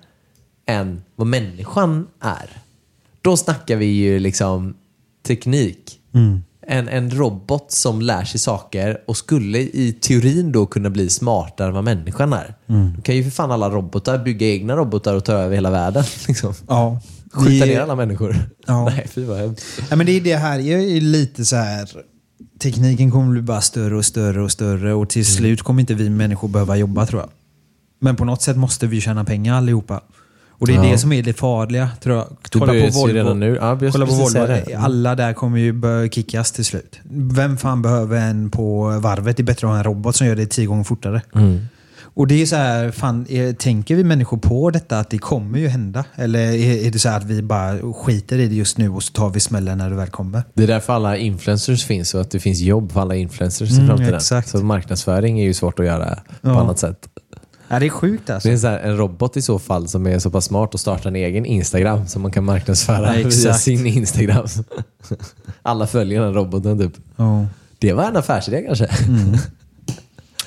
än 0.67 1.03
vad 1.15 1.27
människan 1.27 2.07
är. 2.21 2.49
Då 3.21 3.37
snackar 3.37 3.75
vi 3.75 3.85
ju 3.85 4.19
liksom 4.19 4.73
teknik. 5.27 5.99
Mm. 6.13 6.43
En, 6.67 6.87
en 6.87 7.11
robot 7.11 7.71
som 7.71 8.01
lär 8.01 8.23
sig 8.23 8.39
saker 8.39 8.97
och 9.07 9.17
skulle 9.17 9.59
i 9.59 9.97
teorin 10.01 10.51
då 10.51 10.65
kunna 10.65 10.89
bli 10.89 11.09
smartare 11.09 11.67
än 11.67 11.73
vad 11.73 11.83
människan 11.83 12.33
är. 12.33 12.55
Mm. 12.67 12.93
Då 12.95 13.01
kan 13.01 13.15
ju 13.15 13.23
för 13.23 13.31
fan 13.31 13.51
alla 13.51 13.69
robotar 13.69 14.17
bygga 14.17 14.47
egna 14.47 14.75
robotar 14.75 15.15
och 15.15 15.25
ta 15.25 15.33
över 15.33 15.55
hela 15.55 15.71
världen. 15.71 16.03
Liksom. 16.27 16.53
Ja. 16.67 17.01
Skjuta 17.33 17.65
ner 17.65 17.79
alla 17.79 17.95
människor. 17.95 18.35
Ja. 18.67 18.85
Nej, 18.89 19.07
fy 19.09 19.25
vad 19.25 19.37
hemskt. 19.37 19.65
Ja, 19.89 19.95
men 19.95 20.05
det 20.05 20.11
är 20.11 20.21
det 20.21 20.35
här, 20.35 20.59
är 20.59 21.01
lite 21.01 21.45
så 21.45 21.55
här. 21.55 21.89
Tekniken 22.59 23.11
kommer 23.11 23.31
bli 23.31 23.41
bara 23.41 23.61
större 23.61 23.97
och 23.97 24.05
större 24.05 24.41
och 24.41 24.51
större 24.51 24.93
och 24.93 25.09
till 25.09 25.25
slut 25.25 25.61
kommer 25.61 25.79
inte 25.79 25.93
vi 25.93 26.09
människor 26.09 26.47
behöva 26.47 26.75
jobba 26.77 27.05
tror 27.05 27.21
jag. 27.21 27.29
Men 27.99 28.15
på 28.15 28.25
något 28.25 28.41
sätt 28.41 28.57
måste 28.57 28.87
vi 28.87 29.01
tjäna 29.01 29.23
pengar 29.23 29.55
allihopa. 29.55 30.01
Och 30.63 30.67
det 30.67 30.73
är 30.73 30.83
Ja. 30.85 30.91
det 30.91 30.97
som 30.97 31.11
är 31.13 31.23
det 31.23 31.33
farliga 31.33 31.89
tror 32.03 32.15
jag. 32.15 32.25
Det 32.51 32.59
Kolla 32.59 32.73
på 32.73 32.89
Volvo. 32.99 33.13
redan 33.13 33.39
nu. 33.39 33.57
Ja, 33.61 33.77
Kolla 33.91 34.05
på 34.05 34.13
Volvo. 34.13 34.37
Mm. 34.39 34.83
Alla 34.83 35.15
där 35.15 35.33
kommer 35.33 35.57
ju 35.59 35.71
börja 35.73 36.09
kickas 36.09 36.51
till 36.51 36.65
slut. 36.65 36.99
Vem 37.11 37.57
fan 37.57 37.81
behöver 37.81 38.17
en 38.21 38.51
på 38.51 38.99
varvet? 38.99 39.37
Det 39.37 39.41
är 39.43 39.45
bättre 39.45 39.67
att 39.67 39.71
ha 39.71 39.77
en 39.77 39.83
robot 39.83 40.15
som 40.15 40.27
gör 40.27 40.35
det 40.35 40.45
tio 40.45 40.65
gånger 40.65 40.83
fortare. 40.83 41.21
Mm. 41.35 41.59
Och 42.15 42.27
det 42.27 42.41
är 42.41 42.45
så 42.45 42.55
här, 42.55 42.91
fan, 42.91 43.25
är, 43.29 43.53
tänker 43.53 43.95
vi 43.95 44.03
människor 44.03 44.37
på 44.37 44.69
detta 44.69 44.99
att 44.99 45.09
det 45.09 45.17
kommer 45.17 45.59
ju 45.59 45.67
hända? 45.67 46.05
Eller 46.15 46.39
är, 46.39 46.85
är 46.87 46.91
det 46.91 46.99
så 46.99 47.09
här 47.09 47.17
att 47.17 47.23
vi 47.23 47.41
bara 47.41 47.93
skiter 47.93 48.39
i 48.39 48.47
det 48.47 48.55
just 48.55 48.77
nu 48.77 48.89
och 48.89 49.03
så 49.03 49.13
tar 49.13 49.29
vi 49.29 49.39
smällen 49.39 49.77
när 49.77 49.89
det 49.89 49.95
väl 49.95 50.07
kommer? 50.09 50.43
Det 50.53 50.63
är 50.63 50.67
därför 50.67 50.93
alla 50.93 51.17
influencers 51.17 51.85
finns 51.85 52.13
och 52.13 52.21
att 52.21 52.31
det 52.31 52.39
finns 52.39 52.59
jobb 52.59 52.91
för 52.91 53.01
alla 53.01 53.15
influencers 53.15 53.71
i 53.71 53.75
Mm, 53.75 53.87
framtiden. 53.87 54.15
exakt. 54.15 54.49
Så 54.49 54.57
marknadsföring 54.57 55.39
är 55.39 55.43
ju 55.43 55.53
svårt 55.53 55.79
att 55.79 55.85
göra 55.85 56.15
på 56.41 56.49
Ja. 56.49 56.59
annat 56.61 56.79
sätt. 56.79 57.07
Ja, 57.73 57.79
det 57.79 57.85
är 57.85 57.89
sjukt 57.89 58.29
alltså. 58.29 58.49
Det 58.49 58.53
är 58.53 58.57
så 58.57 58.67
här, 58.67 58.79
en 58.79 58.97
robot 58.97 59.37
i 59.37 59.41
så 59.41 59.59
fall 59.59 59.87
som 59.87 60.07
är 60.07 60.19
så 60.19 60.29
pass 60.29 60.45
smart 60.45 60.73
och 60.73 60.79
startar 60.79 61.09
en 61.09 61.15
egen 61.15 61.45
Instagram 61.45 62.07
som 62.07 62.21
man 62.21 62.31
kan 62.31 62.43
marknadsföra 62.43 63.19
Ja, 63.19 63.27
via 63.29 63.53
sin 63.53 63.85
Instagram. 63.87 64.47
Alla 65.61 65.87
följer 65.87 66.21
den 66.21 66.33
roboten 66.33 66.79
typ. 66.79 66.93
Ja. 67.15 67.45
Det 67.79 67.93
var 67.93 68.03
en 68.03 68.17
affärsidé 68.17 68.61
kanske. 68.61 68.87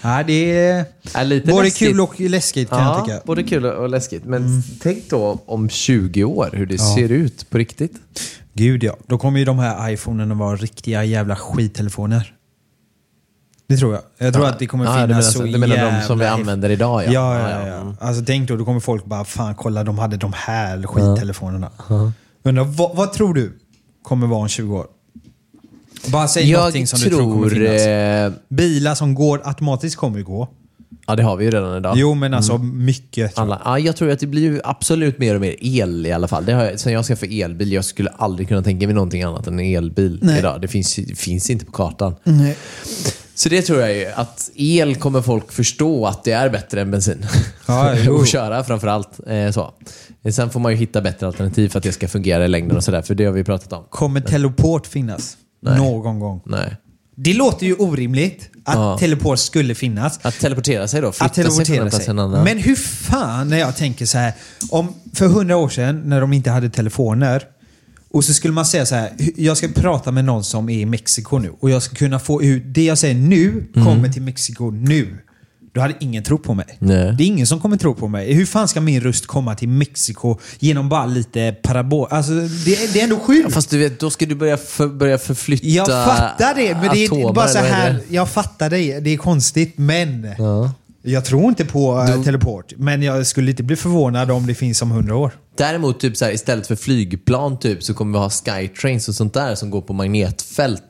Ja, 0.03 0.23
det 0.27 0.53
är 1.15 1.25
lite 1.25 1.47
både 1.51 1.63
läskigt. 1.65 1.89
kul 1.89 2.01
och 2.01 2.21
läskigt 2.21 2.69
kan 2.69 2.79
jag 2.83 2.99
Ja, 2.99 3.05
tycka. 3.05 3.21
både 3.25 3.43
kul 3.43 3.65
och 3.67 3.89
läskigt. 3.89 4.25
Men 4.25 4.63
tänk 4.83 5.11
då 5.11 5.39
om 5.47 5.69
20 5.69 6.25
år 6.25 6.51
hur 6.53 6.67
det 6.67 6.79
ser 6.79 7.13
ut 7.13 7.51
på 7.51 7.59
riktigt. 7.59 7.93
Gud 8.53 8.85
ja. 8.85 8.97
Då 9.07 9.19
kommer 9.19 9.39
ju 9.39 9.45
de 9.45 9.59
här 9.59 9.91
iPhonen 9.91 10.33
att 10.33 10.39
vara 10.39 10.57
riktiga 10.57 11.05
jävla 11.05 11.37
skittelefoner. 11.37 12.35
Det 13.69 13.77
tror 13.77 13.93
jag. 13.95 14.03
Jag 14.19 14.35
tror 14.35 14.47
att 14.47 14.59
det 14.59 14.67
kommer 14.67 14.85
Ja, 14.85 14.91
finnas 14.93 15.07
du 15.07 15.09
menar, 15.15 15.23
så 15.23 15.43
du 15.43 15.59
menar 15.59 15.77
de 15.77 15.83
jävla 15.83 16.03
som 16.03 16.19
vi 16.19 16.27
använder 16.27 16.71
idag 16.71 17.05
ja. 17.07 17.11
Ja, 17.13 17.39
ja, 17.41 17.51
Ja, 17.51 17.67
ja. 17.67 17.95
ja. 18.01 18.07
Alltså 18.07 18.25
tänk 18.27 18.49
då, 18.49 18.57
då 18.57 18.65
kommer 18.65 18.81
folk 18.81 19.05
bara 19.05 19.25
fan 19.25 19.55
kolla 19.55 19.85
de 19.85 19.99
hade 19.99 20.17
de 20.17 20.33
här 20.37 20.83
skittelefonerna. 20.83 21.71
Undrar, 22.43 22.65
vad, 22.65 22.97
vad 22.97 23.13
tror 23.13 23.35
du 23.35 23.59
kommer 24.03 24.27
vara 24.27 24.41
om 24.41 24.49
20 24.49 24.77
år? 24.77 24.87
Bara 26.07 26.29
säg 26.29 26.51
Jag 26.51 26.59
någonting 26.59 26.87
som 26.87 26.99
du 27.01 27.09
tror 27.09 27.21
kommer 27.21 27.49
tror... 27.49 27.51
finnas. 27.51 27.87
Eh, 27.87 28.33
Bilar 28.49 28.95
som 28.95 29.15
går 29.15 29.41
automatiskt 29.45 29.97
kommer 29.97 30.21
gå. 30.23 30.49
ja, 31.07 31.17
det 31.17 31.23
har 31.23 31.37
vi 31.37 31.45
ju 31.45 31.51
redan 31.51 31.77
idag. 31.77 31.95
Jo, 31.97 32.15
men 32.15 32.35
alltså 32.35 32.59
mycket. 32.59 33.35
tror 33.35 33.49
jag. 33.49 33.61
Ja, 33.65 33.79
jag 33.79 33.97
tror 33.97 34.11
att 34.11 34.19
det 34.21 34.27
blir 34.27 34.61
absolut 34.65 35.19
mer 35.19 35.35
och 35.35 35.41
mer 35.41 35.55
el 35.61 36.07
i 36.07 36.13
alla 36.13 36.29
fall. 36.29 36.45
Det 36.45 36.53
har 36.53 36.65
jag, 36.65 36.81
sen 36.81 36.93
jag 36.93 37.05
skaffade 37.05 37.41
elbil, 37.43 37.73
jag 37.73 37.85
skulle 37.85 38.11
aldrig 38.11 38.49
kunna 38.49 38.63
tänka 38.63 38.87
mig 38.87 38.95
någonting 38.95 39.23
annat 39.23 39.47
än 39.47 39.59
en 39.59 39.77
elbil 39.77 40.19
Nej. 40.23 40.39
idag. 40.39 40.61
Det 40.61 40.69
finns, 40.69 40.99
finns 41.17 41.51
inte 41.51 41.65
på 41.65 41.73
kartan. 41.73 42.15
Nej. 42.25 42.57
Så 43.39 43.49
det 43.49 43.63
tror 43.63 43.81
jag 43.81 43.95
ju, 43.97 44.07
att 44.07 44.51
el 44.55 44.97
kommer 44.97 45.23
folk 45.23 45.53
förstå 45.53 46.07
att 46.07 46.25
det 46.25 46.33
är 46.33 46.49
bättre 46.49 46.81
än 46.81 46.91
bensin. 46.91 47.27
Ja, 47.67 48.11
och 48.11 48.27
köra 48.27 48.65
framförallt. 48.65 49.21
Eh, 49.27 49.51
så. 49.51 49.75
Sen 50.33 50.51
får 50.51 50.61
man 50.61 50.73
ju 50.73 50.79
hitta 50.79 51.01
bättre 51.01 51.27
alternativ 51.27 51.69
för 51.69 51.79
att 51.79 51.83
det 51.83 51.93
ska 51.93 52.09
fungera 52.09 52.45
i 52.45 52.49
längden 52.49 52.77
och 52.77 52.85
sådär, 52.85 53.03
för 53.03 53.15
det 53.15 53.25
har 53.25 53.33
vi 53.33 53.45
pratat 53.45 53.73
om. 53.73 53.85
Kommer 53.91 54.21
teleport 54.21 54.87
finnas? 54.87 55.37
Nej. 55.63 55.79
Någon 55.79 56.21
gång. 56.21 56.41
Nej. 56.47 56.77
Det 57.17 57.35
låter 57.35 57.67
ju 57.67 57.75
orimligt 57.75 58.51
att 58.65 58.75
Ja. 58.75 58.99
teleport 58.99 59.39
skulle 59.39 59.75
finnas. 59.75 60.19
Att 60.23 60.39
teleportera 60.41 60.89
sig 60.89 61.01
då, 61.01 61.13
flytta 61.13 61.25
Att 61.25 61.35
sig 61.35 61.45
teleportera 61.45 61.91
sig. 61.91 62.09
annan. 62.11 62.45
Men 62.45 62.59
hur 62.59 62.77
fan 62.77 63.49
när 63.49 63.59
jag 63.59 63.77
tänker 63.77 64.07
så 64.07 64.19
här. 64.19 64.33
Om 64.71 64.95
för 65.15 65.27
hundra 65.27 65.57
år 65.57 65.69
sedan 65.69 66.03
när 66.05 66.21
de 66.21 66.33
inte 66.33 66.51
hade 66.51 66.71
telefoner 66.71 67.43
och 68.17 68.25
så 68.25 68.35
skulle 68.35 68.55
man 68.55 68.67
säga 68.67 68.87
så 68.87 68.95
här. 68.95 69.11
Jag 69.37 69.57
ska 69.57 69.69
prata 69.69 70.11
med 70.13 70.25
någon 70.25 70.45
som 70.45 70.69
är 70.69 70.79
i 70.79 70.87
Mexiko 70.87 71.39
nu 71.39 71.53
och 71.61 71.71
jag 71.71 71.83
ska 71.83 71.95
kunna 71.97 72.19
få 72.19 72.43
ut 72.43 72.63
det 72.67 72.85
jag 72.85 72.99
säger 72.99 73.15
nu 73.15 73.65
kommer 73.75 74.09
till 74.09 74.23
Mexiko 74.23 74.71
nu. 74.71 75.19
Då 75.75 75.81
hade 75.81 75.95
ingen 76.01 76.23
trott 76.23 76.43
på 76.43 76.55
mig. 76.55 76.67
Nej. 76.79 77.15
Det 77.19 77.25
är 77.25 77.27
ingen 77.27 77.47
som 77.47 77.61
kommer 77.61 77.77
tro 77.77 77.95
på 77.95 78.09
mig. 78.09 78.33
Hur 78.33 78.47
fan 78.47 78.69
ska 78.69 78.81
min 78.81 79.01
röst 79.01 79.27
komma 79.27 79.55
till 79.55 79.69
Mexiko 79.69 80.39
genom 80.59 80.89
bara 80.89 81.07
lite 81.07 81.57
parabol? 81.63 82.09
Alltså 82.11 82.33
det, 82.33 82.93
det 82.93 83.01
är 83.01 83.05
ändå 83.05 83.19
sjukt. 83.19 83.53
Fast 83.55 83.71
du 83.71 83.79
vet, 83.79 84.01
då 84.01 84.11
ska 84.11 84.27
du 84.27 84.35
börja, 84.35 84.57
för, 84.57 84.89
börja 84.89 85.19
förflytta 85.19 85.67
Jag 85.67 85.87
fattar 85.87 86.55
det, 86.55 86.75
men 86.75 86.89
det 86.93 86.99
är 86.99 87.07
atomer, 87.07 87.33
bara 87.33 87.49
så 87.49 87.59
här. 87.59 88.01
Jag 88.09 88.29
fattar 88.29 88.71
det. 88.71 89.01
Det 89.01 89.11
är 89.11 89.17
konstigt, 89.17 89.73
men 89.79 90.29
Ja. 90.39 90.73
jag 91.03 91.25
tror 91.25 91.49
inte 91.49 91.65
på 91.65 92.07
eh, 92.09 92.23
teleport. 92.23 92.73
Men 92.77 93.03
jag 93.03 93.27
skulle 93.27 93.51
inte 93.51 93.63
bli 93.63 93.77
förvånad 93.77 94.31
om 94.31 94.47
det 94.47 94.55
finns 94.55 94.83
om 94.83 94.91
hundra 94.91 95.17
år. 95.17 95.33
Däremot 95.59 96.01
typ 96.01 96.17
så 96.17 96.25
här, 96.25 96.33
istället 96.33 96.67
för 96.67 96.77
flygplan 96.77 97.59
typ, 97.59 97.83
så 97.83 97.95
kommer 97.95 98.13
vi 98.13 98.19
ha 98.19 98.31
skytrains 98.31 99.09
och 99.09 99.15
sånt 99.15 99.35
där 99.35 99.55
som 99.55 99.71
går 99.71 99.81
på 99.83 99.93
magnetfält 99.93 100.83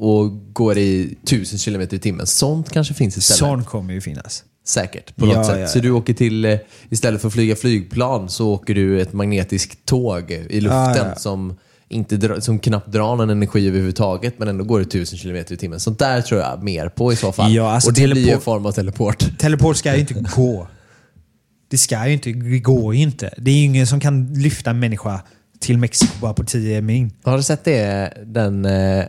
och 0.00 0.52
går 0.54 0.78
i 0.78 1.18
tusen 1.26 1.58
kilometer 1.58 1.96
i 1.96 2.00
timmen. 2.00 2.26
Sånt 2.26 2.70
kanske 2.70 2.94
finns 2.94 3.16
istället. 3.16 3.38
Sån 3.38 3.64
kommer 3.64 3.94
ju 3.94 4.00
finnas. 4.00 4.44
Säkert, 4.66 5.16
på 5.16 5.26
något 5.26 5.34
Ja, 5.34 5.44
sätt. 5.44 5.54
ja, 5.54 5.60
ja. 5.60 5.68
Så 5.68 5.78
du 5.78 5.90
åker 5.90 6.14
till, 6.14 6.44
eh, 6.44 6.58
istället 6.90 7.20
för 7.20 7.28
att 7.28 7.34
flyga 7.34 7.56
flygplan 7.56 8.28
så 8.28 8.48
åker 8.52 8.74
du 8.74 9.00
ett 9.00 9.12
magnetiskt 9.12 9.86
tåg 9.86 10.30
i 10.30 10.60
luften. 10.60 11.16
Som, 11.16 11.54
inte 11.88 12.40
som 12.40 12.58
knappt 12.58 12.92
drar 12.92 13.16
någon 13.16 13.30
energi 13.30 13.68
överhuvudtaget 13.68 14.38
men 14.38 14.48
ändå 14.48 14.64
går 14.64 14.82
i 14.82 14.84
tusen 14.84 15.18
kilometer 15.18 15.54
i 15.54 15.56
timmen. 15.56 15.80
Sånt 15.80 15.98
där 15.98 16.20
tror 16.22 16.40
jag 16.40 16.62
mer 16.62 16.88
på 16.88 17.12
i 17.12 17.16
så 17.16 17.32
fall. 17.32 17.58
Alltså 17.58 17.88
och 17.90 17.94
det 17.94 18.08
blir 18.08 18.26
ju 18.26 18.30
en 18.32 18.40
form 18.40 18.66
av 18.66 18.72
teleport. 18.72 19.38
Teleport 19.38 19.76
ska 19.76 19.94
ju 19.94 20.00
inte 20.00 20.14
gå. 20.36 20.68
Det 21.72 21.78
ska 21.78 22.06
ju 22.06 22.12
inte, 22.12 22.32
det 22.32 22.58
går 22.58 22.94
ju 22.94 23.00
inte. 23.02 23.34
Det 23.36 23.50
är 23.50 23.54
ju 23.54 23.64
ingen 23.64 23.86
som 23.86 24.00
kan 24.00 24.34
lyfta 24.34 24.70
en 24.70 24.78
människa 24.80 25.20
till 25.60 25.78
Mexiko 25.78 26.12
bara 26.20 26.34
på 26.34 26.44
10 26.44 26.80
min. 26.82 27.10
Har 27.22 27.36
du 27.36 27.42
sett 27.42 27.64
det? 27.64 28.12
Den, 28.26 28.64
eh, 28.64 29.04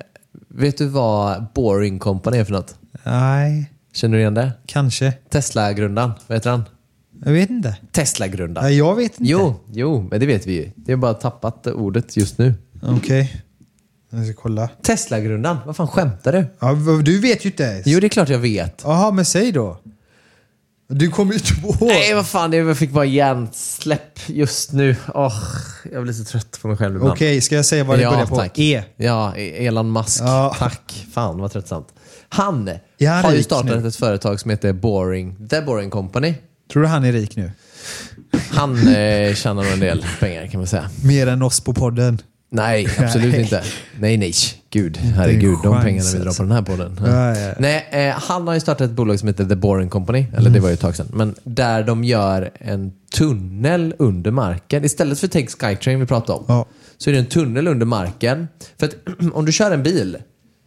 vet 0.48 0.78
du 0.78 0.86
vad 0.88 1.46
Boring 1.56 2.00
Company 2.00 2.38
är 2.38 2.44
för 2.46 2.52
något? 2.52 2.76
Nej, 3.04 3.72
Känner 3.94 4.14
du 4.16 4.22
igen 4.22 4.34
det? 4.34 4.52
kanske. 4.66 5.12
Tesla-grundaren, 5.12 6.12
vad 6.28 6.38
heter 6.38 6.50
han? 6.50 6.64
Jag 7.26 7.32
vet 7.32 7.50
inte. 7.50 7.78
Tesla-grundaren. 7.92 8.68
Nej, 8.68 8.78
jag 8.78 8.96
vet 8.96 9.20
inte. 9.20 9.32
Jo, 9.32 9.56
jo, 9.72 10.08
men 10.12 10.20
det 10.20 10.26
vet 10.26 10.48
vi 10.48 10.54
ju. 10.54 10.72
Det 10.76 10.92
har 10.92 10.98
bara 10.98 11.14
tappat 11.14 11.68
ordet 11.68 12.18
just 12.18 12.38
nu. 12.38 12.54
Okej. 12.82 13.44
Jag 14.10 14.26
ska 14.26 14.34
kolla. 14.42 14.68
Tesla-grundaren? 14.82 15.58
Vad 15.66 15.76
fan 15.76 15.88
skämtar 15.88 16.32
du? 16.34 16.46
Ja, 16.60 16.74
du 17.06 17.20
vet 17.20 17.46
ju 17.46 17.50
inte 17.50 17.64
ens. 17.64 17.88
Jo, 17.88 18.00
det 18.00 18.08
är 18.08 18.10
klart 18.10 18.30
jag 18.30 18.40
vet. 18.40 18.82
Jaha, 18.84 19.12
men 19.12 19.26
säg 19.26 19.52
då. 19.52 19.78
Du 20.88 21.10
kommer 21.10 21.34
ju 21.34 21.40
inte 21.40 21.54
ihåg. 21.62 21.78
Nej, 21.90 22.14
vad 22.14 22.28
fan, 22.28 22.54
jag 22.54 22.78
fick 22.78 22.92
bara 22.92 23.06
hjärnsläpp 23.06 24.20
just 24.28 24.72
nu. 24.72 24.96
Åh, 25.14 25.34
jag 25.92 26.04
blir 26.04 26.14
så 26.14 26.24
trött 26.24 26.60
på 26.62 26.68
mig 26.68 26.78
själv 26.78 26.96
ibland. 26.96 27.14
Okej, 27.14 27.42
ska 27.42 27.56
jag 27.56 27.66
säga 27.66 27.84
vad 27.84 27.98
det 27.98 28.04
ja, 28.04 28.12
börjar 28.12 28.26
på? 28.26 28.36
tack. 28.36 28.60
E. 28.60 28.84
Ja, 28.96 29.38
E- 29.38 29.66
Elon 29.66 29.92
Musk. 29.94 30.22
Ja. 30.22 30.56
Tack. 30.60 31.06
Fan 31.14 31.40
vad 31.40 31.52
tröttsamt. 31.52 31.88
Han 32.30 32.70
har 33.24 33.34
ju 33.34 33.44
startat 33.44 33.82
nu? 33.82 33.88
ett 33.88 33.96
företag 33.96 34.40
som 34.40 34.52
heter 34.52 34.74
Boring, 34.74 35.48
The 35.50 35.62
Boring 35.62 35.90
Company. 35.90 36.34
Tror 36.72 36.84
du 36.84 36.88
han 36.90 37.06
är 37.06 37.12
rik 37.12 37.36
nu? 37.36 37.52
Han 38.52 38.88
eh, 38.88 39.34
tjänar 39.34 39.64
nog 39.64 39.74
en 39.74 39.80
del 39.80 40.06
pengar 40.20 40.48
kan 40.48 40.60
man 40.60 40.68
säga. 40.68 40.90
Mer 41.04 41.28
än 41.28 41.42
oss 41.42 41.62
på 41.62 41.74
podden. 41.74 42.22
Nej, 42.52 42.88
absolut 42.98 43.36
inte. 43.36 43.64
Nej, 44.00 44.18
nej. 44.18 44.34
Gud, 44.74 44.98
herregud. 44.98 45.58
De 45.64 45.82
pengarna 45.82 46.10
vi 46.14 46.18
drar 46.18 46.26
alltså. 46.26 46.44
på 46.44 46.48
den 46.48 46.52
här 46.52 46.62
podden. 46.62 47.00
Ja, 47.06 47.38
ja. 47.38 47.54
Nej, 47.60 47.88
eh, 47.92 48.14
han 48.16 48.48
har 48.48 48.54
ju 48.54 48.60
startat 48.60 48.90
ett 48.90 48.96
bolag 48.96 49.20
som 49.20 49.28
heter 49.28 49.46
The 49.46 49.56
Boring 49.56 49.90
Company. 49.90 50.26
Eller 50.38 50.50
det 50.50 50.60
var 50.60 50.70
ju 50.70 50.74
ett 50.74 50.80
tag 50.80 50.96
sedan. 50.96 51.08
Men 51.14 51.36
där 51.44 51.84
de 51.84 52.04
gör 52.04 52.50
en 52.60 52.92
tunnel 53.16 53.96
under 54.00 54.32
marken. 54.32 54.86
Istället 54.86 55.20
för 55.20 55.28
Take 55.28 55.48
Skytrain 55.48 56.00
vi 56.00 56.06
pratade 56.06 56.40
om. 56.40 56.46
Ja. 56.48 56.66
Så 56.98 57.10
är 57.10 57.14
det 57.14 57.20
en 57.20 57.26
tunnel 57.26 57.68
under 57.68 57.86
marken. 57.86 58.48
För 58.80 58.86
att 58.88 58.96
om 59.34 59.46
du 59.46 59.52
kör 59.52 59.72
en 59.72 59.84
bil 59.84 60.18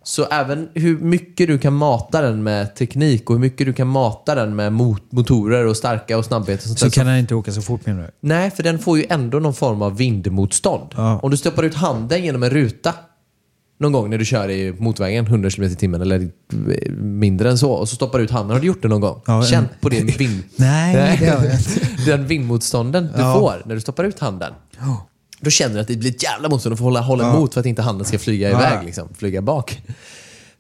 Så 0.05 0.25
även 0.25 0.69
hur 0.75 0.99
mycket 0.99 1.47
du 1.47 1.59
kan 1.59 1.73
mata 1.73 2.23
den 2.23 2.43
med 2.43 2.75
teknik 2.75 3.31
och 3.31 3.37
hur 3.37 3.41
mycket 3.41 3.67
du 3.67 3.73
kan 3.73 3.87
mata 3.87 4.35
den 4.35 4.57
med 4.57 4.73
mot 4.73 5.13
motorer 5.13 5.67
och 5.67 5.77
starka 5.77 6.19
och 6.19 6.25
snabbhet 6.25 6.61
och 6.61 6.67
sånt 6.67 6.79
Så 6.79 6.85
där, 6.85 6.91
kan 6.91 7.07
den 7.07 7.19
inte 7.19 7.35
åka 7.35 7.53
så 7.53 7.63
fort 7.63 7.87
menar 7.87 8.03
du? 8.03 8.11
Nej, 8.21 8.51
för 8.51 8.63
den 8.63 8.79
får 8.79 8.99
ju 8.99 9.07
ändå 9.11 9.39
någon 9.39 9.55
form 9.55 9.83
av 9.83 9.97
vindmotstånd. 9.97 10.89
Ja. 10.97 11.19
Om 11.23 11.31
du 11.31 11.37
stoppar 11.37 11.63
ut 11.63 11.75
handen 11.75 12.25
genom 12.25 12.43
en 12.43 12.51
ruta 12.51 12.95
någon 13.79 13.93
gång 13.93 14.11
när 14.11 14.19
du 14.19 14.25
kör 14.25 14.51
i 14.51 14.73
motvägen 14.79 15.27
100 15.27 15.51
km 15.51 15.65
i 15.73 15.75
timmen 15.75 16.03
eller 16.03 16.31
mindre 17.03 17.51
än 17.51 17.59
så 17.59 17.73
och 17.73 17.89
så 17.89 17.97
stoppar 17.97 18.19
du 18.19 18.25
ut 18.25 18.31
handen. 18.31 18.51
Har 18.55 18.61
du 18.61 18.67
gjort 18.67 18.83
det 18.83 18.89
någon 18.89 19.01
gång? 19.01 19.21
Ja, 19.27 19.45
Känt 19.45 19.81
på 19.81 19.89
din 19.89 20.07
vind... 20.07 20.43
Nej, 20.57 21.17
det 21.21 21.27
har 21.27 21.45
jag 21.45 21.57
Den 22.07 22.27
vindmotstånden 22.27 23.09
du 23.17 23.21
Ja. 23.23 23.35
får 23.35 23.63
när 23.67 23.75
du 23.75 23.81
stoppar 23.81 24.05
ut 24.05 24.19
handen. 24.19 24.53
Då 25.41 25.51
känner 25.51 25.75
du 25.75 25.81
att 25.81 25.89
det 25.89 25.97
blir 25.97 26.11
ett 26.11 26.23
jävla 26.23 26.49
motstånd 26.49 26.73
och 26.73 26.79
får 26.79 26.85
hålla, 26.85 27.01
hålla 27.01 27.25
Ja. 27.25 27.37
emot 27.37 27.55
för 27.55 27.61
att 27.61 27.67
inte 27.67 27.83
handen 27.83 28.05
ska 28.07 28.19
flyga 28.19 28.51
Ja. 28.51 28.59
iväg. 28.59 28.85
Liksom, 28.87 29.09
flyga 29.19 29.43
bak. 29.43 29.83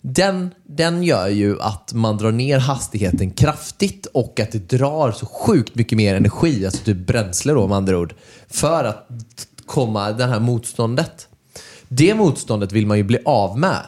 Den, 0.00 0.50
den 0.68 1.02
gör 1.02 1.28
ju 1.28 1.60
att 1.60 1.92
man 1.94 2.16
drar 2.18 2.32
ner 2.32 2.58
hastigheten 2.58 3.30
kraftigt 3.30 4.06
och 4.06 4.40
att 4.40 4.52
det 4.52 4.68
drar 4.76 5.12
så 5.12 5.26
sjukt 5.26 5.74
mycket 5.74 5.96
mer 5.96 6.14
energi, 6.14 6.64
alltså 6.66 6.84
typ 6.84 7.06
bränsle 7.06 7.52
då 7.52 7.66
med 7.68 7.76
andra 7.76 7.98
ord, 7.98 8.14
för 8.50 8.84
att 8.84 9.08
komma 9.66 10.12
det 10.12 10.24
här 10.26 10.40
motståndet. 10.40 11.28
Det 11.88 12.14
motståndet 12.14 12.72
vill 12.72 12.86
man 12.86 12.96
ju 12.96 13.02
bli 13.02 13.18
av 13.24 13.58
med. 13.58 13.80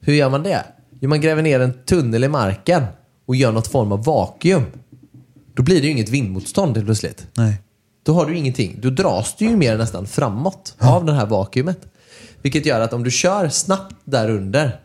Hur 0.00 0.14
gör 0.14 0.30
man 0.30 0.42
det? 0.42 0.64
Jo, 1.00 1.08
man 1.08 1.20
gräver 1.20 1.42
ner 1.42 1.60
en 1.60 1.72
tunnel 1.72 2.24
i 2.24 2.28
marken 2.28 2.82
och 3.26 3.36
gör 3.36 3.52
något 3.52 3.66
form 3.66 3.92
av 3.92 4.04
vakuum. 4.04 4.64
Då 5.54 5.62
blir 5.62 5.80
det 5.80 5.86
ju 5.86 5.92
inget 5.92 6.08
vindmotstånd 6.08 6.76
helt 6.76 6.86
plötsligt. 6.86 7.26
Nej. 7.34 7.62
Då 8.02 8.14
har 8.14 8.26
du 8.26 8.36
ingenting. 8.36 8.78
Då 8.82 8.90
dras 8.90 9.34
du 9.38 9.44
ju 9.44 9.56
mer 9.56 9.78
nästan 9.78 10.06
framåt 10.06 10.74
av 10.78 11.04
det 11.04 11.12
här 11.12 11.26
vakuumet. 11.26 11.78
Vilket 12.42 12.66
gör 12.66 12.80
att 12.80 12.92
om 12.92 13.04
du 13.04 13.10
kör 13.10 13.48
snabbt 13.48 13.94
där 14.04 14.30
under 14.30 14.80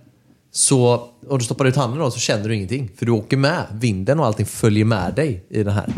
så, 0.53 1.07
och 1.27 1.39
du 1.39 1.45
stoppar 1.45 1.65
ut 1.65 1.75
handen 1.75 1.99
då 1.99 2.11
så 2.11 2.19
känner 2.19 2.49
du 2.49 2.55
ingenting. 2.55 2.89
För 2.95 3.05
du 3.05 3.11
åker 3.11 3.37
med. 3.37 3.63
Vinden 3.71 4.19
och 4.19 4.25
allting 4.25 4.45
följer 4.45 4.85
med 4.85 5.13
dig 5.15 5.45
i 5.49 5.63
det 5.63 5.71
här. 5.71 5.93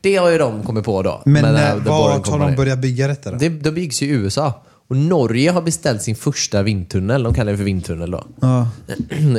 Det 0.00 0.16
har 0.16 0.30
ju 0.30 0.38
de 0.38 0.62
kommit 0.62 0.84
på 0.84 1.02
då. 1.02 1.22
Men 1.24 1.54
när, 1.54 1.74
Boring 1.74 1.84
vart 1.88 2.28
har 2.28 2.38
de 2.38 2.56
börjat 2.56 2.78
bygga 2.78 3.08
detta 3.08 3.30
då? 3.30 3.36
Det, 3.36 3.48
det 3.48 3.72
byggs 3.72 4.02
i 4.02 4.08
USA. 4.08 4.62
Och 4.90 4.96
Norge 4.96 5.50
har 5.50 5.62
beställt 5.62 6.02
sin 6.02 6.16
första 6.16 6.62
vindtunnel. 6.62 7.22
De 7.22 7.34
kallar 7.34 7.52
det 7.52 7.58
för 7.58 7.64
vindtunnel 7.64 8.10
då. 8.10 8.26
Ja. 8.40 8.68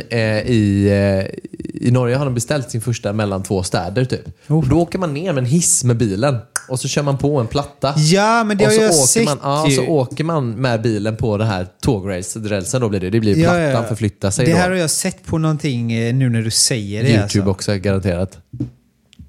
Eh, 0.10 0.20
I, 0.20 0.88
eh, 0.88 1.88
I 1.88 1.92
Norge 1.92 2.16
har 2.16 2.26
de 2.26 2.34
beställt 2.34 2.72
sin 2.72 2.82
första 2.82 3.14
mellan 3.14 3.44
två 3.44 3.64
städer 3.64 4.06
typ. 4.06 4.28
Oh. 4.48 4.58
Och 4.58 4.68
då 4.68 4.80
åker 4.80 5.00
man 5.00 5.14
ner 5.14 5.34
med 5.34 5.42
en 5.42 5.50
hiss 5.50 5.84
med 5.84 5.98
bilen. 5.98 6.38
Och 6.70 6.80
så 6.80 6.88
kör 6.88 7.04
man 7.04 7.18
på 7.18 7.40
en 7.40 7.48
platta. 7.48 7.94
Ja, 7.98 8.44
men 8.44 8.58
det 8.58 8.66
har 8.66 8.72
så 8.72 8.82
jag 8.82 8.92
åker 8.92 9.08
sett 9.08 9.26
man, 9.26 9.38
ja, 9.44 9.68
ju. 9.70 9.76
så 9.76 9.86
åker 9.88 10.24
man 10.24 10.52
med 10.52 10.82
bilen 10.82 11.18
på 11.18 11.38
det 11.38 11.46
här 11.46 11.68
tågrälsen 11.82 12.82
då 12.82 12.90
blir 12.90 13.00
det. 13.00 13.10
Det 13.10 13.20
blir 13.20 13.36
plattan 13.44 13.88
förflyttar 13.88 14.32
sig 14.32 14.46
Det 14.46 14.52
då. 14.52 14.58
här 14.58 14.70
har 14.70 14.78
jag 14.78 14.90
sett 14.90 15.26
på 15.26 15.38
någonting 15.38 15.92
eh, 15.92 16.14
nu 16.14 16.30
när 16.30 16.42
du 16.42 16.52
säger 16.52 17.04
det. 17.04 17.10
YouTube 17.10 17.24
alltså. 17.24 17.52
också 17.72 17.76
garanterat. 17.78 18.38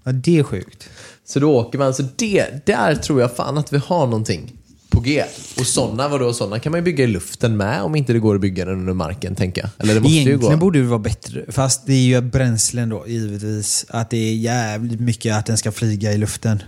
Ja, 0.05 0.13
det 0.13 0.39
är 0.39 0.43
sjukt. 0.43 0.89
Så 1.25 1.41
då 1.41 1.57
åker 1.57 1.79
man. 1.79 1.95
Så 1.95 2.03
det, 2.17 2.67
där 2.67 2.95
tror 2.95 3.21
jag 3.21 3.37
fan 3.37 3.59
att 3.59 3.73
vi 3.73 3.79
har 3.79 4.07
någonting 4.07 4.53
på 4.91 5.01
G. 5.01 5.25
Och 5.59 5.67
sådana, 5.67 6.09
vadå 6.09 6.33
sådana 6.33 6.59
kan 6.59 6.73
man 6.73 6.79
ju 6.79 6.85
bygga 6.85 7.05
i 7.05 7.07
luften 7.07 7.57
med 7.57 7.83
om 7.83 7.97
inte 7.97 8.13
det 8.13 8.19
går 8.19 8.35
att 8.35 8.41
bygga 8.41 8.65
den 8.65 8.79
under 8.79 8.93
marken 8.95 9.35
tänker 9.35 9.61
jag. 9.63 9.71
Eller 9.79 9.95
det 9.95 10.01
måste 10.01 10.15
ju 10.17 10.21
Egentligen 10.23 10.55
gå. 10.59 10.61
borde 10.61 10.79
det 10.79 10.87
vara 10.87 10.99
bättre. 10.99 11.45
Fast 11.49 11.87
det 11.87 11.93
är 11.93 12.01
ju 12.03 12.21
bränslen 12.21 12.89
då, 12.89 13.05
givetvis. 13.09 13.87
Att 13.89 14.11
det 14.11 14.17
är 14.17 14.35
jävligt 14.35 15.01
mycket 15.01 15.37
att 15.37 15.47
den 15.47 15.57
ska 15.59 15.73
flyga 15.73 16.13
i 16.13 16.19
luften. 16.19 16.63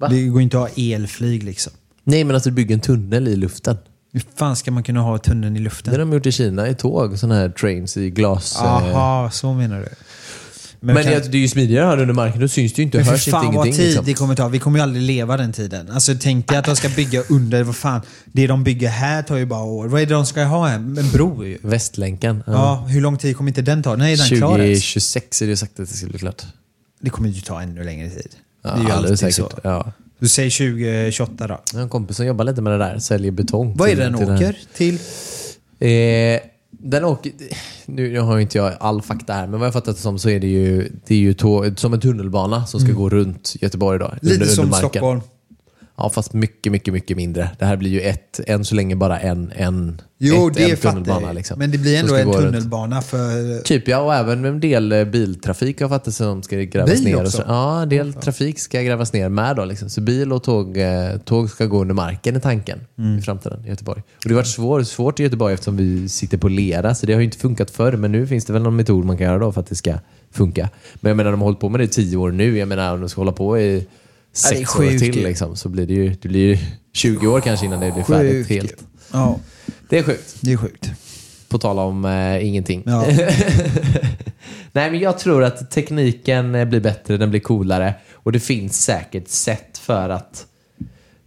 Va? 0.00 0.08
Det 0.08 0.22
går 0.26 0.42
inte 0.42 0.56
att 0.62 0.70
ha 0.76 0.82
elflyg 0.84 1.42
liksom. 1.42 1.72
Nej 2.04 2.24
men 2.24 2.36
att 2.36 2.44
du 2.44 2.50
bygger 2.50 2.74
en 2.74 2.80
tunnel 2.80 3.28
i 3.28 3.36
luften. 3.36 3.76
Hur 4.12 4.22
fan 4.36 4.56
ska 4.56 4.70
man 4.70 4.82
kunna 4.82 5.00
ha 5.00 5.18
tunneln 5.18 5.56
i 5.56 5.58
Det 5.58 5.64
luften? 5.64 5.92
har 5.92 5.98
de 5.98 6.12
gjort 6.12 6.26
i 6.26 6.32
Kina 6.32 6.68
i 6.68 6.74
tåg. 6.74 7.18
Sådana 7.18 7.34
här 7.40 7.48
trains 7.48 7.96
i 7.96 8.10
glas. 8.10 8.56
eh. 8.56 8.62
Aha, 8.64 9.30
så 9.30 9.52
menar 9.52 9.80
du. 9.80 9.88
Men, 10.84 10.96
kan- 11.02 11.12
det, 11.12 11.36
är 11.36 11.40
ju 11.40 11.48
smidigare 11.48 11.86
här 11.86 12.00
under 12.00 12.14
marken. 12.14 12.40
Då 12.40 12.48
syns 12.48 12.72
det 12.72 12.78
ju 12.82 12.84
inte. 12.86 12.98
Men 12.98 13.06
hörs 13.06 13.24
fan 13.24 13.44
inte 13.44 13.56
vad 13.56 13.66
tid 13.66 13.78
Liksom. 13.78 14.04
det 14.04 14.14
kommer 14.14 14.34
ta. 14.34 14.48
Vi 14.48 14.58
kommer 14.58 14.78
ju 14.78 14.82
aldrig 14.82 15.02
leva 15.02 15.36
den 15.36 15.52
tiden. 15.52 15.90
Alltså 15.90 16.14
tänk 16.20 16.48
dig 16.48 16.58
att 16.58 16.64
de 16.64 16.76
ska 16.76 16.88
bygga 16.88 17.22
under, 17.28 17.62
vad 17.62 17.76
fan. 17.76 18.00
Det 18.24 18.46
de 18.46 18.64
bygger 18.64 18.88
här 18.88 19.22
tar 19.22 19.36
ju 19.36 19.46
bara 19.46 19.62
år. 19.62 19.88
Vad 19.88 20.02
är 20.02 20.06
det 20.06 20.14
de 20.14 20.26
ska 20.26 20.44
ha 20.44 20.66
här? 20.66 20.76
En 20.76 21.10
bro 21.12 21.44
ju. 21.44 21.58
Västlänken. 21.62 22.42
Ja, 22.46 22.86
hur 22.88 23.00
lång 23.00 23.18
tid 23.18 23.36
kommer 23.36 23.50
inte 23.50 23.62
den 23.62 23.82
ta? 23.82 23.96
När 23.96 24.08
är 24.08 24.16
den 24.16 24.38
klar 24.38 24.58
ens? 24.58 24.78
2026 24.80 25.42
är 25.42 25.46
det 25.46 25.50
ju 25.50 25.56
sagt 25.56 25.80
att 25.80 25.88
det 25.88 25.96
ska 25.96 26.06
bli 26.06 26.18
klart. 26.18 26.42
Det 27.00 27.10
kommer 27.10 27.28
ju 27.28 27.40
ta 27.40 27.62
ännu 27.62 27.84
längre 27.84 28.10
tid. 28.10 28.28
Ja, 28.64 28.70
det 28.70 28.80
är 28.80 28.84
ju 28.84 28.90
alldeles 28.90 29.22
alltid 29.22 29.34
säkert. 29.34 29.52
så. 29.52 29.60
Ja. 29.62 29.92
Du 30.18 30.28
säger 30.28 30.50
2028 30.50 31.46
då. 31.46 31.60
Jag 31.72 31.78
har 31.78 31.82
en 31.82 31.88
kompis 31.88 32.16
som 32.16 32.26
jobbar 32.26 32.44
lite 32.44 32.62
med 32.62 32.72
det 32.72 32.78
där. 32.78 32.98
Säljer 32.98 33.30
betong. 33.32 33.76
Vad 33.76 33.88
är 33.88 33.96
det 33.96 34.02
den 34.02 34.14
åker 34.14 34.56
till? 34.76 34.94
Eh, 35.80 36.40
den 36.82 37.04
åker... 37.04 37.32
Nu 37.86 38.20
har 38.20 38.38
inte 38.38 38.58
jag 38.58 38.72
all 38.80 39.02
fakta 39.02 39.32
här, 39.32 39.46
men 39.46 39.60
vad 39.60 39.66
jag 39.66 39.72
fattat 39.72 39.96
det 39.96 40.02
som 40.02 40.18
så 40.18 40.28
är 40.28 40.40
det 40.40 40.46
ju, 40.46 40.92
det 41.06 41.14
är 41.14 41.18
ju 41.18 41.34
tå, 41.34 41.74
som 41.76 41.94
en 41.94 42.00
tunnelbana 42.00 42.66
som 42.66 42.80
ska 42.80 42.92
gå 42.92 43.08
runt 43.08 43.54
Göteborg 43.60 43.98
då. 43.98 44.06
Mm. 44.06 44.18
Lite 44.22 44.46
som 44.46 44.72
Stockholm. 44.72 45.20
Ja, 45.96 46.10
fast 46.10 46.32
mycket, 46.32 46.72
mycket, 46.72 46.94
mycket 46.94 47.16
mindre. 47.16 47.50
Det 47.58 47.64
här 47.64 47.76
blir 47.76 47.90
ju 47.90 48.00
ett, 48.00 48.40
än 48.46 48.64
så 48.64 48.74
länge 48.74 48.96
bara 48.96 49.20
en, 49.20 49.52
en, 49.56 50.00
Jo, 50.18 50.48
ett, 50.48 50.54
det 50.54 50.70
en 50.70 50.76
tunnelbana. 50.76 51.26
jag. 51.26 51.34
Liksom, 51.34 51.58
Men 51.58 51.70
det 51.70 51.78
blir 51.78 51.98
ändå 52.00 52.14
en 52.14 52.26
gå 52.26 52.32
runt. 52.32 52.42
tunnelbana 52.44 53.02
för... 53.02 53.62
Typ 53.62 53.88
ja, 53.88 53.98
och 53.98 54.14
även 54.14 54.44
en 54.44 54.60
del 54.60 54.92
eh, 54.92 55.04
biltrafik 55.04 55.80
har 55.80 55.88
fattat 55.88 56.14
som 56.14 56.42
ska 56.42 56.56
grävas 56.56 56.90
Bil 56.90 57.04
ner. 57.04 57.16
Också? 57.20 57.30
så, 57.30 57.42
ja, 57.46 57.82
en 57.82 57.88
del 57.88 58.12
trafik 58.14 58.58
ska 58.58 58.82
grävas 58.82 59.12
ner 59.12 59.28
med 59.28 59.56
då. 59.56 59.64
Liksom. 59.64 59.90
Så 59.90 60.00
bil 60.00 60.32
och 60.32 60.42
tåg, 60.42 60.76
eh, 60.78 61.18
tåg 61.24 61.50
ska 61.50 61.66
gå 61.66 61.80
under 61.80 61.94
marken 61.94 62.36
i 62.36 62.40
tanken 62.40 62.78
Mm. 62.98 63.18
i 63.18 63.22
framtiden 63.22 63.64
i 63.66 63.68
Göteborg. 63.68 64.02
Och 64.16 64.22
det 64.24 64.30
har 64.30 64.36
varit 64.36 64.46
svår, 64.48 64.82
svårt 64.82 65.20
i 65.20 65.22
Göteborg 65.22 65.54
eftersom 65.54 65.76
vi 65.76 66.08
sitter 66.08 66.38
på 66.38 66.48
lera, 66.48 66.94
så 66.94 67.06
det 67.06 67.12
har 67.12 67.20
ju 67.20 67.24
inte 67.24 67.38
funkat 67.38 67.70
förr. 67.70 67.92
Men 67.92 68.12
nu 68.12 68.26
finns 68.26 68.44
det 68.44 68.52
väl 68.52 68.62
någon 68.62 68.76
metod 68.76 69.04
man 69.04 69.16
kan 69.18 69.26
göra 69.26 69.38
då 69.38 69.52
för 69.52 69.60
att 69.60 69.66
det 69.66 69.74
ska 69.74 69.94
funka. 70.32 70.68
Men 70.94 71.10
jag 71.10 71.16
menar, 71.16 71.30
de 71.30 71.40
har 71.40 71.46
hållit 71.46 71.60
på 71.60 71.68
med 71.68 71.80
det 71.80 71.84
i 71.84 71.88
tio 71.88 72.16
år 72.16 72.30
nu. 72.30 72.58
Jag 72.58 72.68
menar, 72.68 72.94
om 72.94 73.00
de 73.00 73.08
ska 73.08 73.20
hålla 73.20 73.32
på 73.32 73.58
i 73.58 73.86
sex 74.32 74.76
år 74.76 74.98
till 74.98 75.22
liksom, 75.24 75.56
så 75.56 75.68
blir 75.68 75.86
det 75.86 75.94
ju 75.94 76.08
det 76.22 76.28
blir 76.28 76.40
ju 76.40 76.58
20 76.92 77.26
år 77.26 77.40
kanske 77.40 77.66
innan 77.66 77.80
det 77.80 77.92
blir 77.92 78.04
färdigt 78.04 78.48
Sjukt. 78.48 78.62
helt. 78.62 78.84
Ja, 79.12 79.38
Det 79.88 79.98
är 79.98 80.02
sjukt. 80.02 80.36
det 80.40 80.52
är 80.52 80.56
sjukt. 80.56 80.90
På 81.48 81.58
tal 81.58 81.78
om 81.78 82.04
eh, 82.04 82.46
ingenting. 82.46 82.82
Ja. 82.86 83.06
Nej, 84.72 84.90
men 84.90 85.00
jag 85.00 85.18
tror 85.18 85.44
att 85.44 85.70
tekniken 85.70 86.54
eh, 86.54 86.64
blir 86.64 86.80
bättre, 86.80 87.16
den 87.16 87.30
blir 87.30 87.40
coolare 87.40 87.94
och 88.12 88.32
det 88.32 88.40
finns 88.40 88.82
säkert 88.84 89.28
sätt 89.28 89.78
för 89.78 90.08
att, 90.08 90.46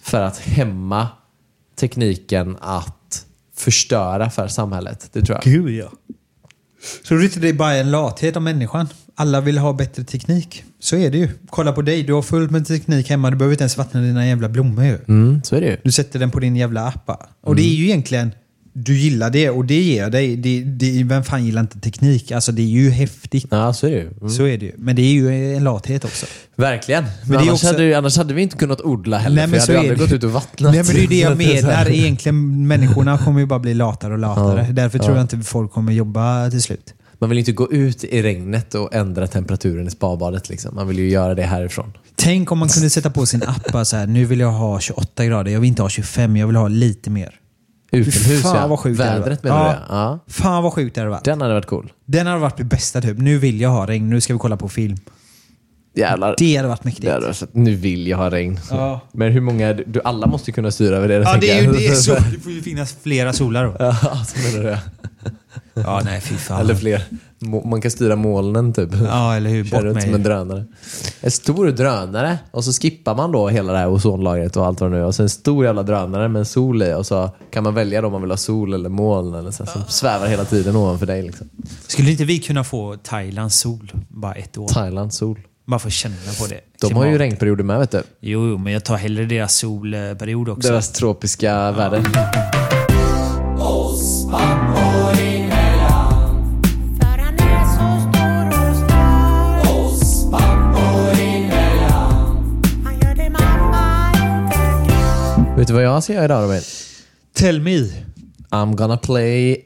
för 0.02 0.22
att 0.22 0.38
hämma 0.40 1.08
tekniken 1.80 2.58
att 2.62 3.26
förstöra 3.56 4.30
för 4.30 4.48
samhället. 4.48 5.10
Det 5.12 5.22
tror 5.22 5.40
jag. 5.44 5.54
Gud 5.54 5.70
ja. 5.70 5.92
Tror 7.08 7.18
du 7.18 7.26
inte 7.26 7.40
det 7.40 7.50
är 7.50 7.54
bara 7.54 7.76
en 7.76 7.92
lathet 7.92 8.36
av 8.36 8.42
människan? 8.42 8.88
Alla 9.18 9.42
vill 9.42 9.58
ha 9.58 9.74
bättre 9.74 10.04
teknik. 10.04 10.64
Så 10.80 10.96
är 10.96 11.12
det 11.12 11.18
ju. 11.18 11.30
Kolla 11.50 11.72
på 11.72 11.82
dig, 11.82 12.04
du 12.04 12.14
har 12.14 12.22
fullt 12.22 12.52
med 12.52 12.68
teknik 12.68 13.10
hemma. 13.10 13.32
Du 13.32 13.38
behöver 13.38 13.54
inte 13.54 13.64
ens 13.64 13.78
vattna 13.78 14.02
dina 14.02 14.28
jävla 14.28 14.50
blommor 14.50 14.86
ju. 14.86 14.98
Mm, 15.08 15.42
så 15.44 15.56
är 15.56 15.62
det 15.62 15.68
ju. 15.68 15.78
Du 15.84 15.92
sätter 15.92 16.20
den 16.20 16.32
på 16.32 16.40
din 16.40 16.56
jävla 16.56 16.88
app. 16.88 17.10
Och 17.42 17.52
Mm. 17.54 17.64
det 17.64 17.70
är 17.70 17.76
ju 17.76 17.84
egentligen, 17.86 18.32
du 18.74 18.98
gillar 18.98 19.30
det 19.30 19.50
och 19.50 19.66
det 19.66 19.82
ger 19.82 20.10
dig, 20.10 20.36
det, 20.36 20.64
det, 20.64 21.04
vem 21.04 21.24
fan 21.24 21.46
gillar 21.46 21.62
inte 21.62 21.80
teknik? 21.80 22.32
Alltså 22.32 22.52
det 22.52 22.62
är 22.62 22.66
ju 22.66 22.90
häftigt. 22.90 23.46
Ja, 23.52 23.74
så 23.74 23.88
är 23.88 23.92
det 23.92 23.98
ju. 23.98 24.08
Mm. 24.18 24.30
Så 24.30 24.44
är 24.48 24.58
det 24.58 24.66
ju. 24.66 24.72
Men 24.78 24.96
det 24.96 25.02
är 25.02 25.12
ju 25.14 25.56
en 25.56 25.64
lathet 25.64 26.06
också. 26.06 26.26
Verkligen. 26.56 27.04
Men, 27.26 27.38
annars, 27.38 27.50
också- 27.54 27.68
hade, 27.68 27.84
ju- 27.84 27.94
annars 27.94 28.18
hade 28.18 28.34
vi 28.34 28.42
inte 28.42 28.58
kunnat 28.58 28.82
odla 28.82 29.18
heller. 29.18 29.36
Nej, 29.36 29.44
för 29.44 29.50
men 29.52 29.58
jag 29.58 29.66
så 29.66 29.72
hade 29.72 29.80
aldrig 29.80 29.98
det. 29.98 30.04
gått 30.04 30.14
ut 30.14 30.24
och 30.24 30.32
vattnat. 30.32 30.72
Nej 30.74 30.84
men 30.84 30.96
det 30.96 31.04
är 31.04 31.08
det 31.08 31.20
jag 31.20 31.38
menar. 31.64 31.90
Egentligen, 31.92 32.68
människorna 32.68 33.18
kommer 33.18 33.40
ju 33.40 33.46
bara 33.46 33.60
bli 33.60 33.74
latare 33.74 34.14
och 34.14 34.20
latare. 34.30 34.66
Ja. 34.68 34.74
Därför 34.74 35.00
tror 35.00 35.12
Ja. 35.12 35.16
jag 35.18 35.24
inte 35.24 35.38
folk 35.48 35.72
kommer 35.72 35.92
jobba 35.94 36.50
till 36.50 36.62
slut. 36.62 36.94
Man 37.20 37.30
vill 37.30 37.40
inte 37.40 37.52
gå 37.52 37.72
ut 37.72 38.04
i 38.04 38.22
regnet 38.22 38.76
och 38.76 38.94
ändra 38.94 39.28
temperaturen 39.28 39.88
i 39.88 39.92
spabadet. 39.92 40.50
Liksom. 40.50 40.76
Man 40.76 40.88
vill 40.88 41.00
ju 41.00 41.10
göra 41.10 41.36
det 41.36 41.44
härifrån. 41.44 41.94
Tänk 42.16 42.52
om 42.52 42.60
man 42.60 42.70
kunde 42.70 42.90
sätta 42.90 43.10
på 43.10 43.26
sin 43.26 43.44
app 43.44 43.88
så 43.88 43.98
här, 43.98 44.08
nu 44.08 44.26
vill 44.26 44.40
jag 44.40 44.52
ha 44.52 44.80
28 44.80 45.26
grader, 45.26 45.52
jag 45.52 45.60
vill 45.60 45.68
inte 45.68 45.82
ha 45.82 45.90
25, 45.90 46.38
jag 46.38 46.48
vill 46.48 46.56
ha 46.56 46.68
lite 46.68 47.10
mer. 47.10 47.40
Utomhus 47.92 48.42
fan 48.42 48.56
ja. 48.56 48.68
vad 48.68 48.80
sjukt 48.80 49.00
Vädret 49.00 49.44
menar 49.44 49.66
Ja. 49.66 49.72
du 49.74 49.96
ja. 49.96 50.20
Fan 50.28 50.64
vad 50.64 50.74
sjukt 50.74 50.96
det 50.96 51.02
hade 51.02 51.12
varit. 51.12 51.24
Den, 51.24 51.32
Den 51.40 51.42
hade 51.42 51.54
varit 51.54 51.66
cool. 51.66 51.92
hade 52.14 52.38
varit 52.38 52.58
det 52.58 52.64
bästa 52.64 53.02
typ. 53.02 53.18
Nu 53.18 53.38
vill 53.38 53.62
jag 53.62 53.70
ha 53.70 53.88
regn, 53.88 54.10
nu 54.10 54.22
ska 54.22 54.34
vi 54.34 54.40
kolla 54.40 54.58
på 54.58 54.70
film. 54.70 54.98
Jävlar. 55.96 56.36
Det 56.38 56.56
hade 56.56 56.70
varit 56.70 56.84
mäktigt. 56.84 57.12
Hade 57.12 57.28
varit 57.28 57.54
nu 57.54 57.76
vill 57.76 58.08
jag 58.08 58.18
ha 58.18 58.30
regn. 58.32 58.60
Ja. 58.70 59.00
Men 59.12 59.32
hur 59.32 59.42
många, 59.42 59.74
du, 59.74 60.02
alla 60.04 60.28
måste 60.28 60.52
kunna 60.52 60.72
styra 60.72 60.96
över 60.98 61.08
det. 61.08 61.16
Ja, 61.16 61.38
det 61.42 61.50
är 61.50 61.62
ju 61.62 61.72
det. 61.72 61.88
är 61.88 61.96
Så, 61.96 62.14
det 62.14 62.40
får 62.44 62.52
ju 62.52 62.62
finnas 62.62 62.96
flera 63.04 63.34
solar 63.34 63.66
då. 63.66 63.76
Ja, 63.80 63.96
så 64.28 64.58
menar 64.58 64.70
du. 64.72 64.78
Ja, 65.74 66.02
nej 66.06 66.22
fy 66.22 66.36
fan. 66.36 66.62
Eller 66.62 66.76
fler. 66.76 67.04
Man 67.66 67.82
kan 67.82 67.92
styra 67.92 68.16
molnen 68.16 68.74
typ. 68.74 68.90
Ja, 69.08 69.36
eller 69.36 69.50
hur. 69.50 69.72
Bort 69.72 69.82
runt 69.82 70.02
som 70.02 70.10
en 70.10 70.12
med 70.12 70.22
drönare. 70.22 70.66
En 71.22 71.32
stor 71.32 71.68
drönare 71.68 72.38
och 72.52 72.64
så 72.64 72.74
skippar 72.74 73.16
man 73.16 73.32
då 73.32 73.50
hela 73.50 73.74
det 73.74 73.78
här 73.78 73.90
ozonlagret 73.90 74.58
och 74.58 74.66
allt 74.66 74.82
vad 74.82 74.92
det 74.92 74.96
nu 74.96 75.02
är. 75.02 75.06
Och 75.06 75.16
så 75.16 75.24
en 75.24 75.30
stor 75.30 75.66
jävla 75.66 75.84
drönare 75.84 76.28
med 76.28 76.40
en 76.40 76.46
sol 76.46 76.84
i 76.84 76.94
och 76.94 77.06
så 77.06 77.30
kan 77.52 77.64
man 77.64 77.74
välja 77.74 78.02
då 78.02 78.08
om 78.08 78.12
man 78.12 78.22
vill 78.22 78.32
ha 78.32 78.38
sol 78.38 78.74
eller 78.74 78.90
moln 78.90 79.34
eller 79.36 79.52
så, 79.52 79.66
som 79.66 79.82
svävar 79.88 80.28
hela 80.28 80.46
tiden 80.46 80.76
ovanför 80.76 81.06
dig. 81.06 81.22
Liksom. 81.22 81.50
Skulle 81.88 82.12
inte 82.12 82.26
vi 82.26 82.40
kunna 82.40 82.64
få 82.64 82.98
Thailands 83.04 83.60
sol 83.60 83.92
bara 84.10 84.34
ett 84.34 84.58
år? 84.58 84.68
Thailand 84.68 85.14
sol. 85.14 85.40
För 85.68 85.88
att 85.88 85.94
känna 85.94 86.16
på 86.40 86.48
det. 86.48 86.60
De 86.82 86.94
har 86.94 87.06
ju 87.06 87.18
regnperioder 87.18 87.64
med 87.64 87.80
vet 87.80 87.92
du. 87.92 88.04
Jo, 88.20 88.48
jo, 88.50 88.58
men 88.58 88.74
jag 88.74 88.84
tar 88.84 88.98
hellre 88.98 89.26
deras 89.26 89.56
solperiod 89.56 90.50
också. 90.50 90.70
Deras 90.70 90.92
tropiska 90.92 91.72
väder. 91.72 92.04
Vad 105.76 105.84
jag 105.84 106.04
ska 106.04 106.14
göra 106.14 106.26
idag 106.26 106.44
Robin? 106.44 106.62
Tell 107.34 107.62
me. 107.62 107.72
I'm 108.50 108.76
gonna 108.76 108.98
play 108.98 109.62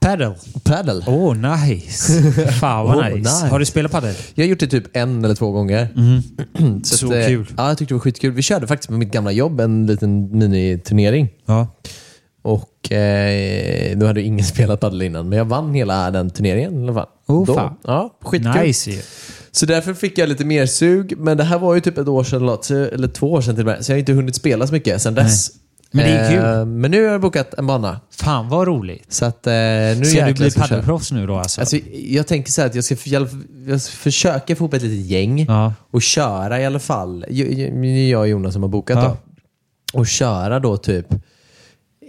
Paddle. 0.00 0.34
paddle. 0.64 1.02
Oh, 1.06 1.34
nice. 1.36 2.22
Fan 2.60 2.86
vad 2.86 2.96
Oh, 2.96 3.04
nice. 3.04 3.16
nice. 3.18 3.46
Har 3.46 3.58
du 3.58 3.64
spelat 3.64 3.92
padel? 3.92 4.14
Jag 4.34 4.44
har 4.44 4.48
gjort 4.48 4.60
det 4.60 4.66
typ 4.66 4.96
en 4.96 5.24
eller 5.24 5.34
två 5.34 5.50
gånger. 5.52 5.88
Så 6.82 7.06
att, 7.06 7.12
eh, 7.12 7.26
kul. 7.26 7.46
Ja, 7.56 7.68
jag 7.68 7.78
tyckte 7.78 7.94
det 7.94 7.96
var 7.96 8.00
skitkul. 8.00 8.32
Vi 8.32 8.42
körde 8.42 8.66
faktiskt 8.66 8.90
med 8.90 8.98
mitt 8.98 9.12
gamla 9.12 9.32
jobb 9.32 9.60
en 9.60 9.86
liten 9.86 10.38
miniturnering. 10.38 11.28
Ja. 11.46 11.66
Och 12.42 12.92
eh, 12.92 13.96
nu 13.96 14.04
hade 14.04 14.22
ingen 14.22 14.44
spelat 14.54 14.80
padel 14.80 15.02
innan, 15.02 15.28
men 15.28 15.38
jag 15.38 15.44
vann 15.44 15.74
hela 15.74 16.10
den 16.10 16.30
turneringen 16.30 16.80
i 16.80 16.82
alla 16.82 16.94
fall. 16.94 17.08
Oh, 17.26 17.46
Då. 17.46 17.54
fan. 17.54 17.76
Ja, 17.84 18.16
skitkul. 18.20 18.52
Nice. 18.62 18.90
Så 19.56 19.66
därför 19.66 19.94
fick 19.94 20.18
jag 20.18 20.28
lite 20.28 20.44
mer 20.44 20.66
sug. 20.66 21.18
Men 21.18 21.36
det 21.36 21.44
här 21.44 21.58
var 21.58 21.74
ju 21.74 21.80
typ 21.80 21.98
ett 21.98 22.08
år 22.08 22.24
sedan, 22.24 22.42
eller 22.94 23.08
två 23.08 23.32
år 23.32 23.40
sedan 23.40 23.54
till 23.54 23.68
och 23.68 23.72
med. 23.74 23.84
Så 23.84 23.92
jag 23.92 23.94
har 23.96 23.98
inte 23.98 24.12
hunnit 24.12 24.34
spela 24.36 24.66
så 24.66 24.72
mycket 24.72 25.02
sedan 25.02 25.14
dess. 25.14 25.50
Men 25.90 26.04
det 26.06 26.10
är 26.12 26.30
kul. 26.30 26.44
Eh, 26.60 26.64
men 26.66 26.90
nu 26.90 27.04
har 27.04 27.12
jag 27.12 27.20
bokat 27.20 27.54
en 27.54 27.66
bana. 27.66 28.00
Fan 28.10 28.48
vad 28.48 28.66
roligt. 28.68 29.12
Så 29.12 29.24
att 29.24 29.46
eh, 29.46 29.52
nu 29.52 30.04
Ska 30.04 30.26
du 30.26 30.34
bli 30.34 30.50
ska 30.50 30.60
padelproffs 30.60 31.12
nu 31.12 31.26
då 31.26 31.36
alltså? 31.36 31.60
Alltså, 31.60 31.76
jag 31.92 32.26
tänker 32.26 32.52
så 32.52 32.60
här 32.60 32.68
att 32.68 32.74
jag 32.74 32.84
ska, 32.84 32.96
jag, 33.04 33.28
jag 33.66 33.82
försöka 33.82 34.56
få 34.56 34.64
ihop 34.64 34.74
ett 34.74 34.82
litet 34.82 35.06
gäng 35.06 35.44
Ja. 35.48 35.74
och 35.90 36.02
köra 36.02 36.60
i 36.60 36.66
alla 36.66 36.78
fall. 36.78 37.24
Jag 38.10 38.20
och 38.20 38.28
Jonas 38.28 38.52
som 38.52 38.62
har 38.62 38.68
bokat 38.70 38.96
Ja. 38.96 39.16
då. 39.92 39.98
Och 39.98 40.06
köra 40.06 40.60
då 40.60 40.76
typ 40.76 41.06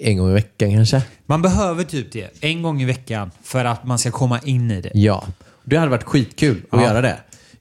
en 0.02 0.18
gång 0.18 0.30
i 0.30 0.34
veckan 0.34 0.72
kanske. 0.72 1.02
Man 1.26 1.41
behöver 1.41 1.84
typ 1.84 2.12
det 2.12 2.43
en 2.43 2.62
gång 2.62 2.82
i 2.82 2.86
veckan 2.86 3.32
för 3.43 3.66
att 3.66 3.86
man 3.86 4.00
ska 4.00 4.12
komma 4.12 4.39
in 4.43 4.72
i 4.72 4.82
det. 4.82 4.91
Ja. 4.93 5.24
Det 5.64 5.78
hade 5.78 5.91
varit 5.91 6.04
skitkul 6.04 6.62
att 6.70 6.82
Ja. 6.82 6.88
göra 6.88 7.02
det. 7.02 7.18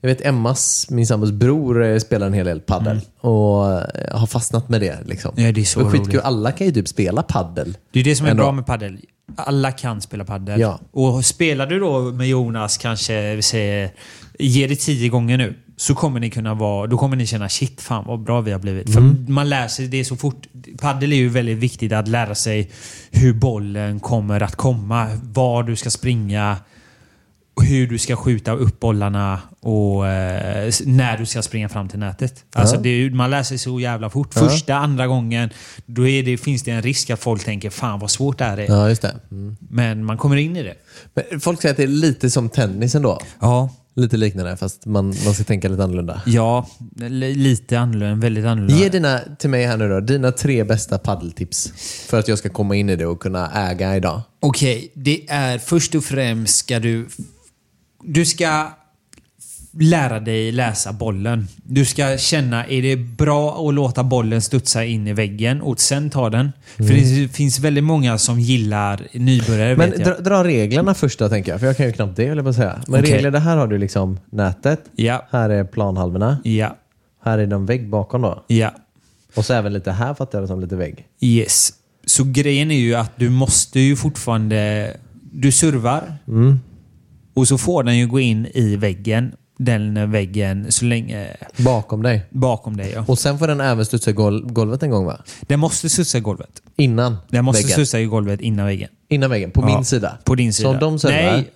Jag 0.07 0.15
vet 0.15 0.27
Emmas, 0.27 0.87
min 0.91 1.07
sambos 1.07 1.31
bror, 1.33 1.85
eh, 1.85 1.99
spelar 1.99 2.27
en 2.27 2.33
hel 2.33 2.47
del 2.47 2.61
paddel 2.61 3.01
och 3.21 3.73
eh, 3.73 4.19
har 4.19 4.27
fastnat 4.27 4.69
med 4.69 4.81
det. 4.81 4.99
Liksom. 5.07 5.33
Mm. 5.35 5.45
Ja, 5.47 5.53
det 5.53 5.61
är 5.61 5.65
så 5.65 5.81
skitkul. 5.91 6.07
roligt. 6.11 6.21
Alla 6.25 6.53
kan 6.53 6.67
ju 6.67 6.73
typ 6.73 6.89
spela 6.89 7.23
paddel. 7.23 7.77
Det 7.93 8.01
är 8.01 8.05
det 8.05 8.17
som 8.17 8.27
är 8.27 8.31
Ändå. 8.31 8.43
bra 8.43 8.53
med 8.53 8.67
padel. 8.67 8.99
Alla 9.37 9.73
kan 9.73 10.01
spela 10.01 10.25
padel. 10.25 10.61
Ja. 10.61 10.79
Och 10.93 11.25
spelar 11.25 11.67
du 11.67 11.79
då 11.81 12.01
med 12.01 12.29
Jonas 12.29 12.77
kanske, 12.79 13.35
vi 13.37 13.43
säger, 13.43 13.91
ge 14.39 14.67
det 14.67 14.77
tio 14.77 15.09
gånger 15.09 15.39
nu. 15.39 15.55
Så 15.77 15.95
kommer 15.95 16.21
ni 16.21 16.31
kunna 16.31 16.55
vara, 16.55 16.87
då 16.87 16.99
kommer 16.99 17.17
ni 17.17 17.27
känna 17.27 17.49
shit 17.49 17.81
fan 17.81 18.05
vad 18.07 18.21
bra 18.21 18.41
vi 18.41 18.53
har 18.53 18.59
blivit. 18.59 18.93
För 18.93 19.01
Mm. 19.01 19.27
man 19.29 19.49
lär 19.49 19.69
sig 19.69 19.87
det 19.89 20.05
så 20.05 20.17
fort. 20.17 20.47
Padel 20.81 21.13
är 21.13 21.17
ju 21.17 21.29
väldigt 21.29 21.59
viktigt 21.59 21.93
att 21.93 22.09
lära 22.09 22.35
sig 22.35 22.71
hur 23.11 23.33
bollen 23.35 24.01
kommer 24.01 24.43
att 24.43 24.57
komma. 24.57 25.07
Var 25.23 25.63
du 25.63 25.77
ska 25.77 25.91
springa. 25.91 26.57
Hur 27.63 27.87
du 27.87 27.99
ska 27.99 28.17
skjuta 28.17 28.53
upp 28.53 28.81
bollarna 28.81 29.41
och 29.61 30.09
eh, 30.09 30.73
när 30.85 31.19
du 31.19 31.27
ska 31.27 31.43
springa 31.43 31.69
fram 31.69 31.89
till 31.89 31.99
nätet. 31.99 32.45
Alltså 32.53 32.77
det 32.77 33.11
man 33.11 33.31
lär 33.31 33.43
sig 33.43 33.59
så 33.59 33.81
jävla 33.81 34.11
fort. 34.11 34.35
Första, 34.35 34.75
andra 34.75 35.07
gången, 35.07 35.51
då 35.87 36.03
det, 36.03 36.37
finns 36.39 36.63
det 36.63 36.71
en 36.71 36.83
risk 36.83 37.11
att 37.11 37.21
folk 37.21 37.45
tänker 37.45 37.71
fan 37.71 38.01
vad 38.01 38.11
svårt 38.11 38.39
det 38.39 38.45
här 38.45 38.59
är. 38.59 38.67
Ja, 38.69 38.89
just 38.89 39.03
det. 39.03 39.15
Mm. 39.31 39.57
Men 39.71 40.05
man 40.05 40.19
kommer 40.19 40.37
in 40.37 40.57
i 40.57 40.63
det. 40.63 40.75
Men 41.31 41.41
folk 41.41 41.63
säger 41.63 41.71
att 41.73 41.77
det 41.77 41.83
är 41.83 41.87
lite 41.87 42.31
som 42.31 42.49
tennis 42.49 42.95
ändå. 42.95 43.21
Ja, 43.41 43.71
Lite 43.99 44.17
liknande, 44.17 44.57
fast 44.57 44.87
man, 44.87 45.07
man 45.25 45.35
ska 45.35 45.45
tänka 45.45 45.69
lite 45.69 45.85
annorlunda. 45.85 46.23
ja 46.27 46.69
li- 46.97 47.35
lite 47.35 47.79
annorlunda. 47.79 48.15
Väldigt 48.23 48.45
annorlunda. 48.45 48.75
Ge 48.83 48.89
dina, 48.89 49.21
till 49.39 49.51
mig 49.51 49.67
här 49.67 49.77
nu 49.77 49.89
då, 49.89 50.01
dina 50.01 50.33
tre 50.33 50.65
bästa 50.65 50.99
paddeltips 50.99 51.73
för 52.09 52.19
att 52.19 52.29
jag 52.29 52.39
ska 52.39 52.49
komma 52.49 52.77
in 52.77 52.91
i 52.91 52.97
det 52.97 53.07
och 53.07 53.21
kunna 53.21 53.71
äga 53.71 53.97
idag. 53.97 54.21
Okej, 54.41 54.93
det 54.95 55.25
är 55.29 55.59
först 55.59 55.95
och 55.95 56.05
främst 56.05 56.57
ska 56.57 56.79
du... 56.79 57.09
Du 58.03 58.25
ska 58.25 58.69
lära 59.79 60.21
dig 60.21 60.53
läsa 60.53 60.93
bollen. 60.93 61.49
Du 61.65 61.85
ska 61.85 62.19
känna, 62.19 62.67
är 62.67 62.83
det 62.83 62.97
bra 62.97 63.69
att 63.69 63.75
låta 63.75 64.05
bollen 64.05 64.43
studsa 64.43 64.85
in 64.85 65.07
i 65.07 65.13
väggen 65.13 65.61
och 65.61 65.81
sen 65.81 66.11
ta 66.11 66.31
den? 66.31 66.53
För 66.77 66.85
det 66.85 67.29
finns 67.29 67.59
väldigt 67.59 67.85
många 67.85 68.19
som 68.19 68.41
gillar 68.41 69.07
nybörjare 69.13 69.77
Men 69.77 69.91
dra, 69.91 70.15
dra 70.19 70.45
reglerna 70.45 70.95
först 70.95 71.19
då 71.19 71.29
tänker 71.29 71.51
jag, 71.53 71.61
för 71.61 71.67
jag 71.67 71.77
kan 71.77 71.87
ju 71.87 71.93
knappt 71.93 72.17
det 72.17 72.25
jag 72.25 72.45
på 72.45 72.53
säga. 72.53 72.81
Men 72.89 73.01
Okej. 73.01 73.13
regler, 73.15 73.31
det 73.31 73.39
här 73.39 73.57
har 73.57 73.67
du 73.67 73.79
liksom 73.79 74.21
nätet. 74.31 74.81
Ja, 74.97 75.27
Här 75.31 75.51
är 75.51 75.65
planhalvorna. 75.65 76.39
ja, 76.45 76.77
Här 77.25 77.39
är 77.39 77.47
någon 77.47 77.67
vägg 77.67 77.89
bakom 77.89 78.23
då. 78.23 78.45
ja. 78.47 78.75
Och 79.35 79.45
så 79.45 79.55
även 79.55 79.73
lite 79.73 79.93
här 79.93 80.15
fattar 80.15 80.39
jag 80.39 80.43
det 80.45 80.49
som 80.49 80.61
lite 80.61 80.77
vägg. 80.77 81.05
Yes. 81.21 81.73
Så 82.07 82.25
grejen 82.25 82.71
är 82.71 82.79
ju 82.79 82.95
att 82.95 83.13
du 83.17 83.31
måste 83.31 83.81
ju 83.81 83.97
fortfarande... 83.97 84.91
Du 85.33 85.53
servar 85.53 86.03
och 87.37 87.49
så 87.49 87.59
får 87.59 87.83
den 87.83 87.97
ju 87.99 88.07
gå 88.07 88.21
in 88.21 88.47
i 88.55 88.77
väggen. 88.77 89.33
Den 89.59 90.11
väggen 90.11 90.67
så 90.73 90.85
länge 90.85 91.27
Bakom 91.57 92.03
dig. 92.03 92.23
bakom 92.31 92.77
dig. 92.77 92.93
Ja. 92.95 93.05
Och 93.09 93.19
sen 93.19 93.39
får 93.39 93.47
den 93.47 93.61
även 93.61 93.85
studsa 93.85 94.11
i 94.11 94.13
gol- 94.13 94.47
golvet 94.53 94.83
en 94.83 94.91
gång 94.91 95.07
va? 95.07 95.21
Den 95.43 95.61
måste 95.61 95.89
studsa 95.89 96.19
i 96.19 96.21
golvet. 96.21 96.63
Innan 96.77 97.17
Den 97.29 97.45
måste 97.45 97.63
väggen. 97.63 97.73
studsa 97.73 98.01
i 98.01 98.05
golvet 98.05 98.41
innan 98.41 98.67
väggen. 98.67 98.89
Innan 99.09 99.31
väggen, 99.31 99.51
på 99.51 99.61
Ja, 99.61 99.67
min 99.77 99.85
sida. 99.85 100.19
På 100.25 100.35
din 100.35 100.53
sida. 100.53 100.69
Så 100.69 100.75
om 100.75 100.79
de 100.81 100.99
servar, 100.99 101.33
Nej, 101.33 101.51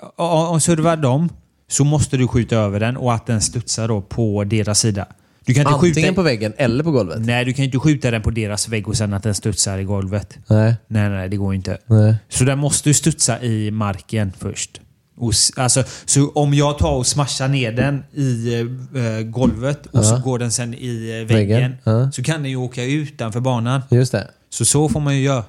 om 0.50 0.60
servar 0.60 0.96
de 0.96 1.28
så 1.68 1.84
måste 1.84 2.16
du 2.16 2.28
skjuta 2.28 2.56
över 2.56 2.80
den 2.80 2.96
och 2.96 3.14
att 3.14 3.26
den 3.26 3.40
studsar 3.40 3.88
då 3.88 4.00
på 4.00 4.44
deras 4.44 4.78
sida. 4.80 5.06
Du 5.44 5.54
kan 5.54 5.60
inte 5.60 5.74
antingen 5.74 5.94
skjuta... 5.94 6.12
på 6.14 6.22
väggen 6.22 6.52
eller 6.56 6.84
på 6.84 6.90
golvet? 6.90 7.18
Nej, 7.20 7.44
du 7.44 7.52
kan 7.52 7.64
inte 7.64 7.78
skjuta 7.78 8.10
den 8.10 8.22
på 8.22 8.30
deras 8.30 8.68
vägg 8.68 8.88
och 8.88 8.96
sen 8.96 9.14
att 9.14 9.22
den 9.22 9.34
studsar 9.34 9.78
i 9.78 9.84
golvet. 9.84 10.38
Nej. 10.46 10.74
Nej, 10.88 11.10
nej, 11.10 11.28
det 11.28 11.36
går 11.36 11.54
inte. 11.54 11.78
Nej. 11.86 12.14
Så 12.28 12.44
den 12.44 12.58
måste 12.58 12.88
ju 12.88 12.94
studsa 12.94 13.40
i 13.42 13.70
marken 13.70 14.32
först. 14.38 14.80
Och, 15.20 15.32
alltså, 15.56 15.84
så 16.04 16.30
om 16.30 16.54
jag 16.54 16.78
tar 16.78 16.92
och 16.92 17.06
smashar 17.06 17.48
ner 17.48 17.72
den 17.72 18.04
i 18.12 18.54
eh, 18.54 19.22
golvet 19.24 19.86
och 19.86 20.04
så 20.04 20.18
går 20.18 20.38
den 20.38 20.52
sen 20.52 20.74
i 20.74 21.20
eh, 21.20 21.34
väggen, 21.34 21.60
Väggen, 21.60 21.76
ja. 21.84 22.10
så 22.12 22.22
kan 22.22 22.42
den 22.42 22.50
ju 22.50 22.56
åka 22.56 22.84
utanför 22.84 23.40
banan. 23.40 23.82
Just 23.90 24.12
det. 24.12 24.30
Så 24.50 24.64
så 24.64 24.88
får 24.88 25.00
man 25.00 25.16
ju 25.16 25.22
göra. 25.22 25.44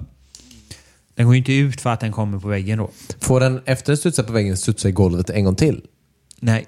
Den 1.15 1.25
går 1.25 1.35
ju 1.35 1.37
inte 1.37 1.53
ut 1.53 1.81
för 1.81 1.89
att 1.89 1.99
den 1.99 2.11
kommer 2.11 2.39
på 2.39 2.47
väggen 2.47 2.77
då. 2.77 2.91
Får 3.19 3.39
den 3.39 3.61
efter 3.65 3.93
att 3.93 3.99
studsa 3.99 4.23
på 4.23 4.33
väggen 4.33 4.57
studsa 4.57 4.89
i 4.89 4.91
golvet 4.91 5.29
en 5.29 5.45
gång 5.45 5.55
till? 5.55 5.81
Nej. 6.39 6.65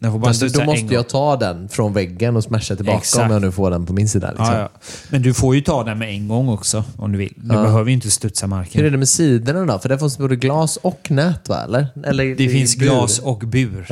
Den 0.00 0.12
får 0.12 0.18
bara 0.18 0.34
Men 0.40 0.52
då, 0.52 0.64
måste 0.64 0.94
jag 0.94 1.08
ta 1.08 1.36
den 1.36 1.68
från 1.68 1.92
väggen 1.92 2.36
och 2.36 2.44
smasha 2.44 2.76
tillbaka 2.76 2.98
Exakt. 2.98 3.24
om 3.26 3.30
jag 3.32 3.42
nu 3.42 3.52
får 3.52 3.70
den 3.70 3.86
på 3.86 3.92
min 3.92 4.08
sida. 4.08 4.28
Liksom. 4.28 4.46
Ja, 4.46 4.58
ja. 4.58 4.68
Men 5.10 5.22
du 5.22 5.34
får 5.34 5.54
ju 5.54 5.60
ta 5.60 5.84
den 5.84 5.98
med 5.98 6.08
en 6.10 6.28
gång 6.28 6.48
också 6.48 6.84
om 6.96 7.12
du 7.12 7.18
vill. 7.18 7.32
Du 7.36 7.54
Ja. 7.54 7.62
behöver 7.62 7.84
ju 7.90 7.94
inte 7.94 8.10
studsa 8.10 8.46
Hur 8.46 8.52
är 8.52 8.56
marken. 8.56 8.92
det 8.92 8.98
med 8.98 9.08
sidorna 9.08 9.72
då? 9.72 9.78
För 9.78 9.88
det 9.88 9.98
får 9.98 10.18
både 10.18 10.36
glas 10.36 10.76
och 10.76 11.10
nät 11.10 11.48
va? 11.48 11.62
Eller? 11.64 11.86
eller 12.04 12.24
Det 12.24 12.44
i 12.44 12.48
finns 12.48 12.74
glas 12.74 13.18
och 13.18 13.38
bur. 13.38 13.86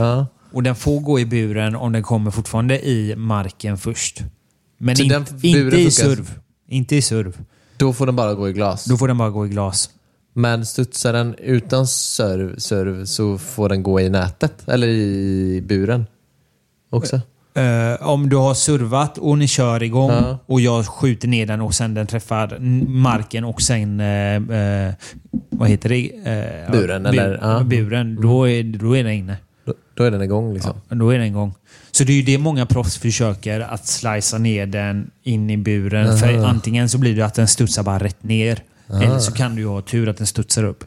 Och 0.52 0.62
den 0.62 0.74
får 0.74 1.00
gå 1.00 1.20
i 1.20 1.26
buren 1.26 1.76
om 1.76 1.92
den 1.92 2.02
kommer 2.02 2.30
fortfarande 2.30 2.86
i 2.88 3.14
marken 3.16 3.78
först. 3.78 4.22
Men 4.78 5.00
in, 5.00 5.12
inte 5.42 5.76
i 5.80 5.90
serv. 5.90 6.38
Inte 6.68 6.96
i 6.96 7.02
serv. 7.02 7.38
Då 7.76 7.92
får 7.92 8.06
den 8.06 8.16
bara 8.16 8.34
gå 8.34 8.48
i 8.48 8.52
glas. 8.52 8.84
Då 8.84 8.96
får 8.96 9.08
den 9.08 9.18
bara 9.18 9.30
gå 9.30 9.46
i 9.46 9.48
glas. 9.48 9.90
Men 10.38 10.66
studsar 10.66 11.12
den 11.12 11.34
utan 11.34 11.86
serv, 11.86 12.58
serv 12.58 13.04
så 13.04 13.38
får 13.38 13.68
den 13.68 13.82
gå 13.82 14.00
i 14.00 14.08
nätet? 14.08 14.68
Eller 14.68 14.86
i 14.88 15.62
buren? 15.68 16.06
Också? 16.90 17.20
Eh, 17.54 18.08
om 18.08 18.28
du 18.28 18.36
har 18.36 18.54
servat 18.54 19.18
och 19.18 19.38
ni 19.38 19.48
kör 19.48 19.82
igång 19.82 20.10
Ja. 20.10 20.38
och 20.46 20.60
jag 20.60 20.86
skjuter 20.86 21.28
ner 21.28 21.46
den 21.46 21.60
och 21.60 21.74
sen 21.74 21.94
den 21.94 22.06
träffar 22.06 22.58
marken 22.88 23.44
och 23.44 23.62
sen... 23.62 24.00
eh, 24.00 24.34
eh, 24.34 24.94
vad 25.50 25.68
heter 25.68 25.88
det? 25.88 26.10
Eh, 26.14 26.72
Buren, 26.72 27.02
ja, 27.04 27.10
eller? 27.10 27.38
Ja. 27.42 27.62
Buren. 27.64 28.18
Då 28.22 28.48
är, 28.48 28.62
då 28.62 28.96
är 28.96 29.04
den 29.04 29.12
inne. 29.12 29.36
Då, 29.66 29.74
då 29.94 30.04
är 30.04 30.10
den 30.10 30.22
igång 30.22 30.54
liksom? 30.54 30.72
Då 30.88 31.10
är 31.10 31.18
den 31.18 31.26
igång. 31.26 31.54
Så 31.90 32.04
det 32.04 32.12
är 32.12 32.16
ju 32.16 32.22
det 32.22 32.38
många 32.38 32.66
proffs 32.66 32.98
försöker, 32.98 33.60
att 33.60 33.86
slicea 33.86 34.38
ner 34.38 34.66
den 34.66 35.10
in 35.22 35.50
i 35.50 35.56
buren. 35.56 36.18
För 36.18 36.44
antingen 36.44 36.88
så 36.88 36.98
blir 36.98 37.16
det 37.16 37.22
att 37.26 37.34
den 37.34 37.48
studsar 37.48 37.82
bara 37.82 37.98
rätt 37.98 38.22
ner. 38.22 38.62
Eller 38.90 39.18
så 39.18 39.32
kan 39.32 39.54
du 39.54 39.62
ju 39.62 39.68
ha 39.68 39.80
tur 39.82 40.08
att 40.08 40.16
den 40.16 40.26
studsar 40.26 40.64
upp. 40.64 40.84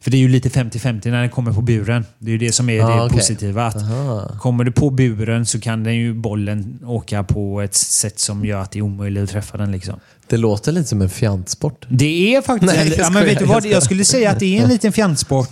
För 0.00 0.10
det 0.10 0.16
är 0.16 0.18
ju 0.18 0.28
lite 0.28 0.48
50-50 0.48 1.10
när 1.10 1.20
den 1.20 1.30
kommer 1.30 1.52
på 1.52 1.60
buren. 1.60 2.04
Det 2.18 2.26
är 2.30 2.32
ju 2.32 2.38
det 2.38 2.52
som 2.52 2.68
är 2.70 2.74
Ja, 2.74 2.88
det 2.96 3.02
okej. 3.04 3.18
positiva. 3.18 3.66
Att 3.66 3.76
Aha. 3.76 4.30
Kommer 4.40 4.64
du 4.64 4.72
på 4.72 4.90
buren 4.90 5.46
så 5.46 5.60
kan 5.60 5.84
den 5.84 5.96
ju 5.96 6.14
bollen 6.14 6.78
åka 6.84 7.22
på 7.24 7.60
ett 7.60 7.74
sätt 7.74 8.18
som 8.18 8.44
gör 8.44 8.60
att 8.60 8.70
det 8.70 8.78
är 8.78 8.82
omöjligt 8.82 9.22
att 9.24 9.30
träffa 9.30 9.56
den. 9.58 9.72
Liksom. 9.72 10.00
Det 10.28 10.36
låter 10.36 10.72
lite 10.72 10.88
som 10.88 11.02
en 11.02 11.08
fjantsport. 11.10 11.86
Det 11.88 12.34
är 12.34 12.42
faktiskt 12.42 12.74
Nej, 12.74 12.94
ja, 12.98 13.10
men 13.10 13.24
vet 13.24 13.38
du 13.38 13.44
vad? 13.44 13.66
Jag 13.66 13.82
skulle 13.82 14.04
säga 14.04 14.30
att 14.30 14.38
det 14.40 14.58
är 14.58 14.62
en 14.62 14.68
liten 14.68 14.92
fjantsport. 14.92 15.48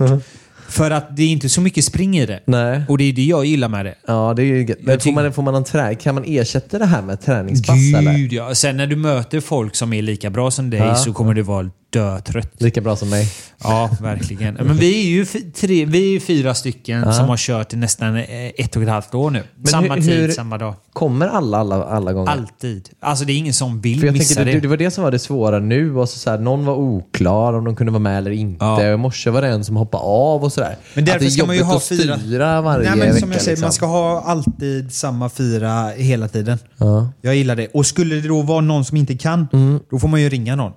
För 0.68 0.90
att 0.90 1.16
det 1.16 1.22
är 1.22 1.28
inte 1.28 1.48
så 1.48 1.60
mycket 1.60 1.84
spring 1.84 2.18
i 2.18 2.26
det. 2.26 2.40
Nej. 2.46 2.82
Och 2.88 2.98
det 2.98 3.04
är 3.04 3.12
det 3.12 3.24
jag 3.24 3.44
gillar 3.44 3.68
med 3.68 3.84
det. 3.86 3.94
Ja, 4.06 4.32
det 4.36 4.42
är 4.42 4.46
ju. 4.46 4.74
Men 4.80 5.00
får 5.00 5.12
man, 5.12 5.32
får 5.32 5.42
man 5.42 5.54
en 5.54 5.64
trä... 5.64 5.94
Kan 5.94 6.14
man 6.14 6.24
ersätta 6.26 6.78
det 6.78 6.86
här 6.86 7.02
med 7.02 7.20
träningspass 7.20 7.76
eller? 7.98 8.14
Gud 8.18 8.32
ja. 8.32 8.54
Sen 8.54 8.76
när 8.76 8.86
du 8.86 8.96
möter 8.96 9.40
folk 9.40 9.76
som 9.76 9.92
är 9.92 10.02
lika 10.02 10.30
bra 10.30 10.50
som 10.50 10.70
dig 10.70 10.80
Ja. 10.80 10.94
så 10.94 11.12
kommer 11.12 11.34
det 11.34 11.42
vara 11.42 11.70
dötrött. 11.98 12.52
Lika 12.62 12.80
bra 12.80 12.96
som 12.96 13.10
mig. 13.10 13.28
Ja, 13.62 13.90
verkligen. 14.00 14.54
Men 14.54 14.76
vi 14.76 15.00
är 15.00 15.06
ju 15.06 15.24
tre, 15.52 15.84
vi 15.84 15.98
är 16.08 16.10
ju 16.10 16.20
fyra 16.20 16.54
stycken 16.54 17.12
som 17.14 17.28
har 17.28 17.36
kört 17.36 17.72
i 17.72 17.76
nästan 17.76 18.16
eh, 18.16 18.24
ett 18.56 18.76
och 18.76 18.82
ett 18.82 18.88
halvt 18.88 19.14
år 19.14 19.30
nu. 19.30 19.42
samma 19.64 19.94
hur- 19.94 20.02
tid, 20.02 20.12
hur- 20.12 20.32
samma 20.32 20.58
dag. 20.58 20.74
Kommer 20.92 21.26
alla, 21.28 21.58
alla, 21.58 21.84
alla 21.84 22.12
gånger? 22.12 22.30
Alltid. 22.32 22.90
Alltså 23.00 23.24
det 23.24 23.32
är 23.32 23.36
ingen 23.36 23.52
som 23.54 23.80
vill 23.80 24.00
För 24.00 24.06
jag 24.06 24.12
missa 24.12 24.34
tänker, 24.34 24.44
det, 24.52 24.52
det. 24.58 24.60
det 24.60 24.68
var 24.68 24.76
det 24.76 24.90
som 24.90 25.04
var 25.04 25.10
det 25.10 25.18
svåra 25.18 25.58
nu. 25.58 25.96
Och 25.96 26.08
så 26.08 26.30
här, 26.30 26.38
någon 26.38 26.64
var 26.64 26.74
oklar 26.74 27.52
om 27.52 27.64
de 27.64 27.76
kunde 27.76 27.92
vara 27.92 28.00
med 28.00 28.18
eller 28.18 28.30
inte. 28.30 28.64
Ja. 28.64 28.92
I 28.92 28.96
morse 28.96 29.30
var 29.30 29.42
det 29.42 29.48
en 29.48 29.64
som 29.64 29.76
hoppade 29.76 30.04
av 30.04 30.44
och 30.44 30.52
sådär. 30.52 30.76
Men 30.94 31.02
Att 31.02 31.06
det 31.06 31.12
därför 31.12 31.26
är 31.26 31.30
ska 31.30 31.46
man 31.46 31.56
ju 31.56 31.62
ha 31.62 31.80
fyra- 31.80 32.18
styra 32.18 32.60
varje 32.60 32.88
Nej, 32.90 32.98
men 32.98 33.08
vecka. 33.08 33.20
som 33.20 33.32
jag 33.32 33.40
säger, 33.40 33.50
liksom. 33.52 33.64
man 33.66 33.72
ska 33.72 33.86
ha 33.86 34.20
alltid 34.26 34.92
samma 34.92 35.28
fyra 35.28 35.88
hela 35.96 36.28
tiden. 36.28 36.58
Ja. 36.76 37.08
Jag 37.22 37.36
gillar 37.36 37.56
det. 37.56 37.66
Och 37.74 37.86
skulle 37.86 38.14
det 38.14 38.28
då 38.28 38.42
vara 38.42 38.60
någon 38.60 38.84
som 38.84 38.96
inte 38.96 39.16
kan, 39.16 39.48
Mm. 39.52 39.80
då 39.90 39.98
får 39.98 40.08
man 40.08 40.20
ju 40.22 40.28
ringa 40.28 40.56
någon. 40.56 40.72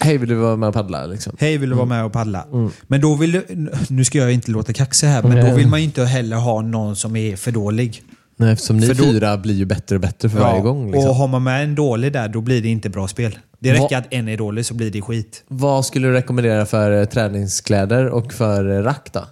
Hej, 0.00 0.18
vill 0.18 0.28
du 0.28 0.34
vara 0.34 0.56
med 0.56 0.68
och 0.68 0.74
paddla? 0.74 1.06
Liksom? 1.06 1.36
Hej, 1.38 1.58
vill 1.58 1.70
du 1.70 1.76
vara 1.76 1.86
Mm. 1.86 1.96
med 1.96 2.06
och 2.06 2.12
paddla? 2.12 2.46
Men 2.86 3.00
då 3.00 3.14
vill 3.14 3.32
du, 3.32 3.68
nu 3.88 4.04
ska 4.04 4.18
jag 4.18 4.32
inte 4.32 4.50
låta 4.50 4.72
kaxig 4.72 5.06
här, 5.06 5.22
men 5.22 5.46
då 5.46 5.54
vill 5.54 5.68
man 5.68 5.78
ju 5.80 5.84
inte 5.84 6.04
heller 6.04 6.36
ha 6.36 6.60
någon 6.62 6.96
som 6.96 7.16
är 7.16 7.36
för 7.36 7.50
dålig. 7.52 8.02
Nej, 8.36 8.52
eftersom 8.52 8.76
ni 8.76 8.86
För 8.86 8.94
då- 8.94 9.04
fyra 9.04 9.36
blir 9.36 9.54
ju 9.54 9.64
bättre 9.64 9.94
och 9.96 10.00
bättre 10.00 10.28
för 10.28 10.38
varje 10.40 10.60
gång. 10.62 10.92
Liksom. 10.92 11.10
Och 11.10 11.16
har 11.16 11.28
man 11.28 11.42
med 11.42 11.64
en 11.64 11.74
dålig 11.74 12.12
där, 12.12 12.28
då 12.28 12.40
blir 12.40 12.62
det 12.62 12.68
inte 12.68 12.88
bra 12.88 13.08
spel. 13.08 13.38
Det 13.58 13.72
räcker 13.72 13.82
Vad- 13.82 13.92
att 13.94 14.06
en 14.10 14.28
är 14.28 14.36
dålig 14.36 14.66
så 14.66 14.74
blir 14.74 14.90
det 14.90 15.00
skit. 15.02 15.44
Vad 15.48 15.86
skulle 15.86 16.08
du 16.08 16.12
rekommendera 16.14 16.66
för 16.66 17.00
eh, 17.00 17.04
träningskläder 17.04 18.06
och 18.08 18.32
för 18.32 18.70
eh, 18.78 18.82
rack 18.82 19.08
då? 19.12 19.24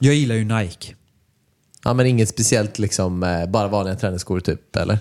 Jag 0.00 0.14
gillar 0.14 0.34
ju 0.34 0.44
Nike. 0.44 0.94
Ja, 1.84 1.94
men 1.94 2.06
inget 2.06 2.28
speciellt 2.28 2.78
liksom, 2.78 3.22
eh, 3.22 3.46
bara 3.46 3.68
vanliga 3.68 3.94
träningsskor 3.94 4.40
typ, 4.40 4.76
eller? 4.76 4.98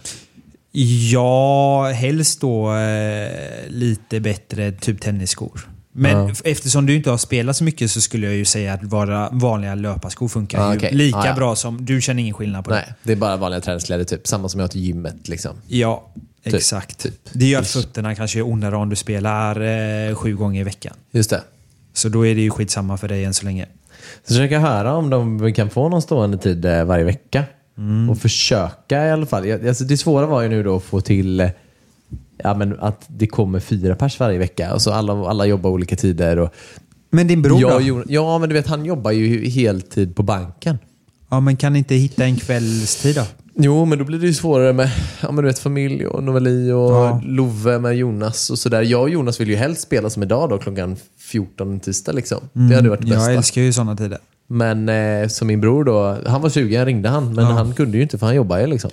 Ja, 1.11 1.91
helst 1.95 2.41
då 2.41 2.73
eh, 2.75 3.29
lite 3.67 4.19
bättre 4.19 4.71
typ 4.71 5.01
tennisskor. 5.01 5.69
Men 5.91 6.27
Ja. 6.27 6.33
eftersom 6.43 6.85
du 6.85 6.95
inte 6.95 7.09
har 7.09 7.17
spelat 7.17 7.55
så 7.57 7.63
mycket 7.63 7.91
så 7.91 8.01
skulle 8.01 8.25
jag 8.27 8.35
ju 8.35 8.45
säga 8.45 8.73
att 8.73 8.83
vara 8.83 9.29
vanliga 9.31 9.75
löparskor 9.75 10.27
funkar 10.27 10.59
Ah, 10.61 10.75
okej. 10.75 10.93
lika 10.93 11.17
Ah, 11.17 11.25
ja. 11.27 11.33
bra 11.35 11.55
som... 11.55 11.85
Du 11.85 12.01
känner 12.01 12.21
ingen 12.21 12.33
skillnad 12.33 12.63
på 12.65 12.69
det? 12.69 12.75
Nej, 12.75 12.93
det 13.03 13.11
är 13.11 13.15
bara 13.15 13.37
vanliga 13.37 13.61
träningskläder 13.61 14.03
typ. 14.03 14.27
Samma 14.27 14.49
som 14.49 14.59
jag 14.59 14.63
har 14.63 14.69
till 14.69 14.81
gymmet 14.81 15.27
liksom. 15.27 15.55
Ja, 15.67 16.07
Typ, 16.43 16.53
exakt. 16.53 16.97
typ. 16.99 17.13
Det 17.33 17.45
gör 17.45 17.59
att 17.61 17.67
fötterna 17.67 18.15
kanske 18.15 18.39
är 18.39 18.43
ondare 18.47 18.75
om 18.75 18.89
du 18.89 18.95
spelar 18.95 19.61
eh, 20.09 20.15
sju 20.15 20.35
gånger 20.35 20.61
i 20.61 20.63
veckan. 20.63 20.93
Just 21.11 21.29
det. 21.29 21.41
Så 21.93 22.09
då 22.09 22.25
är 22.27 22.35
det 22.35 22.41
ju 22.41 22.49
skitsamma 22.49 22.97
för 22.97 23.07
dig 23.07 23.23
än 23.23 23.33
så 23.33 23.45
länge. 23.45 23.65
Så 24.27 24.33
försöka 24.33 24.59
höra 24.59 24.93
om 24.95 25.09
de 25.09 25.53
kan 25.53 25.69
få 25.69 25.89
någon 25.89 26.01
stående 26.01 26.37
tid 26.37 26.65
eh, 26.65 26.83
varje 26.83 27.03
vecka. 27.03 27.43
Mm. 27.77 28.09
Och 28.09 28.17
försöka 28.17 29.07
i 29.07 29.11
alla 29.11 29.25
fall. 29.25 29.67
Alltså, 29.67 29.83
det 29.83 29.97
svåra 29.97 30.25
var 30.25 30.41
ju 30.41 30.49
nu 30.49 30.63
då 30.63 30.75
att 30.75 30.83
få 30.83 31.01
till 31.01 31.39
eh, 31.39 31.49
ja, 32.43 32.53
men 32.53 32.79
att 32.79 33.05
det 33.07 33.27
kommer 33.27 33.59
fyra 33.59 33.95
pers 33.95 34.19
varje 34.19 34.37
vecka. 34.37 34.73
Och 34.73 34.81
så 34.81 34.91
alla, 34.91 35.13
alla 35.13 35.45
jobbar 35.45 35.69
olika 35.69 35.95
tider. 35.95 36.39
Och 36.39 36.53
Men 37.09 37.27
din 37.27 37.41
bror 37.41 37.61
jag, 37.61 37.85
då? 37.85 38.03
ja, 38.07 38.37
men 38.37 38.49
du 38.49 38.55
vet 38.55 38.67
han 38.67 38.85
jobbar 38.85 39.11
ju 39.11 39.49
heltid 39.49 40.15
på 40.15 40.23
banken. 40.23 40.77
Ja, 41.29 41.39
men 41.39 41.57
kan 41.57 41.75
inte 41.75 41.95
hitta 41.95 42.25
en 42.25 42.35
kvällstid 42.35 43.15
då? 43.15 43.23
Jo, 43.59 43.85
men 43.85 43.97
då 43.97 44.05
blir 44.05 44.19
det 44.19 44.27
ju 44.27 44.33
svårare 44.33 44.73
med 44.73 44.91
ja, 45.21 45.31
men 45.31 45.35
du 45.35 45.49
vet, 45.49 45.59
familj 45.59 46.07
och 46.07 46.23
Novali 46.23 46.71
och 46.71 46.91
Ja. 46.91 47.21
Love 47.25 47.79
med 47.79 47.97
Jonas 47.97 48.49
och 48.49 48.59
sådär. 48.59 48.81
Jag 48.81 49.01
och 49.01 49.09
Jonas 49.09 49.41
vill 49.41 49.49
ju 49.49 49.55
helst 49.55 49.81
spela 49.81 50.09
som 50.09 50.23
idag 50.23 50.49
då 50.49 50.57
klockan 50.57 50.95
14 51.17 51.71
en 51.71 51.79
tisdag 51.79 52.11
liksom. 52.11 52.39
Det 52.53 52.75
hade 52.75 52.89
varit 52.89 52.99
det 52.99 53.05
bästa. 53.05 53.19
Mm. 53.19 53.29
Jag 53.29 53.37
älskar 53.37 53.61
ju 53.61 53.73
sådana 53.73 53.95
tider. 53.95 54.17
Men 54.47 54.89
eh, 54.89 55.27
som 55.27 55.47
min 55.47 55.61
bror 55.61 55.83
då, 55.83 56.17
han 56.25 56.41
var 56.41 56.49
sugen, 56.49 56.85
ringde 56.85 57.09
han, 57.09 57.33
men 57.33 57.45
han 57.45 57.73
kunde 57.73 57.97
ju 57.97 58.03
inte 58.03 58.17
för 58.17 58.25
han 58.25 58.35
jobbar 58.35 58.57
ju 58.59 58.67
liksom. 58.67 58.91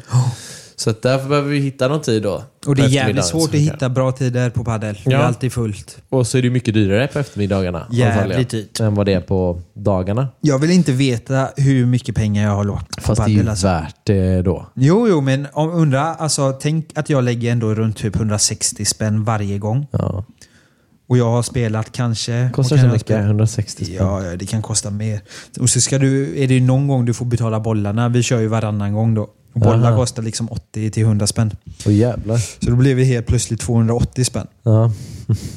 Så 0.77 0.91
att 0.91 1.03
därför 1.03 1.29
behöver 1.29 1.51
vi 1.51 1.59
hitta 1.59 1.89
någon 1.89 2.01
tid 2.03 2.23
då. 2.23 2.43
Och 2.67 2.77
det 2.77 2.83
är 2.83 2.89
jävligt 2.89 3.25
svårt 3.25 3.49
att 3.49 3.61
hitta 3.61 3.89
bra 3.89 4.13
tider 4.13 4.51
på 4.51 4.65
padel. 4.65 4.99
Det 5.05 5.11
är 5.11 5.15
Ja. 5.19 5.25
alltid 5.25 5.53
fullt. 5.53 5.99
Och 6.09 6.27
så 6.27 6.39
är 6.39 6.43
det 6.43 6.51
mycket 6.51 6.75
dyrare 6.75 7.07
på 7.07 7.19
eftermiddagarna. 7.19 7.87
Jävligt 7.91 8.51
dyrt. 8.51 8.81
Än 8.81 8.95
vad 8.95 9.07
det 9.07 9.13
är 9.13 9.21
på 9.21 9.61
dagarna. 9.75 10.29
Jag 10.41 10.59
vill 10.59 10.71
inte 10.71 10.93
veta 10.93 11.49
hur 11.57 11.87
mycket 11.87 12.15
pengar 12.15 12.45
jag 12.45 12.57
har 12.57 12.65
lagt 12.65 12.97
på 12.97 13.03
Fast 13.03 13.21
det 13.25 13.25
är 13.25 13.29
ju 13.29 13.37
padel. 13.37 13.49
Alltså. 13.51 13.67
värt 13.67 13.97
det 14.05 14.43
då. 14.43 14.67
Jo, 14.75 15.09
jo, 15.09 15.21
men 15.21 15.47
om, 15.53 15.71
undra, 15.71 16.01
alltså, 16.03 16.53
tänk 16.53 16.87
att 16.95 17.11
jag 17.11 17.25
lägger 17.25 17.53
ändå 17.53 17.75
runt 17.75 17.97
typ 17.97 18.17
160 18.17 18.85
spänn 18.85 19.25
varje 19.25 19.59
gång. 19.59 19.87
Ja. 19.91 20.25
Och 21.15 21.19
jag 21.19 21.31
har 21.31 21.43
spelat 21.43 21.93
kanske... 21.93 22.51
Kostar 22.53 22.77
kan 22.77 22.85
så 22.85 22.93
mycket? 22.93 23.01
spela? 23.07 23.21
160 23.21 23.85
spänn. 23.85 23.97
Ja, 23.97 24.25
ja, 24.25 24.37
det 24.37 24.47
kan 24.47 24.63
kosta 24.63 24.91
mer. 24.91 25.21
Och 25.61 25.71
så 25.71 25.81
ska 25.81 25.99
du, 25.99 26.43
är 26.43 26.49
det 26.49 26.61
någon 26.61 26.89
gång 26.89 27.05
du 27.05 27.15
får 27.15 27.27
betala 27.27 27.61
bollarna. 27.61 28.09
Vi 28.09 28.23
kör 28.23 28.41
ju 28.41 28.47
varannan 28.47 28.93
gång 28.93 29.15
då. 29.15 29.23
Och 29.53 29.61
bollar 29.61 29.89
Aha. 29.89 29.97
kostar 29.97 30.23
liksom 30.23 30.49
80 30.53 30.91
till 30.91 31.03
100 31.03 31.27
spänn. 31.27 31.51
Åh 31.87 31.95
jävlar. 31.95 32.39
Så 32.39 32.71
då 32.71 32.77
blir 32.77 32.97
det 32.97 33.05
helt 33.05 33.27
plötsligt 33.27 33.61
280 33.61 34.25
spänn. 34.25 34.47
Ja. 34.63 34.93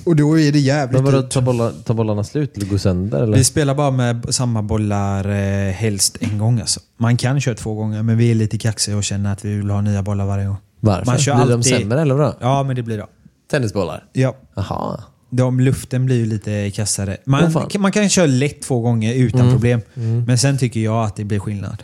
Och 0.05 0.15
då 0.15 0.39
är 0.39 0.51
det 0.51 0.59
jävligt 0.59 0.95
Men 1.03 1.05
vadå, 1.13 1.21
tar 1.27 1.41
bollar, 1.41 1.71
tar 1.85 1.93
bollarna 1.93 2.23
slut 2.23 2.57
eller 2.57 2.67
går 2.67 2.77
sönder? 2.77 3.23
Eller? 3.23 3.37
Vi 3.37 3.43
spelar 3.43 3.75
bara 3.75 3.91
med 3.91 4.25
samma 4.29 4.61
bollar 4.61 5.29
eh, 5.29 5.71
helst 5.73 6.17
en 6.19 6.37
gång 6.37 6.59
alltså. 6.59 6.79
Man 6.97 7.17
kan 7.17 7.41
köra 7.41 7.55
två 7.55 7.73
gånger, 7.73 8.03
men 8.03 8.17
vi 8.17 8.31
är 8.31 8.35
lite 8.35 8.57
kaxiga 8.57 8.97
och 8.97 9.03
känner 9.03 9.33
att 9.33 9.45
vi 9.45 9.55
vill 9.55 9.69
ha 9.69 9.81
nya 9.81 10.03
bollar 10.03 10.25
varje 10.25 10.45
gång. 10.45 10.57
Varför? 10.79 11.05
Man 11.05 11.17
kör 11.17 11.35
Blir 11.35 11.45
de 11.45 11.53
alltid- 11.53 11.73
sämre 11.79 12.01
eller 12.01 12.15
vadå? 12.15 12.33
Ja, 12.39 12.63
men 12.63 12.75
det 12.75 12.83
blir 12.83 12.97
det. 12.97 13.05
Tennisbollar? 13.51 14.03
Ja. 14.13 14.35
Jaha. 14.55 14.99
De, 15.29 15.59
luften 15.59 16.05
blir 16.05 16.15
ju 16.15 16.25
lite 16.25 16.71
kassare. 16.71 17.17
Man, 17.25 17.51
fan. 17.51 17.69
man 17.79 17.91
kan 17.91 18.09
köra 18.09 18.25
lätt 18.25 18.61
två 18.61 18.79
gånger 18.81 19.13
utan 19.13 19.39
Mm. 19.41 19.51
problem. 19.53 19.81
Men 20.27 20.37
sen 20.37 20.57
tycker 20.57 20.79
jag 20.79 21.05
att 21.05 21.15
det 21.15 21.23
blir 21.23 21.39
skillnad. 21.39 21.83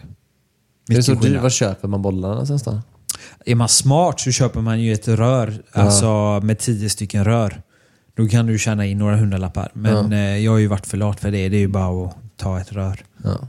Det 0.87 0.93
är 0.93 0.97
Mycket 0.97 1.05
så 1.05 1.11
dyrt. 1.13 1.21
skillnad. 1.23 1.43
Var 1.43 1.49
köper 1.49 1.87
man 1.87 2.01
bollarna 2.01 2.33
någonstans 2.33 2.63
då? 2.63 2.81
Är 3.45 3.55
man 3.55 3.69
smart 3.69 4.19
så 4.19 4.31
köper 4.31 4.61
man 4.61 4.81
ju 4.81 4.93
ett 4.93 5.07
rör, 5.07 5.53
alltså 5.71 6.39
med 6.43 6.59
tio 6.59 6.89
stycken 6.89 7.25
rör. 7.25 7.61
Då 8.17 8.27
kan 8.27 8.45
du 8.47 8.57
tjäna 8.59 8.85
in 8.85 8.97
några 8.97 9.15
hundralappar. 9.17 9.71
Men 9.73 10.13
eh, 10.13 10.37
jag 10.37 10.51
har 10.51 10.57
ju 10.57 10.67
varit 10.67 10.87
för 10.87 10.97
lat 10.97 11.19
för 11.19 11.31
det. 11.31 11.49
Det 11.49 11.57
är 11.57 11.59
ju 11.59 11.67
bara 11.67 12.05
att 12.07 12.15
ta 12.37 12.59
ett 12.59 12.71
rör. 12.73 12.99
Ja. 13.23 13.47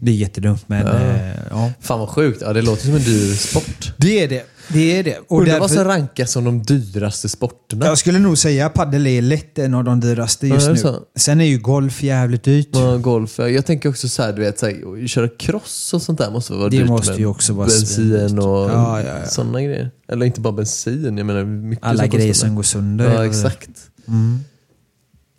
Det 0.00 0.10
är 0.10 0.14
jättedumt, 0.14 0.64
men 0.68 0.86
Ja. 0.86 0.92
eh, 0.98 1.34
ja. 1.50 1.72
Fan 1.80 1.98
vad 2.00 2.08
sjukt. 2.08 2.42
Ja, 2.42 2.52
det 2.52 2.62
låter 2.62 2.82
som 2.86 2.94
en 2.94 3.02
dyr 3.02 3.34
sport. 3.34 3.92
Det 3.96 4.22
är 4.24 4.28
det. 4.28 4.46
Det 4.72 4.98
är 4.98 5.04
det. 5.04 5.18
Och 5.28 5.38
Undrar 5.40 5.60
vad 5.60 5.70
som 5.70 5.84
rankas 5.84 6.32
som 6.32 6.44
de 6.44 6.62
dyraste 6.62 7.28
sporterna. 7.28 7.86
jag 7.86 7.98
skulle 7.98 8.18
nog 8.18 8.38
säga 8.38 8.66
att 8.66 8.74
padel 8.74 9.06
är 9.06 9.22
lätt 9.22 9.58
en 9.58 9.74
av 9.74 9.84
de 9.84 10.00
dyraste 10.00 10.46
just 10.46 10.60
Ja, 10.66 10.66
det 10.68 10.72
nu. 10.74 10.80
så. 10.80 11.02
Sen 11.16 11.40
är 11.40 11.44
ju 11.44 11.58
golf 11.58 12.02
jävligt 12.02 12.42
dyrt. 12.42 12.68
Ja, 12.72 12.96
golf. 12.96 13.38
Jag 13.38 13.66
tänker 13.66 13.88
också 13.88 14.08
så 14.08 14.22
här, 14.22 14.32
du 14.32 14.42
vet, 14.42 14.58
så 14.58 14.66
här, 14.66 15.02
att 15.04 15.10
köra 15.10 15.28
cross 15.28 15.94
och 15.94 16.02
sånt 16.02 16.18
där 16.18 16.30
måste 16.30 16.52
vara 16.52 16.68
Det 16.68 16.76
dyrt. 16.78 16.88
måste 16.88 17.10
med 17.10 17.20
ju 17.20 17.26
också 17.26 17.52
vara 17.52 17.66
Bensin 17.66 18.38
och 18.38 18.70
Ja, 18.70 19.02
ja, 19.02 19.08
ja. 19.22 19.26
sådana 19.28 19.62
grejer. 19.62 19.90
Eller 20.08 20.26
inte 20.26 20.40
bara 20.40 20.52
bensin, 20.52 21.16
jag 21.18 21.26
menar 21.26 21.44
mycket 21.44 21.84
Alla 21.84 22.02
som 22.02 22.10
grejer 22.10 22.32
som 22.32 22.54
går 22.54 22.62
sönder. 22.62 23.14
Ja, 23.14 23.26
exakt. 23.26 23.70
Mm. 24.08 24.38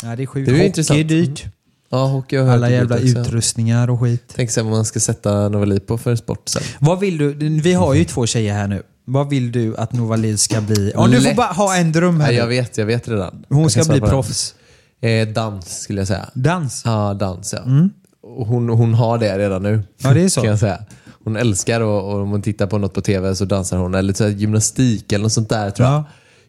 Ja, 0.03 0.15
det 0.15 0.23
är 0.23 0.27
sjukt. 0.27 0.45
Det 0.45 0.51
är 0.51 0.53
ju 0.53 0.57
Hockey 0.59 0.67
intressant. 0.67 0.99
är 0.99 1.03
dyrt. 1.03 1.45
Ja, 1.91 2.05
hockey 2.05 2.37
har 2.37 2.49
Alla 2.53 2.69
jävla 2.69 2.97
utrustningar 2.97 3.89
och 3.89 3.99
skit. 3.99 4.23
Tänk 4.35 4.51
sen 4.51 4.65
vad 4.65 4.75
man 4.75 4.85
ska 4.85 4.99
sätta 4.99 5.49
Novali 5.49 5.79
på 5.79 5.97
för 5.97 6.15
sport 6.15 6.49
sen. 6.49 6.61
Vad 6.79 6.99
vill 6.99 7.17
du? 7.17 7.33
Vi 7.61 7.73
har 7.73 7.93
ju 7.93 8.05
två 8.05 8.25
tjejer 8.25 8.53
här 8.53 8.67
nu. 8.67 8.83
Vad 9.11 9.29
vill 9.29 9.51
du 9.51 9.77
att 9.77 9.93
Novalid 9.93 10.39
ska 10.39 10.61
bli? 10.61 10.93
Om 10.95 11.11
du 11.11 11.17
får 11.17 11.23
Lätt. 11.23 11.35
bara 11.37 11.47
ha 11.47 11.75
en 11.75 11.91
dröm 11.91 12.19
här 12.21 12.27
Nej, 12.27 12.35
jag 12.37 12.43
nu. 12.49 12.55
vet, 12.55 12.77
jag 12.77 12.85
vet 12.85 13.07
redan. 13.07 13.45
Hon 13.49 13.61
Jag 13.61 13.71
ska 13.71 13.77
kan 13.79 13.85
svara 13.85 13.93
bli 13.95 13.99
på 13.99 14.05
den. 14.05 14.15
proffs. 14.15 14.55
Eh, 15.01 15.27
dans 15.27 15.79
skulle 15.79 16.01
jag 16.01 16.07
säga. 16.07 16.29
Dans? 16.33 16.81
Ja, 16.85 17.13
dans 17.13 17.53
ja. 17.53 17.59
Mm. 17.63 17.89
Och 18.23 18.47
Hon, 18.47 18.69
hon 18.69 18.93
har 18.93 19.17
det 19.17 19.37
redan 19.37 19.63
nu. 19.63 19.83
Ja, 19.97 20.13
det 20.13 20.21
är 20.21 20.29
så. 20.29 20.41
Kan 20.41 20.49
jag 20.49 20.59
säga. 20.59 20.79
Hon 21.23 21.35
älskar 21.35 21.81
och, 21.81 22.13
och 22.13 22.21
om 22.21 22.29
hon 22.29 22.41
tittar 22.41 22.67
på 22.67 22.77
något 22.77 22.93
på 22.93 23.01
tv 23.01 23.35
så 23.35 23.45
dansar 23.45 23.77
hon. 23.77 23.93
Eller 23.95 24.13
så 24.13 24.23
här, 24.23 24.31
gymnastik 24.31 25.11
eller 25.13 25.23
något 25.23 25.31
sånt 25.33 25.49
där 25.49 25.69
tror 25.71 25.87
jag. 25.87 25.95
Ja. 25.95 26.03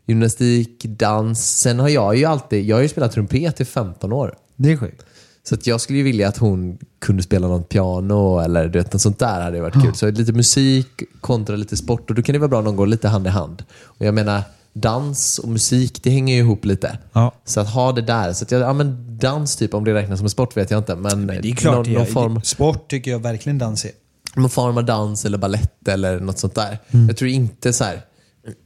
Gymnastik, 0.07 0.85
dans. 0.85 1.61
Sen 1.61 1.79
har 1.79 1.89
jag 1.89 2.17
ju 2.17 2.25
alltid, 2.25 2.65
jag 2.65 2.77
har 2.77 2.83
ju 2.83 2.89
spelat 2.89 3.13
trumpet 3.13 3.61
i 3.61 3.65
15 3.65 4.13
år. 4.13 4.35
Det 4.57 4.73
är 4.73 4.77
sjukt. 4.77 5.03
Så 5.43 5.55
att 5.55 5.67
jag 5.67 5.81
skulle 5.81 5.99
ju 5.99 6.05
vilja 6.05 6.29
att 6.29 6.37
hon 6.37 6.79
kunde 6.99 7.23
spela 7.23 7.49
något 7.49 7.69
piano 7.69 8.39
eller 8.41 8.69
du 8.69 8.79
vet, 8.79 8.93
något 8.93 9.03
sånt 9.03 9.19
där 9.19 9.41
hade 9.41 9.61
varit 9.61 9.83
kul. 9.83 9.95
Så 9.95 10.11
lite 10.11 10.33
musik 10.33 11.03
kontra 11.21 11.57
lite 11.57 11.77
sport 11.77 12.11
och 12.11 12.17
då 12.17 12.23
kan 12.23 12.33
det 12.33 12.39
vara 12.39 12.49
bra 12.49 12.63
de 12.63 12.77
går 12.77 12.87
lite 12.87 13.09
hand 13.09 13.27
i 13.27 13.31
hand. 13.31 13.65
Och 13.83 14.07
jag 14.07 14.15
menar, 14.15 14.43
dans 14.73 15.39
och 15.39 15.49
musik 15.49 16.03
det 16.03 16.11
hänger 16.11 16.35
ju 16.35 16.41
ihop 16.41 16.65
lite. 16.65 16.99
Ja. 17.13 17.35
Så 17.45 17.61
att 17.61 17.69
ha 17.69 17.93
det 17.93 18.03
där. 18.03 18.33
Så 18.33 18.45
att 18.45 18.51
jag, 18.51 18.61
ja, 18.61 18.73
men 18.73 19.19
dans 19.19 19.57
typ, 19.57 19.75
om 19.75 19.85
det 19.85 19.95
räknas 19.95 20.19
som 20.19 20.27
en 20.27 20.31
sport 20.31 20.57
vet 20.57 20.71
jag 20.71 20.79
inte. 20.79 20.97
Men, 20.97 21.27
Det 21.27 21.35
är 21.51 21.55
klart 21.55 21.87
någon, 21.87 21.93
någon, 21.93 22.07
form, 22.07 22.41
Sport 22.43 22.91
tycker 22.91 23.11
jag 23.11 23.19
verkligen 23.19 23.59
dans 23.59 23.85
är. 23.85 23.91
någon 24.37 24.51
form 24.51 24.79
av 24.79 24.85
dans 24.85 25.25
eller 25.25 25.39
ballett 25.39 25.89
eller 25.89 26.21
något 26.21 26.39
sånt 26.39 26.55
där. 26.55 26.79
Mm. 26.91 27.07
Jag 27.07 27.17
tror 27.17 27.31
inte 27.31 27.73
så 27.73 27.85
här. 27.85 28.03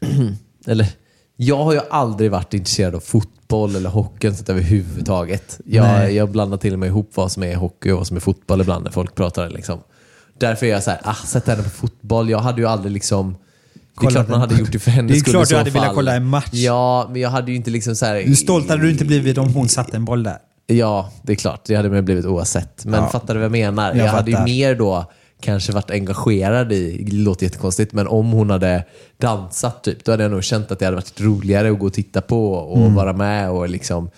eller, 0.67 0.87
jag 1.37 1.65
har 1.65 1.73
ju 1.73 1.81
aldrig 1.91 2.31
varit 2.31 2.55
intresserad 2.55 2.95
av 2.95 3.01
fotboll 3.01 3.34
eller 3.77 3.91
hockey 3.91 4.33
sånt 4.33 4.49
överhuvudtaget. 4.49 5.61
Jag, 5.65 5.85
Nej. 5.85 6.15
jag 6.15 6.31
blandar 6.31 6.57
till 6.57 6.73
och 6.73 6.79
med 6.79 6.87
ihop 6.87 7.11
vad 7.15 7.33
som 7.33 7.43
är 7.43 7.57
hockey 7.57 7.91
och 7.91 7.99
vad 7.99 8.07
som 8.07 8.17
är 8.17 8.21
fotboll 8.21 8.61
ibland 8.61 8.85
när 8.85 8.91
folk 8.91 9.15
pratar. 9.15 9.51
Liksom. 9.51 9.79
Därför 10.39 10.67
är 10.67 10.71
jag 10.71 10.83
så 10.83 10.91
här, 10.91 11.01
ah, 11.05 11.15
sätt 11.15 11.47
henne 11.47 11.63
på 11.63 11.71
fotboll. 11.71 12.31
Jag 12.31 12.39
hade 12.39 12.61
ju 12.61 12.67
aldrig 12.67 12.93
liksom... 12.93 13.37
Det 14.01 14.07
är 14.07 14.11
klart 14.11 14.29
man 14.29 14.41
hade 14.41 14.55
gjort 14.55 14.73
det 14.73 14.79
för 14.79 14.91
hennes 14.91 15.13
Det 15.13 15.19
är 15.19 15.21
skull 15.21 15.33
klart 15.33 15.49
du 15.49 15.57
hade 15.57 15.71
velat 15.71 15.95
kolla 15.95 16.15
en 16.17 16.27
match. 16.27 16.49
Ja, 16.53 17.09
men 17.13 17.21
jag 17.21 17.31
hade 17.31 17.51
ju 17.51 17.57
inte 17.57 17.71
liksom 17.71 17.97
så 17.97 18.07
här... 18.07 18.23
Hur 18.23 18.35
stolt 18.35 18.69
hade 18.69 18.83
du 18.83 18.91
inte 18.91 19.05
blivit 19.05 19.39
om 19.39 19.55
hon 19.55 19.69
satte 19.69 19.97
en 19.97 20.05
boll 20.05 20.23
där? 20.23 20.39
Ja, 20.67 21.11
det 21.23 21.33
är 21.33 21.37
klart. 21.37 21.61
Det 21.67 21.75
hade 21.75 21.91
man 21.91 22.05
blivit 22.05 22.25
oavsett. 22.25 22.85
Men 22.85 23.01
Ja. 23.03 23.09
fattar 23.09 23.35
du 23.35 23.41
vad 23.41 23.45
jag 23.45 23.53
menar? 23.53 23.95
Jag 23.95 24.07
Jag, 24.07 24.13
hade 24.13 24.31
ju 24.31 24.41
mer 24.45 24.75
då 24.75 25.11
kanske 25.45 25.73
varit 25.73 25.91
engagerad 25.91 26.73
i, 26.73 27.05
det 27.05 27.17
låter 27.17 27.45
jättekonstigt, 27.47 27.93
men 27.93 28.07
om 28.07 28.31
hon 28.33 28.51
hade 28.51 28.85
dansat 29.21 29.85
typ, 29.85 30.05
då 30.05 30.13
hade 30.13 30.23
jag 30.23 30.33
nog 30.33 30.45
känt 30.45 30.71
att 30.71 30.79
det 30.79 30.85
hade 30.85 30.95
varit 30.97 31.21
roligare 31.21 31.71
att 31.71 31.79
gå 31.79 31.87
och 31.87 31.93
titta 31.93 32.21
på 32.21 32.53
och 32.55 32.79
Mm. 32.79 32.95
vara 32.95 33.13
med 33.13 33.51
och 33.51 33.69
liksom 33.69 34.11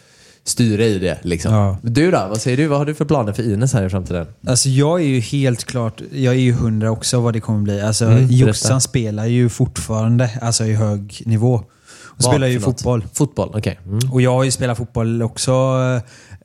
styra 0.44 0.84
i 0.84 0.98
det. 0.98 1.18
Liksom. 1.22 1.54
Ja. 1.54 1.76
Du 1.82 2.10
då? 2.10 2.26
Vad 2.28 2.40
säger 2.40 2.56
du? 2.56 2.66
Vad 2.66 2.78
har 2.78 2.86
du 2.86 2.94
för 2.94 3.04
planer 3.04 3.32
för 3.32 3.42
Ines 3.52 3.72
här 3.72 3.86
i 3.86 3.90
framtiden? 3.90 4.26
Alltså 4.46 4.68
jag 4.68 5.00
är 5.00 5.04
ju 5.06 5.20
helt 5.20 5.64
klart, 5.64 6.00
jag 6.12 6.34
är 6.34 6.38
ju 6.38 6.52
hundra 6.52 6.90
också 6.90 7.20
vad 7.20 7.32
det 7.32 7.40
kommer 7.40 7.60
bli. 7.62 7.80
Alltså 7.80 8.04
Mm. 8.04 8.26
Jossan 8.30 8.80
spelar 8.80 9.26
ju 9.26 9.48
fortfarande 9.48 10.30
alltså 10.42 10.64
i 10.64 10.74
hög 10.74 11.22
nivå. 11.26 11.54
Och 11.54 12.22
Vad 12.24 12.32
spelar 12.32 12.46
ju 12.46 12.60
fotboll. 12.60 13.04
Fotboll, 13.12 13.50
okej. 13.54 13.78
Mm. 13.86 14.12
Och 14.12 14.20
jag 14.22 14.30
har 14.32 14.44
ju 14.44 14.50
spelat 14.50 14.78
fotboll 14.78 15.22
också 15.22 15.52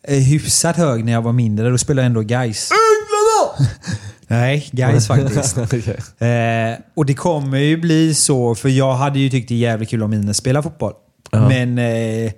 eh, 0.08 0.16
hyfsat 0.18 0.76
hög 0.78 1.06
när 1.06 1.12
jag 1.12 1.22
var 1.22 1.32
mindre. 1.34 1.70
Då 1.70 1.78
spelade 1.78 2.02
jag 2.02 2.06
ändå 2.06 2.22
guys. 2.22 2.70
Nej, 4.32 4.70
guys 4.72 5.08
faktiskt. 5.08 5.58
Okej. 5.58 6.30
Eh, 6.30 6.80
och 6.96 7.06
det 7.06 7.14
kommer 7.14 7.58
ju 7.58 7.78
bli 7.78 8.16
så, 8.16 8.56
för 8.56 8.70
jag 8.70 8.94
hade 8.94 9.20
ju 9.20 9.30
tyckt 9.30 9.50
det 9.50 9.56
är 9.56 9.60
jävligt 9.60 9.90
kul 9.90 10.04
om 10.04 10.14
Ines 10.14 10.38
spelar 10.38 10.62
fotboll. 10.62 10.94
Ja. 11.32 11.48
Men 11.48 11.78
eh, 11.78 12.32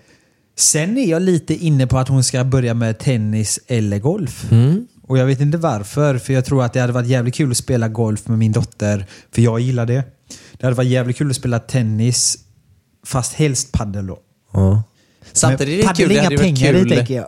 sen 0.57 0.97
är 0.97 1.09
jag 1.09 1.21
lite 1.21 1.53
inne 1.53 1.87
på 1.87 1.97
att 1.97 2.07
hon 2.07 2.23
ska 2.23 2.43
börja 2.43 2.73
med 2.73 2.99
tennis 2.99 3.59
eller 3.67 3.99
golf. 3.99 4.51
Mm. 4.51 4.87
Och 5.07 5.17
jag 5.17 5.25
vet 5.25 5.41
inte 5.41 5.57
varför, 5.57 6.17
för 6.17 6.33
jag 6.33 6.45
tror 6.45 6.63
att 6.63 6.73
det 6.73 6.79
hade 6.79 6.93
varit 6.93 7.07
jävligt 7.07 7.35
kul 7.35 7.51
att 7.51 7.57
spela 7.57 7.87
golf 7.87 8.27
med 8.27 8.37
min 8.37 8.51
dotter, 8.51 9.05
för 9.31 9.41
jag 9.41 9.59
gillar 9.59 9.85
det. 9.85 10.03
Det 10.53 10.65
hade 10.65 10.75
varit 10.75 10.89
jävligt 10.89 11.17
kul 11.17 11.29
att 11.29 11.35
spela 11.35 11.59
tennis, 11.59 12.37
fast 13.05 13.33
helst 13.33 13.71
paddel 13.71 14.07
då. 14.07 14.19
Ja. 14.53 14.83
Samtidigt 15.33 15.83
är 15.85 15.87
det 15.87 15.95
kul. 15.95 16.09
Det 16.09 16.15
inga 16.15 16.29
pengar 16.37 16.73
i, 16.73 16.79
kul. 16.79 16.89
tänker 16.89 17.13
jag. 17.15 17.25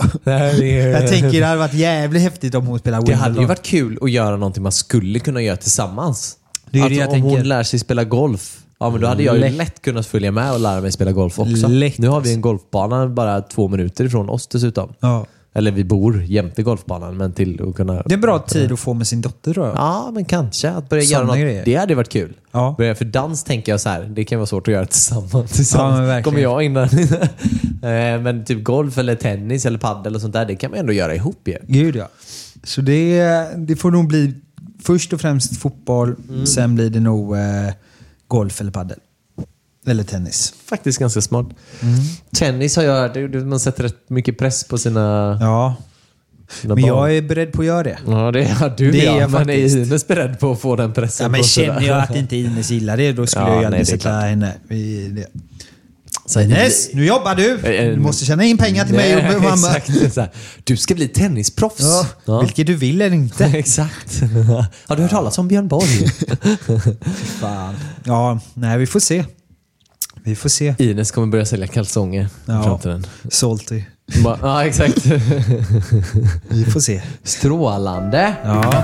Det 0.59 0.67
Jag 0.67 1.07
tänker 1.07 1.39
det 1.39 1.45
hade 1.45 1.59
varit 1.59 1.73
jävligt 1.73 2.21
häftigt 2.21 2.55
om 2.55 2.65
hon 2.67 2.79
spelar 2.79 2.97
Det 2.97 3.01
Wimbledon. 3.03 3.23
hade 3.23 3.39
ju 3.41 3.45
varit 3.47 3.63
kul 3.63 3.97
att 4.01 4.11
göra 4.11 4.37
någonting 4.37 4.63
man 4.63 4.71
skulle 4.71 5.19
kunna 5.19 5.41
göra 5.41 5.57
tillsammans. 5.57 6.37
Det 6.71 6.79
är 6.79 6.83
Att 6.83 6.89
det 6.89 6.95
jag 6.95 7.09
om 7.09 7.21
hon 7.21 7.31
tänker. 7.31 7.43
lär 7.45 7.63
sig 7.63 7.79
spela 7.79 8.03
golf, 8.03 8.57
ja 8.79 8.89
men 8.89 9.01
då 9.01 9.07
hade 9.07 9.23
jag 9.23 9.35
ju 9.35 9.41
Lätt. 9.41 9.53
lätt 9.53 9.81
kunnat 9.81 10.05
följa 10.07 10.31
med 10.31 10.53
och 10.53 10.59
lära 10.59 10.81
mig 10.81 10.91
spela 10.91 11.11
golf 11.11 11.39
också. 11.39 11.67
Lätt. 11.67 11.97
Nu 11.97 12.07
har 12.07 12.21
vi 12.21 12.33
en 12.33 12.41
golfbana 12.41 13.07
bara 13.07 13.41
två 13.41 13.67
minuter 13.67 14.03
ifrån 14.05 14.29
oss 14.29 14.47
dessutom. 14.47 14.93
Ja. 14.99 15.25
Eller 15.57 15.71
vi 15.71 15.83
bor 15.83 16.23
jämte 16.23 16.63
golfbanan, 16.63 17.17
men 17.17 17.33
till 17.33 17.61
att 17.69 17.75
kunna... 17.75 17.93
Det 17.93 18.11
är 18.11 18.13
en 18.13 18.21
bra 18.21 18.39
tid 18.39 18.71
att 18.71 18.79
få 18.79 18.93
med 18.93 19.07
sin 19.07 19.21
dotter 19.21 19.53
tror 19.53 19.67
jag. 19.67 19.75
Ja, 19.75 20.11
men 20.13 20.25
kanske. 20.25 20.69
Att 20.69 20.89
börja 20.89 21.03
göra 21.03 21.23
något. 21.25 21.37
grejer. 21.37 21.65
Det 21.65 21.75
hade 21.75 21.95
varit 21.95 22.09
kul. 22.09 22.33
Ja. 22.51 22.75
Börja, 22.77 22.95
för 22.95 23.05
dans 23.05 23.43
tänker 23.43 23.71
jag 23.71 23.81
så 23.81 23.89
här, 23.89 24.03
det 24.03 24.23
kan 24.23 24.39
vara 24.39 24.45
svårt 24.47 24.67
att 24.67 24.73
göra 24.73 24.85
tillsammans. 24.85 25.33
Ja, 25.33 25.43
tillsammans. 25.47 25.99
verkligen. 25.99 26.23
Kommer 26.23 26.39
jag 26.39 26.63
in 26.63 26.73
där. 26.73 26.89
Eh, 27.75 28.21
Men 28.21 28.45
typ 28.45 28.63
golf 28.63 28.97
eller 28.97 29.15
tennis 29.15 29.65
eller 29.65 29.79
paddel 29.79 30.15
och 30.15 30.21
sånt 30.21 30.33
där, 30.33 30.45
det 30.45 30.55
kan 30.55 30.71
man 30.71 30.79
ändå 30.79 30.93
göra 30.93 31.15
ihop 31.15 31.47
ju. 31.47 31.57
Gud 31.67 31.95
ja. 31.95 32.07
Så 32.63 32.81
det, 32.81 33.23
det 33.57 33.75
får 33.75 33.91
nog 33.91 34.07
bli 34.07 34.33
först 34.83 35.13
och 35.13 35.21
främst 35.21 35.57
fotboll, 35.57 36.15
Mm. 36.29 36.45
sen 36.45 36.75
blir 36.75 36.89
det 36.89 36.99
nog 36.99 37.35
eh, 37.37 37.41
golf 38.27 38.61
eller 38.61 38.71
paddel. 38.71 38.97
Eller 39.87 40.03
tennis. 40.03 40.53
Faktiskt 40.65 40.99
ganska 40.99 41.21
smart. 41.21 41.45
Mm. 41.81 41.95
Tennis 42.35 42.75
har 42.75 42.83
jag 42.83 43.35
man 43.45 43.59
sätter 43.59 43.83
rätt 43.83 44.09
mycket 44.09 44.37
press 44.37 44.63
på 44.63 44.77
sina, 44.77 45.37
Ja, 45.41 45.75
sina 46.61 46.75
men 46.75 46.81
barn. 46.83 46.91
jag 47.09 47.17
är 47.17 47.21
beredd 47.21 47.51
på 47.51 47.61
att 47.61 47.65
göra 47.67 47.83
det. 47.83 47.97
Ja, 48.07 48.31
det 48.31 48.41
är 48.43 48.73
du 48.77 48.91
Det 48.91 49.01
är 49.01 49.05
ja. 49.05 49.19
jag 49.19 49.31
Men 49.31 49.41
är 49.41 49.45
faktiskt. 49.45 49.75
Ines 49.75 50.07
beredd 50.07 50.39
på 50.39 50.51
att 50.51 50.59
få 50.61 50.75
den 50.75 50.93
pressen? 50.93 51.23
Ja, 51.23 51.29
men 51.29 51.43
känner 51.43 51.81
jag 51.81 51.97
att 52.03 52.15
inte 52.15 52.35
Ines 52.35 52.71
gillar 52.71 52.97
det, 52.97 53.11
då 53.11 53.27
skulle 53.27 53.45
Ja, 53.45 53.49
jag 53.49 53.55
ju 53.55 53.59
nej, 53.59 53.65
aldrig 53.79 53.81
är 53.81 53.85
sätta 53.97 54.09
henne 54.11 54.53
i 54.69 55.07
det. 55.07 55.27
Så- 56.27 56.41
Ines, 56.41 56.89
nu 56.93 57.05
jobbar 57.05 57.35
du! 57.35 57.59
Eh, 57.59 57.91
Du 57.95 57.99
måste 57.99 58.25
tjäna 58.25 58.43
in 58.43 58.57
pengar 58.57 58.85
till 58.85 58.95
mig 58.95 59.15
och 59.15 59.23
Nej, 59.23 59.35
mamma. 59.41 59.75
Exakt. 59.75 59.91
Du 60.63 60.77
ska 60.77 60.95
bli 60.95 61.07
tennisproffs. 61.07 61.79
Ja, 61.81 62.07
Ja. 62.25 62.41
Vilket 62.41 62.67
du 62.67 62.75
vill 62.75 63.01
eller 63.01 63.15
inte. 63.15 63.45
Exakt. 63.53 64.21
Har 64.87 64.95
du 64.95 65.01
hört 65.01 65.11
talas 65.11 65.37
om 65.37 65.47
Björn 65.47 65.67
Borg? 65.67 65.87
Fan. 67.39 67.75
Ja, 68.03 68.39
nej 68.53 68.77
vi 68.77 68.85
får 68.87 68.99
se. 68.99 69.25
Vi 70.25 70.35
får 70.35 70.49
se. 70.49 70.75
Ines 70.79 71.11
kommer 71.11 71.27
börja 71.27 71.45
sälja 71.45 71.67
kalsonger 71.67 72.23
i 72.23 72.27
Ja. 72.45 72.63
framtiden. 72.63 73.05
Salty. 73.31 73.83
Bara, 74.23 74.37
Ja, 74.41 74.65
exakt. 74.65 75.05
Vi 76.49 76.65
får 76.65 76.79
se. 76.79 77.01
Strålande. 77.23 78.35
Ja. 78.43 78.83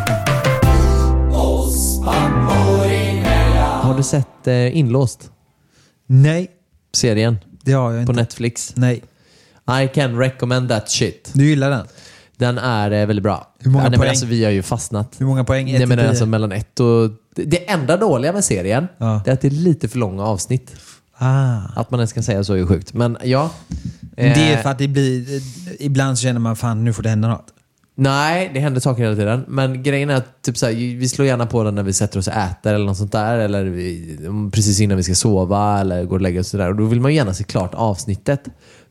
Har 3.84 3.98
du 3.98 4.04
sett 4.04 4.48
eh, 4.48 4.78
Inlåst? 4.78 5.32
Nej, 6.08 6.48
Serien 6.94 7.38
det 7.64 7.72
har 7.72 7.92
jag 7.92 8.06
på 8.06 8.12
inte. 8.12 8.22
Netflix. 8.22 8.74
Nej. 8.76 9.04
I 9.84 9.88
can 9.94 10.18
recommend 10.18 10.70
that 10.70 10.90
shit. 10.90 11.32
Du 11.34 11.46
gillar 11.50 11.70
den? 11.70 11.86
Den 12.38 12.58
är 12.58 12.92
eh, 12.92 13.06
väldigt 13.08 13.24
bra. 13.24 13.54
Hur 13.60 13.72
många 13.72 13.84
ja, 13.84 13.90
nej, 13.90 13.92
men 13.92 14.00
poäng? 14.00 14.10
alltså, 14.10 14.26
vi 14.26 14.44
har 14.44 14.52
ju 14.52 14.62
fastnat. 14.64 15.16
Hur 15.18 15.26
många 15.26 15.44
poäng? 15.44 15.66
Nej, 15.72 15.86
men 15.86 16.00
alltså 16.00 16.26
mellan 16.26 16.52
ett 16.52 16.80
och... 16.80 17.10
Det- 17.36 17.70
enda 17.70 17.98
dåliga 17.98 18.34
med 18.34 18.44
serien 18.44 18.88
Ja. 18.98 19.22
är 19.26 19.32
att 19.34 19.42
det 19.42 19.48
är 19.48 19.52
lite 19.52 19.88
för 19.88 19.98
långa 19.98 20.24
avsnitt. 20.24 20.76
Ah. 21.24 21.60
Att 21.76 21.92
man 21.92 22.00
ens 22.00 22.14
kan 22.14 22.24
säga 22.24 22.44
så 22.44 22.54
är 22.54 22.58
ju 22.58 22.68
sjukt. 22.68 22.94
Men 22.94 23.18
ja. 23.24 23.52
Det 24.16 24.24
är 24.24 24.58
Eh, 24.58 24.62
för 24.62 24.70
att 24.70 24.78
det 24.78 24.88
blir... 24.88 25.42
Ibland 25.80 26.18
så 26.18 26.24
känner 26.24 26.40
man 26.40 26.56
fan 26.56 26.84
nu 26.84 26.94
får 26.94 27.04
det 27.04 27.10
hända 27.10 27.28
något. 27.28 27.48
Nej, 27.96 28.52
det 28.54 28.60
händer 28.60 28.82
saker 28.82 29.04
hela 29.04 29.16
tiden. 29.16 29.46
Men 29.48 29.84
grejen 29.84 30.10
är 30.10 30.16
att 30.16 30.42
typ 30.42 30.58
så 30.58 30.66
här, 30.66 30.74
vi 30.74 31.10
slår 31.10 31.28
gärna 31.28 31.46
på 31.46 31.64
den 31.64 31.76
när 31.76 31.84
vi 31.84 31.94
sätter 31.94 32.20
oss 32.20 32.28
och 32.28 32.34
äter 32.34 32.74
eller 32.74 32.86
något 32.86 32.98
sånt 32.98 33.12
där. 33.12 33.38
Eller 33.38 33.64
vi, 33.64 34.18
precis 34.52 34.80
innan 34.80 34.98
vi 34.98 35.04
ska 35.04 35.16
sova 35.16 35.80
eller 35.80 36.06
går 36.06 36.16
och 36.16 36.22
lägger 36.22 36.40
oss 36.40 36.48
och 36.48 36.52
sådär. 36.52 36.70
Och 36.70 36.76
då 36.76 36.86
vill 36.86 37.02
man 37.02 37.14
gärna 37.14 37.34
se 37.34 37.44
klart 37.44 37.74
avsnittet. 37.74 38.44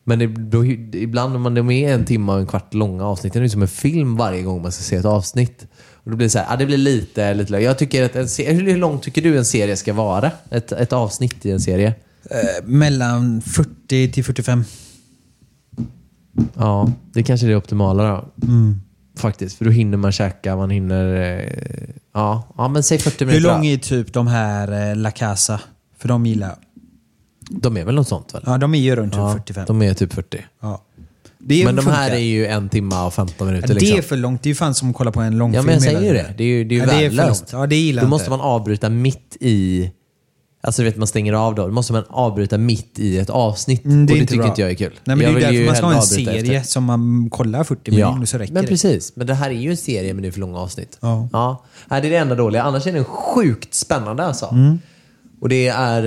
Men 0.05 0.19
det, 0.19 0.27
då, 0.27 0.65
ibland 0.65 1.37
om 1.37 1.43
man 1.43 1.71
är 1.71 1.95
en 1.95 2.05
timme 2.05 2.33
och 2.33 2.39
en 2.39 2.47
kvart 2.47 2.75
långa 2.75 3.07
avsnitt, 3.07 3.33
det 3.33 3.41
är 3.41 3.49
som 3.49 3.63
en 3.63 3.69
film 3.69 4.17
varje 4.17 4.43
gång 4.43 4.63
man 4.63 4.73
ska 4.73 4.83
se 4.83 4.97
ett 4.97 5.05
avsnitt. 5.05 5.67
Och 5.95 6.11
då 6.11 6.17
blir 6.17 6.27
det 6.27 6.31
så 6.31 6.39
här, 6.39 6.47
ja, 6.51 6.57
det 6.57 6.67
blir 6.67 6.79
lite, 6.79 7.35
lite. 7.35 7.57
Jag 7.57 7.79
tycker 7.79 8.05
att 8.05 8.17
en 8.17 8.29
serie, 8.29 8.53
hur 8.53 8.77
lång 8.77 8.99
tycker 8.99 9.23
du 9.23 9.39
en 9.39 9.45
serie 9.45 9.77
ska 9.77 9.93
vara? 9.93 10.31
Ett, 10.51 10.73
ett 10.73 10.93
avsnitt 10.93 11.47
i 11.47 11.51
en 11.51 11.61
serie? 11.61 11.95
Eh, 12.31 12.65
mellan 12.65 13.43
40 13.43 14.13
till 14.13 14.25
45. 14.25 14.65
Ja, 16.57 16.93
det 17.13 17.23
kanske 17.23 17.47
är 17.47 17.51
det 17.51 17.57
optimala 17.57 18.09
då. 18.37 18.47
Mm. 18.47 18.81
Faktiskt, 19.17 19.59
för 19.59 19.65
då 19.65 19.71
hinner 19.71 19.97
man 19.99 20.13
käka, 20.13 20.57
man 20.57 20.71
hinner... 20.71 21.15
Eh, 21.15 21.51
ja, 22.15 22.55
ja, 22.57 22.69
men 22.69 22.83
säg 22.83 22.99
40 22.99 23.25
Hur 23.25 23.27
minuter. 23.27 23.49
lång 23.53 23.61
då. 23.63 23.67
är 23.69 23.77
typ 23.77 24.13
de 24.13 24.27
här 24.27 24.91
eh, 24.91 24.97
La 24.97 25.11
Casa? 25.11 25.61
För 25.99 26.09
de 26.09 26.27
gillar 26.27 26.47
jag. 26.49 26.57
De 27.63 27.77
är 27.77 27.85
väl 27.85 27.95
något 27.95 28.09
sånt 28.09 28.35
väl? 28.35 28.43
Ja, 28.47 28.59
de 28.59 28.75
är 28.75 28.79
ju 28.79 28.97
runt 28.97 29.13
typ 29.13 29.19
Ja, 29.19 29.33
45. 29.33 29.65
De 29.67 29.83
är 29.83 29.95
typ 29.95 30.13
40. 30.13 30.45
Ja. 30.61 30.85
Det 31.39 31.65
Men 31.65 31.77
de 31.77 31.87
här 31.87 31.95
funkar. 32.05 32.17
är 32.17 32.21
ju 32.25 32.47
en 32.47 32.69
timme 32.69 33.01
och 33.07 33.15
15 33.15 33.47
minuter. 33.47 33.69
Ja, 33.69 33.75
det 33.75 33.81
liksom. 33.81 33.99
är 33.99 34.03
för 34.03 34.17
långt. 34.17 34.43
Det 34.43 34.47
är 34.47 34.51
ju 34.51 34.55
fan 34.55 34.75
som 34.75 34.91
att 34.91 34.97
kolla 34.97 35.13
på 35.13 35.21
en 35.21 35.39
långfilm. 35.39 35.55
Ja, 35.61 35.63
men 35.67 35.75
jag 35.75 35.83
säger 35.83 36.01
ju 36.03 36.13
det. 36.13 36.35
Det 36.39 36.45
är 36.45 36.49
ju, 36.49 36.65
det 36.65 36.75
är 36.75 36.77
ju 36.77 36.81
Ja, 36.83 36.87
det 36.87 36.93
är 36.93 37.11
för 37.11 37.17
värdelöst. 37.17 37.53
långt. 37.53 37.63
Ja, 37.63 37.67
det 37.67 37.77
gillar 37.77 38.03
Då 38.03 38.09
måste 38.09 38.31
man 38.31 38.41
avbryta 38.41 38.89
mitt 38.89 39.37
i... 39.41 39.91
Alltså 40.63 40.83
du 40.83 40.89
vet, 40.89 40.97
man 40.97 41.07
stänger 41.07 41.33
av 41.33 41.55
då. 41.55 41.67
Då 41.67 41.73
måste 41.73 41.93
man 41.93 42.05
avbryta 42.09 42.59
mitt 42.59 42.99
i 42.99 43.19
ett 43.19 43.31
avsnitt. 43.31 43.85
Mm, 43.85 44.07
det 44.07 44.13
och 44.13 44.19
det 44.19 44.27
tycker 44.27 44.37
bra. 44.37 44.49
inte 44.49 44.61
jag 44.61 44.71
är 44.71 44.75
kul. 44.75 45.01
Nej, 45.05 45.17
men 45.17 45.27
jag 45.27 45.35
det 45.35 45.47
är 45.47 45.53
därför 45.53 45.67
man 45.67 45.77
ska 45.77 45.87
ha 45.87 45.95
en 45.95 46.03
serie 46.03 46.59
efter. 46.59 46.71
som 46.71 46.85
man 46.85 47.31
kollar 47.31 47.65
40 47.65 47.91
minuter 47.91 48.27
så 48.27 48.39
räcker 48.39 48.55
men 48.55 48.67
precis. 48.67 49.13
Men 49.17 49.27
det 49.27 49.35
här 49.35 49.51
är 49.51 49.55
ju 49.55 49.71
en 49.71 49.77
serie 49.77 50.15
men 50.15 50.23
det 50.23 50.29
är 50.29 50.33
för 50.33 50.41
långa 50.41 50.59
avsnitt. 50.59 50.99
Ja. 51.01 51.29
ja. 51.33 51.65
Det 51.89 51.95
är 51.95 52.01
det 52.03 52.17
enda 52.17 52.35
dåliga. 52.35 52.63
Annars 52.63 52.87
är 52.87 52.93
den 52.93 53.05
sjukt 53.05 53.75
spännande 53.75 54.25
alltså. 54.25 54.47
Mm. 54.47 54.79
Och 55.41 55.49
det 55.49 55.69
är... 55.69 56.03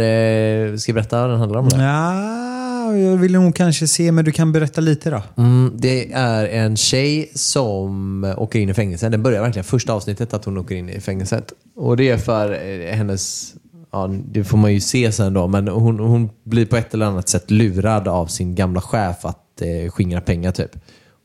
Eh, 0.71 0.75
ska 0.77 0.89
jag 0.89 0.95
berätta 0.95 1.21
vad 1.21 1.29
den 1.29 1.39
handlar 1.39 1.59
om? 1.59 1.67
Eller? 1.67 1.83
Ja, 1.83 2.95
jag 2.95 3.17
vill 3.17 3.31
nog 3.31 3.55
kanske 3.55 3.87
se, 3.87 4.11
men 4.11 4.25
du 4.25 4.31
kan 4.31 4.51
berätta 4.51 4.81
lite 4.81 5.09
då. 5.09 5.23
Mm, 5.37 5.71
det 5.75 6.11
är 6.11 6.45
en 6.47 6.77
tjej 6.77 7.31
som 7.35 8.23
åker 8.37 8.59
in 8.59 8.69
i 8.69 8.73
fängelse. 8.73 9.09
Den 9.09 9.23
börjar 9.23 9.41
verkligen 9.41 9.63
första 9.63 9.93
avsnittet 9.93 10.33
att 10.33 10.45
hon 10.45 10.57
åker 10.57 10.75
in 10.75 10.89
i 10.89 10.99
fängelset. 10.99 11.53
Och 11.75 11.97
det 11.97 12.09
är 12.09 12.17
för 12.17 12.51
eh, 12.51 12.95
hennes, 12.95 13.53
ja 13.93 14.07
det 14.07 14.43
får 14.43 14.57
man 14.57 14.73
ju 14.73 14.79
se 14.79 15.11
sen 15.11 15.33
då, 15.33 15.47
men 15.47 15.67
hon, 15.67 15.99
hon 15.99 16.29
blir 16.43 16.65
på 16.65 16.77
ett 16.77 16.93
eller 16.93 17.05
annat 17.05 17.29
sätt 17.29 17.51
lurad 17.51 18.07
av 18.07 18.27
sin 18.27 18.55
gamla 18.55 18.81
chef 18.81 19.25
att 19.25 19.61
eh, 19.61 19.91
skingra 19.91 20.21
pengar 20.21 20.51
typ. 20.51 20.71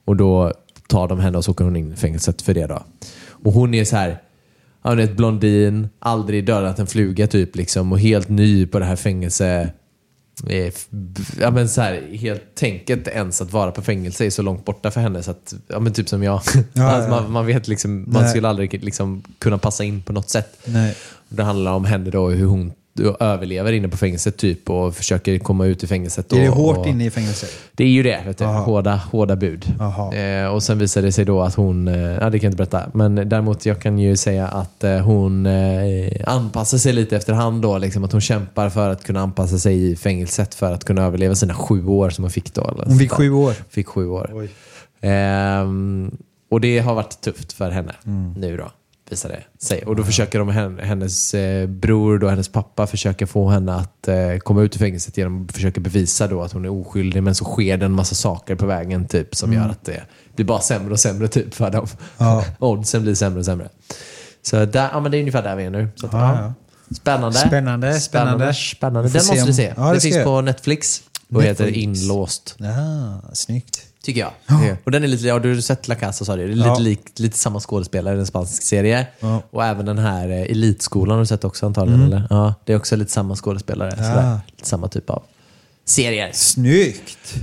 Och 0.07 0.17
då 0.17 0.53
tar 0.89 1.09
de 1.09 1.21
henne 1.21 1.39
och 1.39 1.45
så 1.45 1.51
åker 1.51 1.65
hon 1.65 1.77
in 1.77 1.93
i 1.93 1.97
fängelset 1.97 2.43
för 2.43 2.55
det 2.55 2.67
då. 2.67 2.83
Och 3.45 3.53
hon 3.53 3.75
är 3.75 3.85
så 3.85 3.97
här, 3.97 4.23
hon 4.83 4.99
är 4.99 5.05
ett 5.05 5.17
blondin, 5.17 5.89
aldrig 5.99 6.47
dödat 6.47 6.79
en 6.79 6.87
fluga 6.87 7.27
typ 7.27 7.57
liksom 7.57 7.93
och 7.93 8.01
helt 8.01 8.29
ny 8.29 8.67
på 8.67 8.79
det 8.79 8.85
här 8.85 8.97
fängelse 8.97 9.71
Eh, 10.47 10.73
Ja, 11.41 11.51
men 11.51 11.69
så 11.69 11.81
här, 11.81 12.17
helt 12.17 12.55
tänket 12.55 13.09
ens 13.09 13.41
att 13.41 13.53
vara 13.53 13.71
på 13.71 13.83
fängelse 13.83 14.27
är 14.27 14.31
så 14.31 14.43
långt 14.43 14.65
borta 14.65 14.91
för 14.91 15.01
henne 15.01 15.23
så 15.23 15.31
att, 15.31 15.55
ja 15.69 15.79
men 15.79 15.93
typ 15.93 16.09
som 16.09 16.23
jag. 16.23 16.41
Ja, 16.73 16.83
alltså, 16.85 17.11
ja. 17.11 17.21
Man, 17.21 17.33
man 17.33 17.47
vet 17.47 17.69
liksom, 17.69 18.05
man 18.09 18.23
Nej. 18.23 18.31
skulle 18.31 18.49
aldrig 18.49 18.85
liksom 18.85 19.23
kunna 19.39 19.59
passa 19.59 19.85
in 19.85 20.03
på 20.03 20.13
något 20.13 20.31
sätt. 20.31 20.59
Nej. 20.65 20.97
Det 21.29 21.43
handlar 21.43 21.73
om 21.73 21.85
henne 21.85 22.11
då, 22.11 22.29
hur 22.29 22.47
hon 22.47 22.73
överlever 23.21 23.73
inne 23.73 23.89
på 23.89 23.97
fängelset 23.97 24.37
typ 24.37 24.71
och 24.71 24.95
försöker 24.95 25.39
komma 25.39 25.67
ut 25.67 25.83
i 25.83 25.87
fängelset. 25.87 26.33
Är 26.33 26.41
det 26.41 26.49
hårt 26.49 26.77
och, 26.79 26.87
inne 26.87 27.07
i 27.07 27.11
fängelset? 27.11 27.51
Det 27.75 27.85
är 27.85 27.89
ju 27.89 28.03
det. 28.03 28.21
Vet 28.27 28.39
du. 28.39 28.45
Aha. 28.45 28.61
Hårda, 28.61 28.97
hårda 28.97 29.37
bud. 29.37 29.67
Eh, 30.15 30.47
och 30.55 30.63
sen 30.63 30.79
visade 30.79 31.07
det 31.07 31.13
sig 31.13 31.25
då 31.25 31.43
att 31.43 31.55
hon, 31.55 31.89
eh, 31.89 31.95
ja 31.99 32.31
det 32.31 32.39
kan 32.39 32.47
jag 32.47 32.53
inte 32.53 32.57
berätta, 32.57 32.91
men 32.95 33.29
däremot 33.29 33.67
jag 33.67 33.81
kan 33.81 33.99
ju 33.99 34.17
säga 34.17 34.49
att 34.49 34.85
eh, 34.85 34.99
hon 34.99 35.47
eh, 35.47 36.11
anpassar 36.27 36.79
sig 36.79 36.93
lite 36.93 37.17
efterhand 37.17 37.63
då. 37.63 37.79
Liksom, 37.79 38.05
att 38.05 38.13
hon 38.13 38.21
kämpar 38.21 38.69
för 38.69 38.91
att 38.91 39.05
kunna 39.05 39.21
anpassa 39.21 39.59
sig 39.59 39.91
i 39.91 39.97
fängelset 39.97 40.55
för 40.55 40.73
att 40.73 40.85
kunna 40.85 41.03
överleva 41.05 41.35
sina 41.35 41.55
sju 41.55 41.87
år 41.87 42.11
som 42.11 42.25
hon 42.25 42.31
fick 42.31 42.55
då. 42.55 42.69
Eller 42.69 42.85
Hon 42.87 42.99
fick 42.99 43.13
sju 43.13 43.31
år. 43.33 43.55
Fick 43.71 43.87
sju 43.89 44.09
år. 44.09 44.49
Ehm, 45.01 46.11
och 46.51 46.61
det 46.61 46.79
har 46.79 46.95
varit 46.95 47.21
tufft 47.21 47.53
för 47.53 47.71
henne 47.71 47.95
Mm. 48.07 48.33
nu 48.33 48.57
då. 48.57 48.71
Visar 49.13 49.29
det 49.29 49.43
sig. 49.59 49.83
Och 49.83 49.97
då 49.97 50.05
försöker 50.05 50.39
de, 50.39 50.49
hen- 50.49 50.79
hennes 50.79 51.35
eh, 51.35 51.67
bror 51.69 52.25
och 52.25 52.31
hennes 52.31 52.49
pappa 52.49 52.87
försöker 52.87 53.27
få 53.27 53.49
henne 53.49 53.75
att 53.75 54.09
eh, 54.09 54.37
komma 54.39 54.63
ut 54.63 54.75
ur 54.77 54.79
fängelset 54.79 55.17
genom 55.17 55.45
att 55.45 55.53
försöka 55.53 55.81
bevisa 55.81 56.27
då 56.27 56.43
att 56.43 56.53
hon 56.53 56.65
är 56.65 56.69
oskyldig. 56.69 57.23
Men 57.23 57.35
så 57.35 57.45
sker 57.45 57.77
det 57.77 57.85
en 57.87 57.93
massa 57.93 58.15
saker 58.15 58.55
på 58.55 58.67
vägen 58.67 59.07
typ 59.09 59.35
som 59.37 59.53
gör 59.53 59.69
att 59.69 59.85
det 59.85 60.03
blir 60.37 60.47
bara 60.47 60.61
sämre 60.61 60.93
och 60.93 61.01
sämre 61.01 61.29
typ 61.29 61.55
för 61.55 61.71
dem. 61.71 61.87
Ja. 62.19 62.45
Oddsen 62.59 63.03
blir 63.03 63.15
sämre 63.15 63.39
och 63.39 63.45
sämre. 63.45 63.69
Så 64.43 64.65
där, 64.65 64.89
ja, 64.93 65.01
men 65.01 65.11
det 65.13 65.17
är 65.19 65.21
ungefär 65.21 65.43
där 65.43 65.57
vi 65.57 65.65
är 65.65 65.71
nu. 65.71 65.89
Så 65.97 66.07
att, 66.07 66.13
Ja, 66.13 66.43
ja. 66.43 66.55
Spännande. 66.97 67.39
Spännande, 67.39 68.01
spännande. 68.01 68.55
spännande. 68.55 69.09
Den 69.09 69.27
måste 69.27 69.45
du 69.47 69.53
se. 69.53 69.75
Ja, 69.77 69.89
det 69.89 69.95
det 69.95 70.01
finns 70.01 70.25
på 70.25 70.41
Netflix 70.41 71.03
och 71.35 71.43
heter 71.43 71.65
Netflix. 71.65 72.01
Inlåst. 72.03 72.55
Ja, 72.59 73.21
snyggt. 73.33 73.81
Tycker 74.03 74.21
jag. 74.21 74.33
Det. 74.61 74.77
Och 74.85 74.91
den 74.91 75.05
är 75.05 75.09
lite, 75.09 75.27
ja, 75.27 75.39
du 75.39 75.55
har 75.55 75.61
sett 75.61 75.89
La 75.89 75.95
Casa 75.95 76.25
sa 76.25 76.37
du. 76.37 76.47
Det 76.47 76.53
är 76.53 76.57
lite, 76.57 76.69
Ja. 76.69 76.79
likt, 76.79 77.19
lite 77.19 77.39
samma 77.39 77.61
skådespelare, 77.61 78.19
en 78.19 78.27
spansk 78.27 78.63
serie. 78.63 79.07
Ja. 79.21 79.43
Och 79.51 79.65
även 79.65 79.87
den 79.87 79.99
här 79.99 80.29
eh, 80.29 80.43
Elitskolan 80.43 81.13
har 81.15 81.21
du 81.21 81.27
sett 81.27 81.45
också 81.45 81.67
antagligen? 81.67 82.03
Eller? 82.03 82.27
Ja, 82.31 82.55
det 82.65 82.73
är 82.73 82.77
också 82.77 82.97
lite 82.97 83.13
samma 83.13 83.37
skådespelare. 83.37 83.91
Sådär. 83.91 84.41
Lite 84.57 84.69
samma 84.69 84.89
typ 84.89 85.11
av 85.11 85.23
serier. 85.85 86.31
Snyggt! 86.35 87.35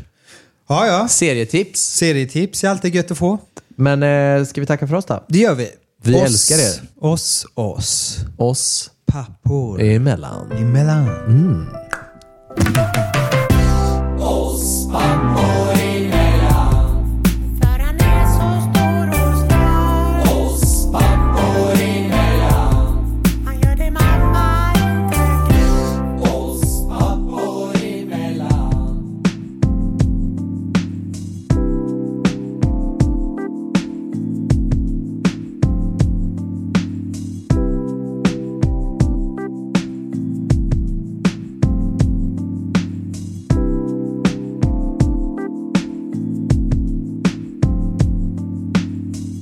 Ja, 0.67 0.87
ja. 0.87 1.07
Serietips. 1.07 1.79
Serietips 1.81 2.63
är 2.63 2.69
alltid 2.69 2.95
gött 2.95 3.11
att 3.11 3.17
få. 3.17 3.37
Men 3.75 4.03
eh, 4.03 4.45
ska 4.45 4.61
vi 4.61 4.67
tacka 4.67 4.87
för 4.87 4.95
oss 4.95 5.05
då? 5.05 5.23
Det 5.27 5.39
gör 5.39 5.55
vi. 5.55 5.69
Vi 6.03 6.19
älskar 6.19 6.55
er. 6.55 6.81
Oss, 6.99 7.45
oss. 7.53 8.17
Oss 8.37 8.91
Pappor. 9.05 9.81
emellan. 9.81 10.51
Emellan. 10.51 11.09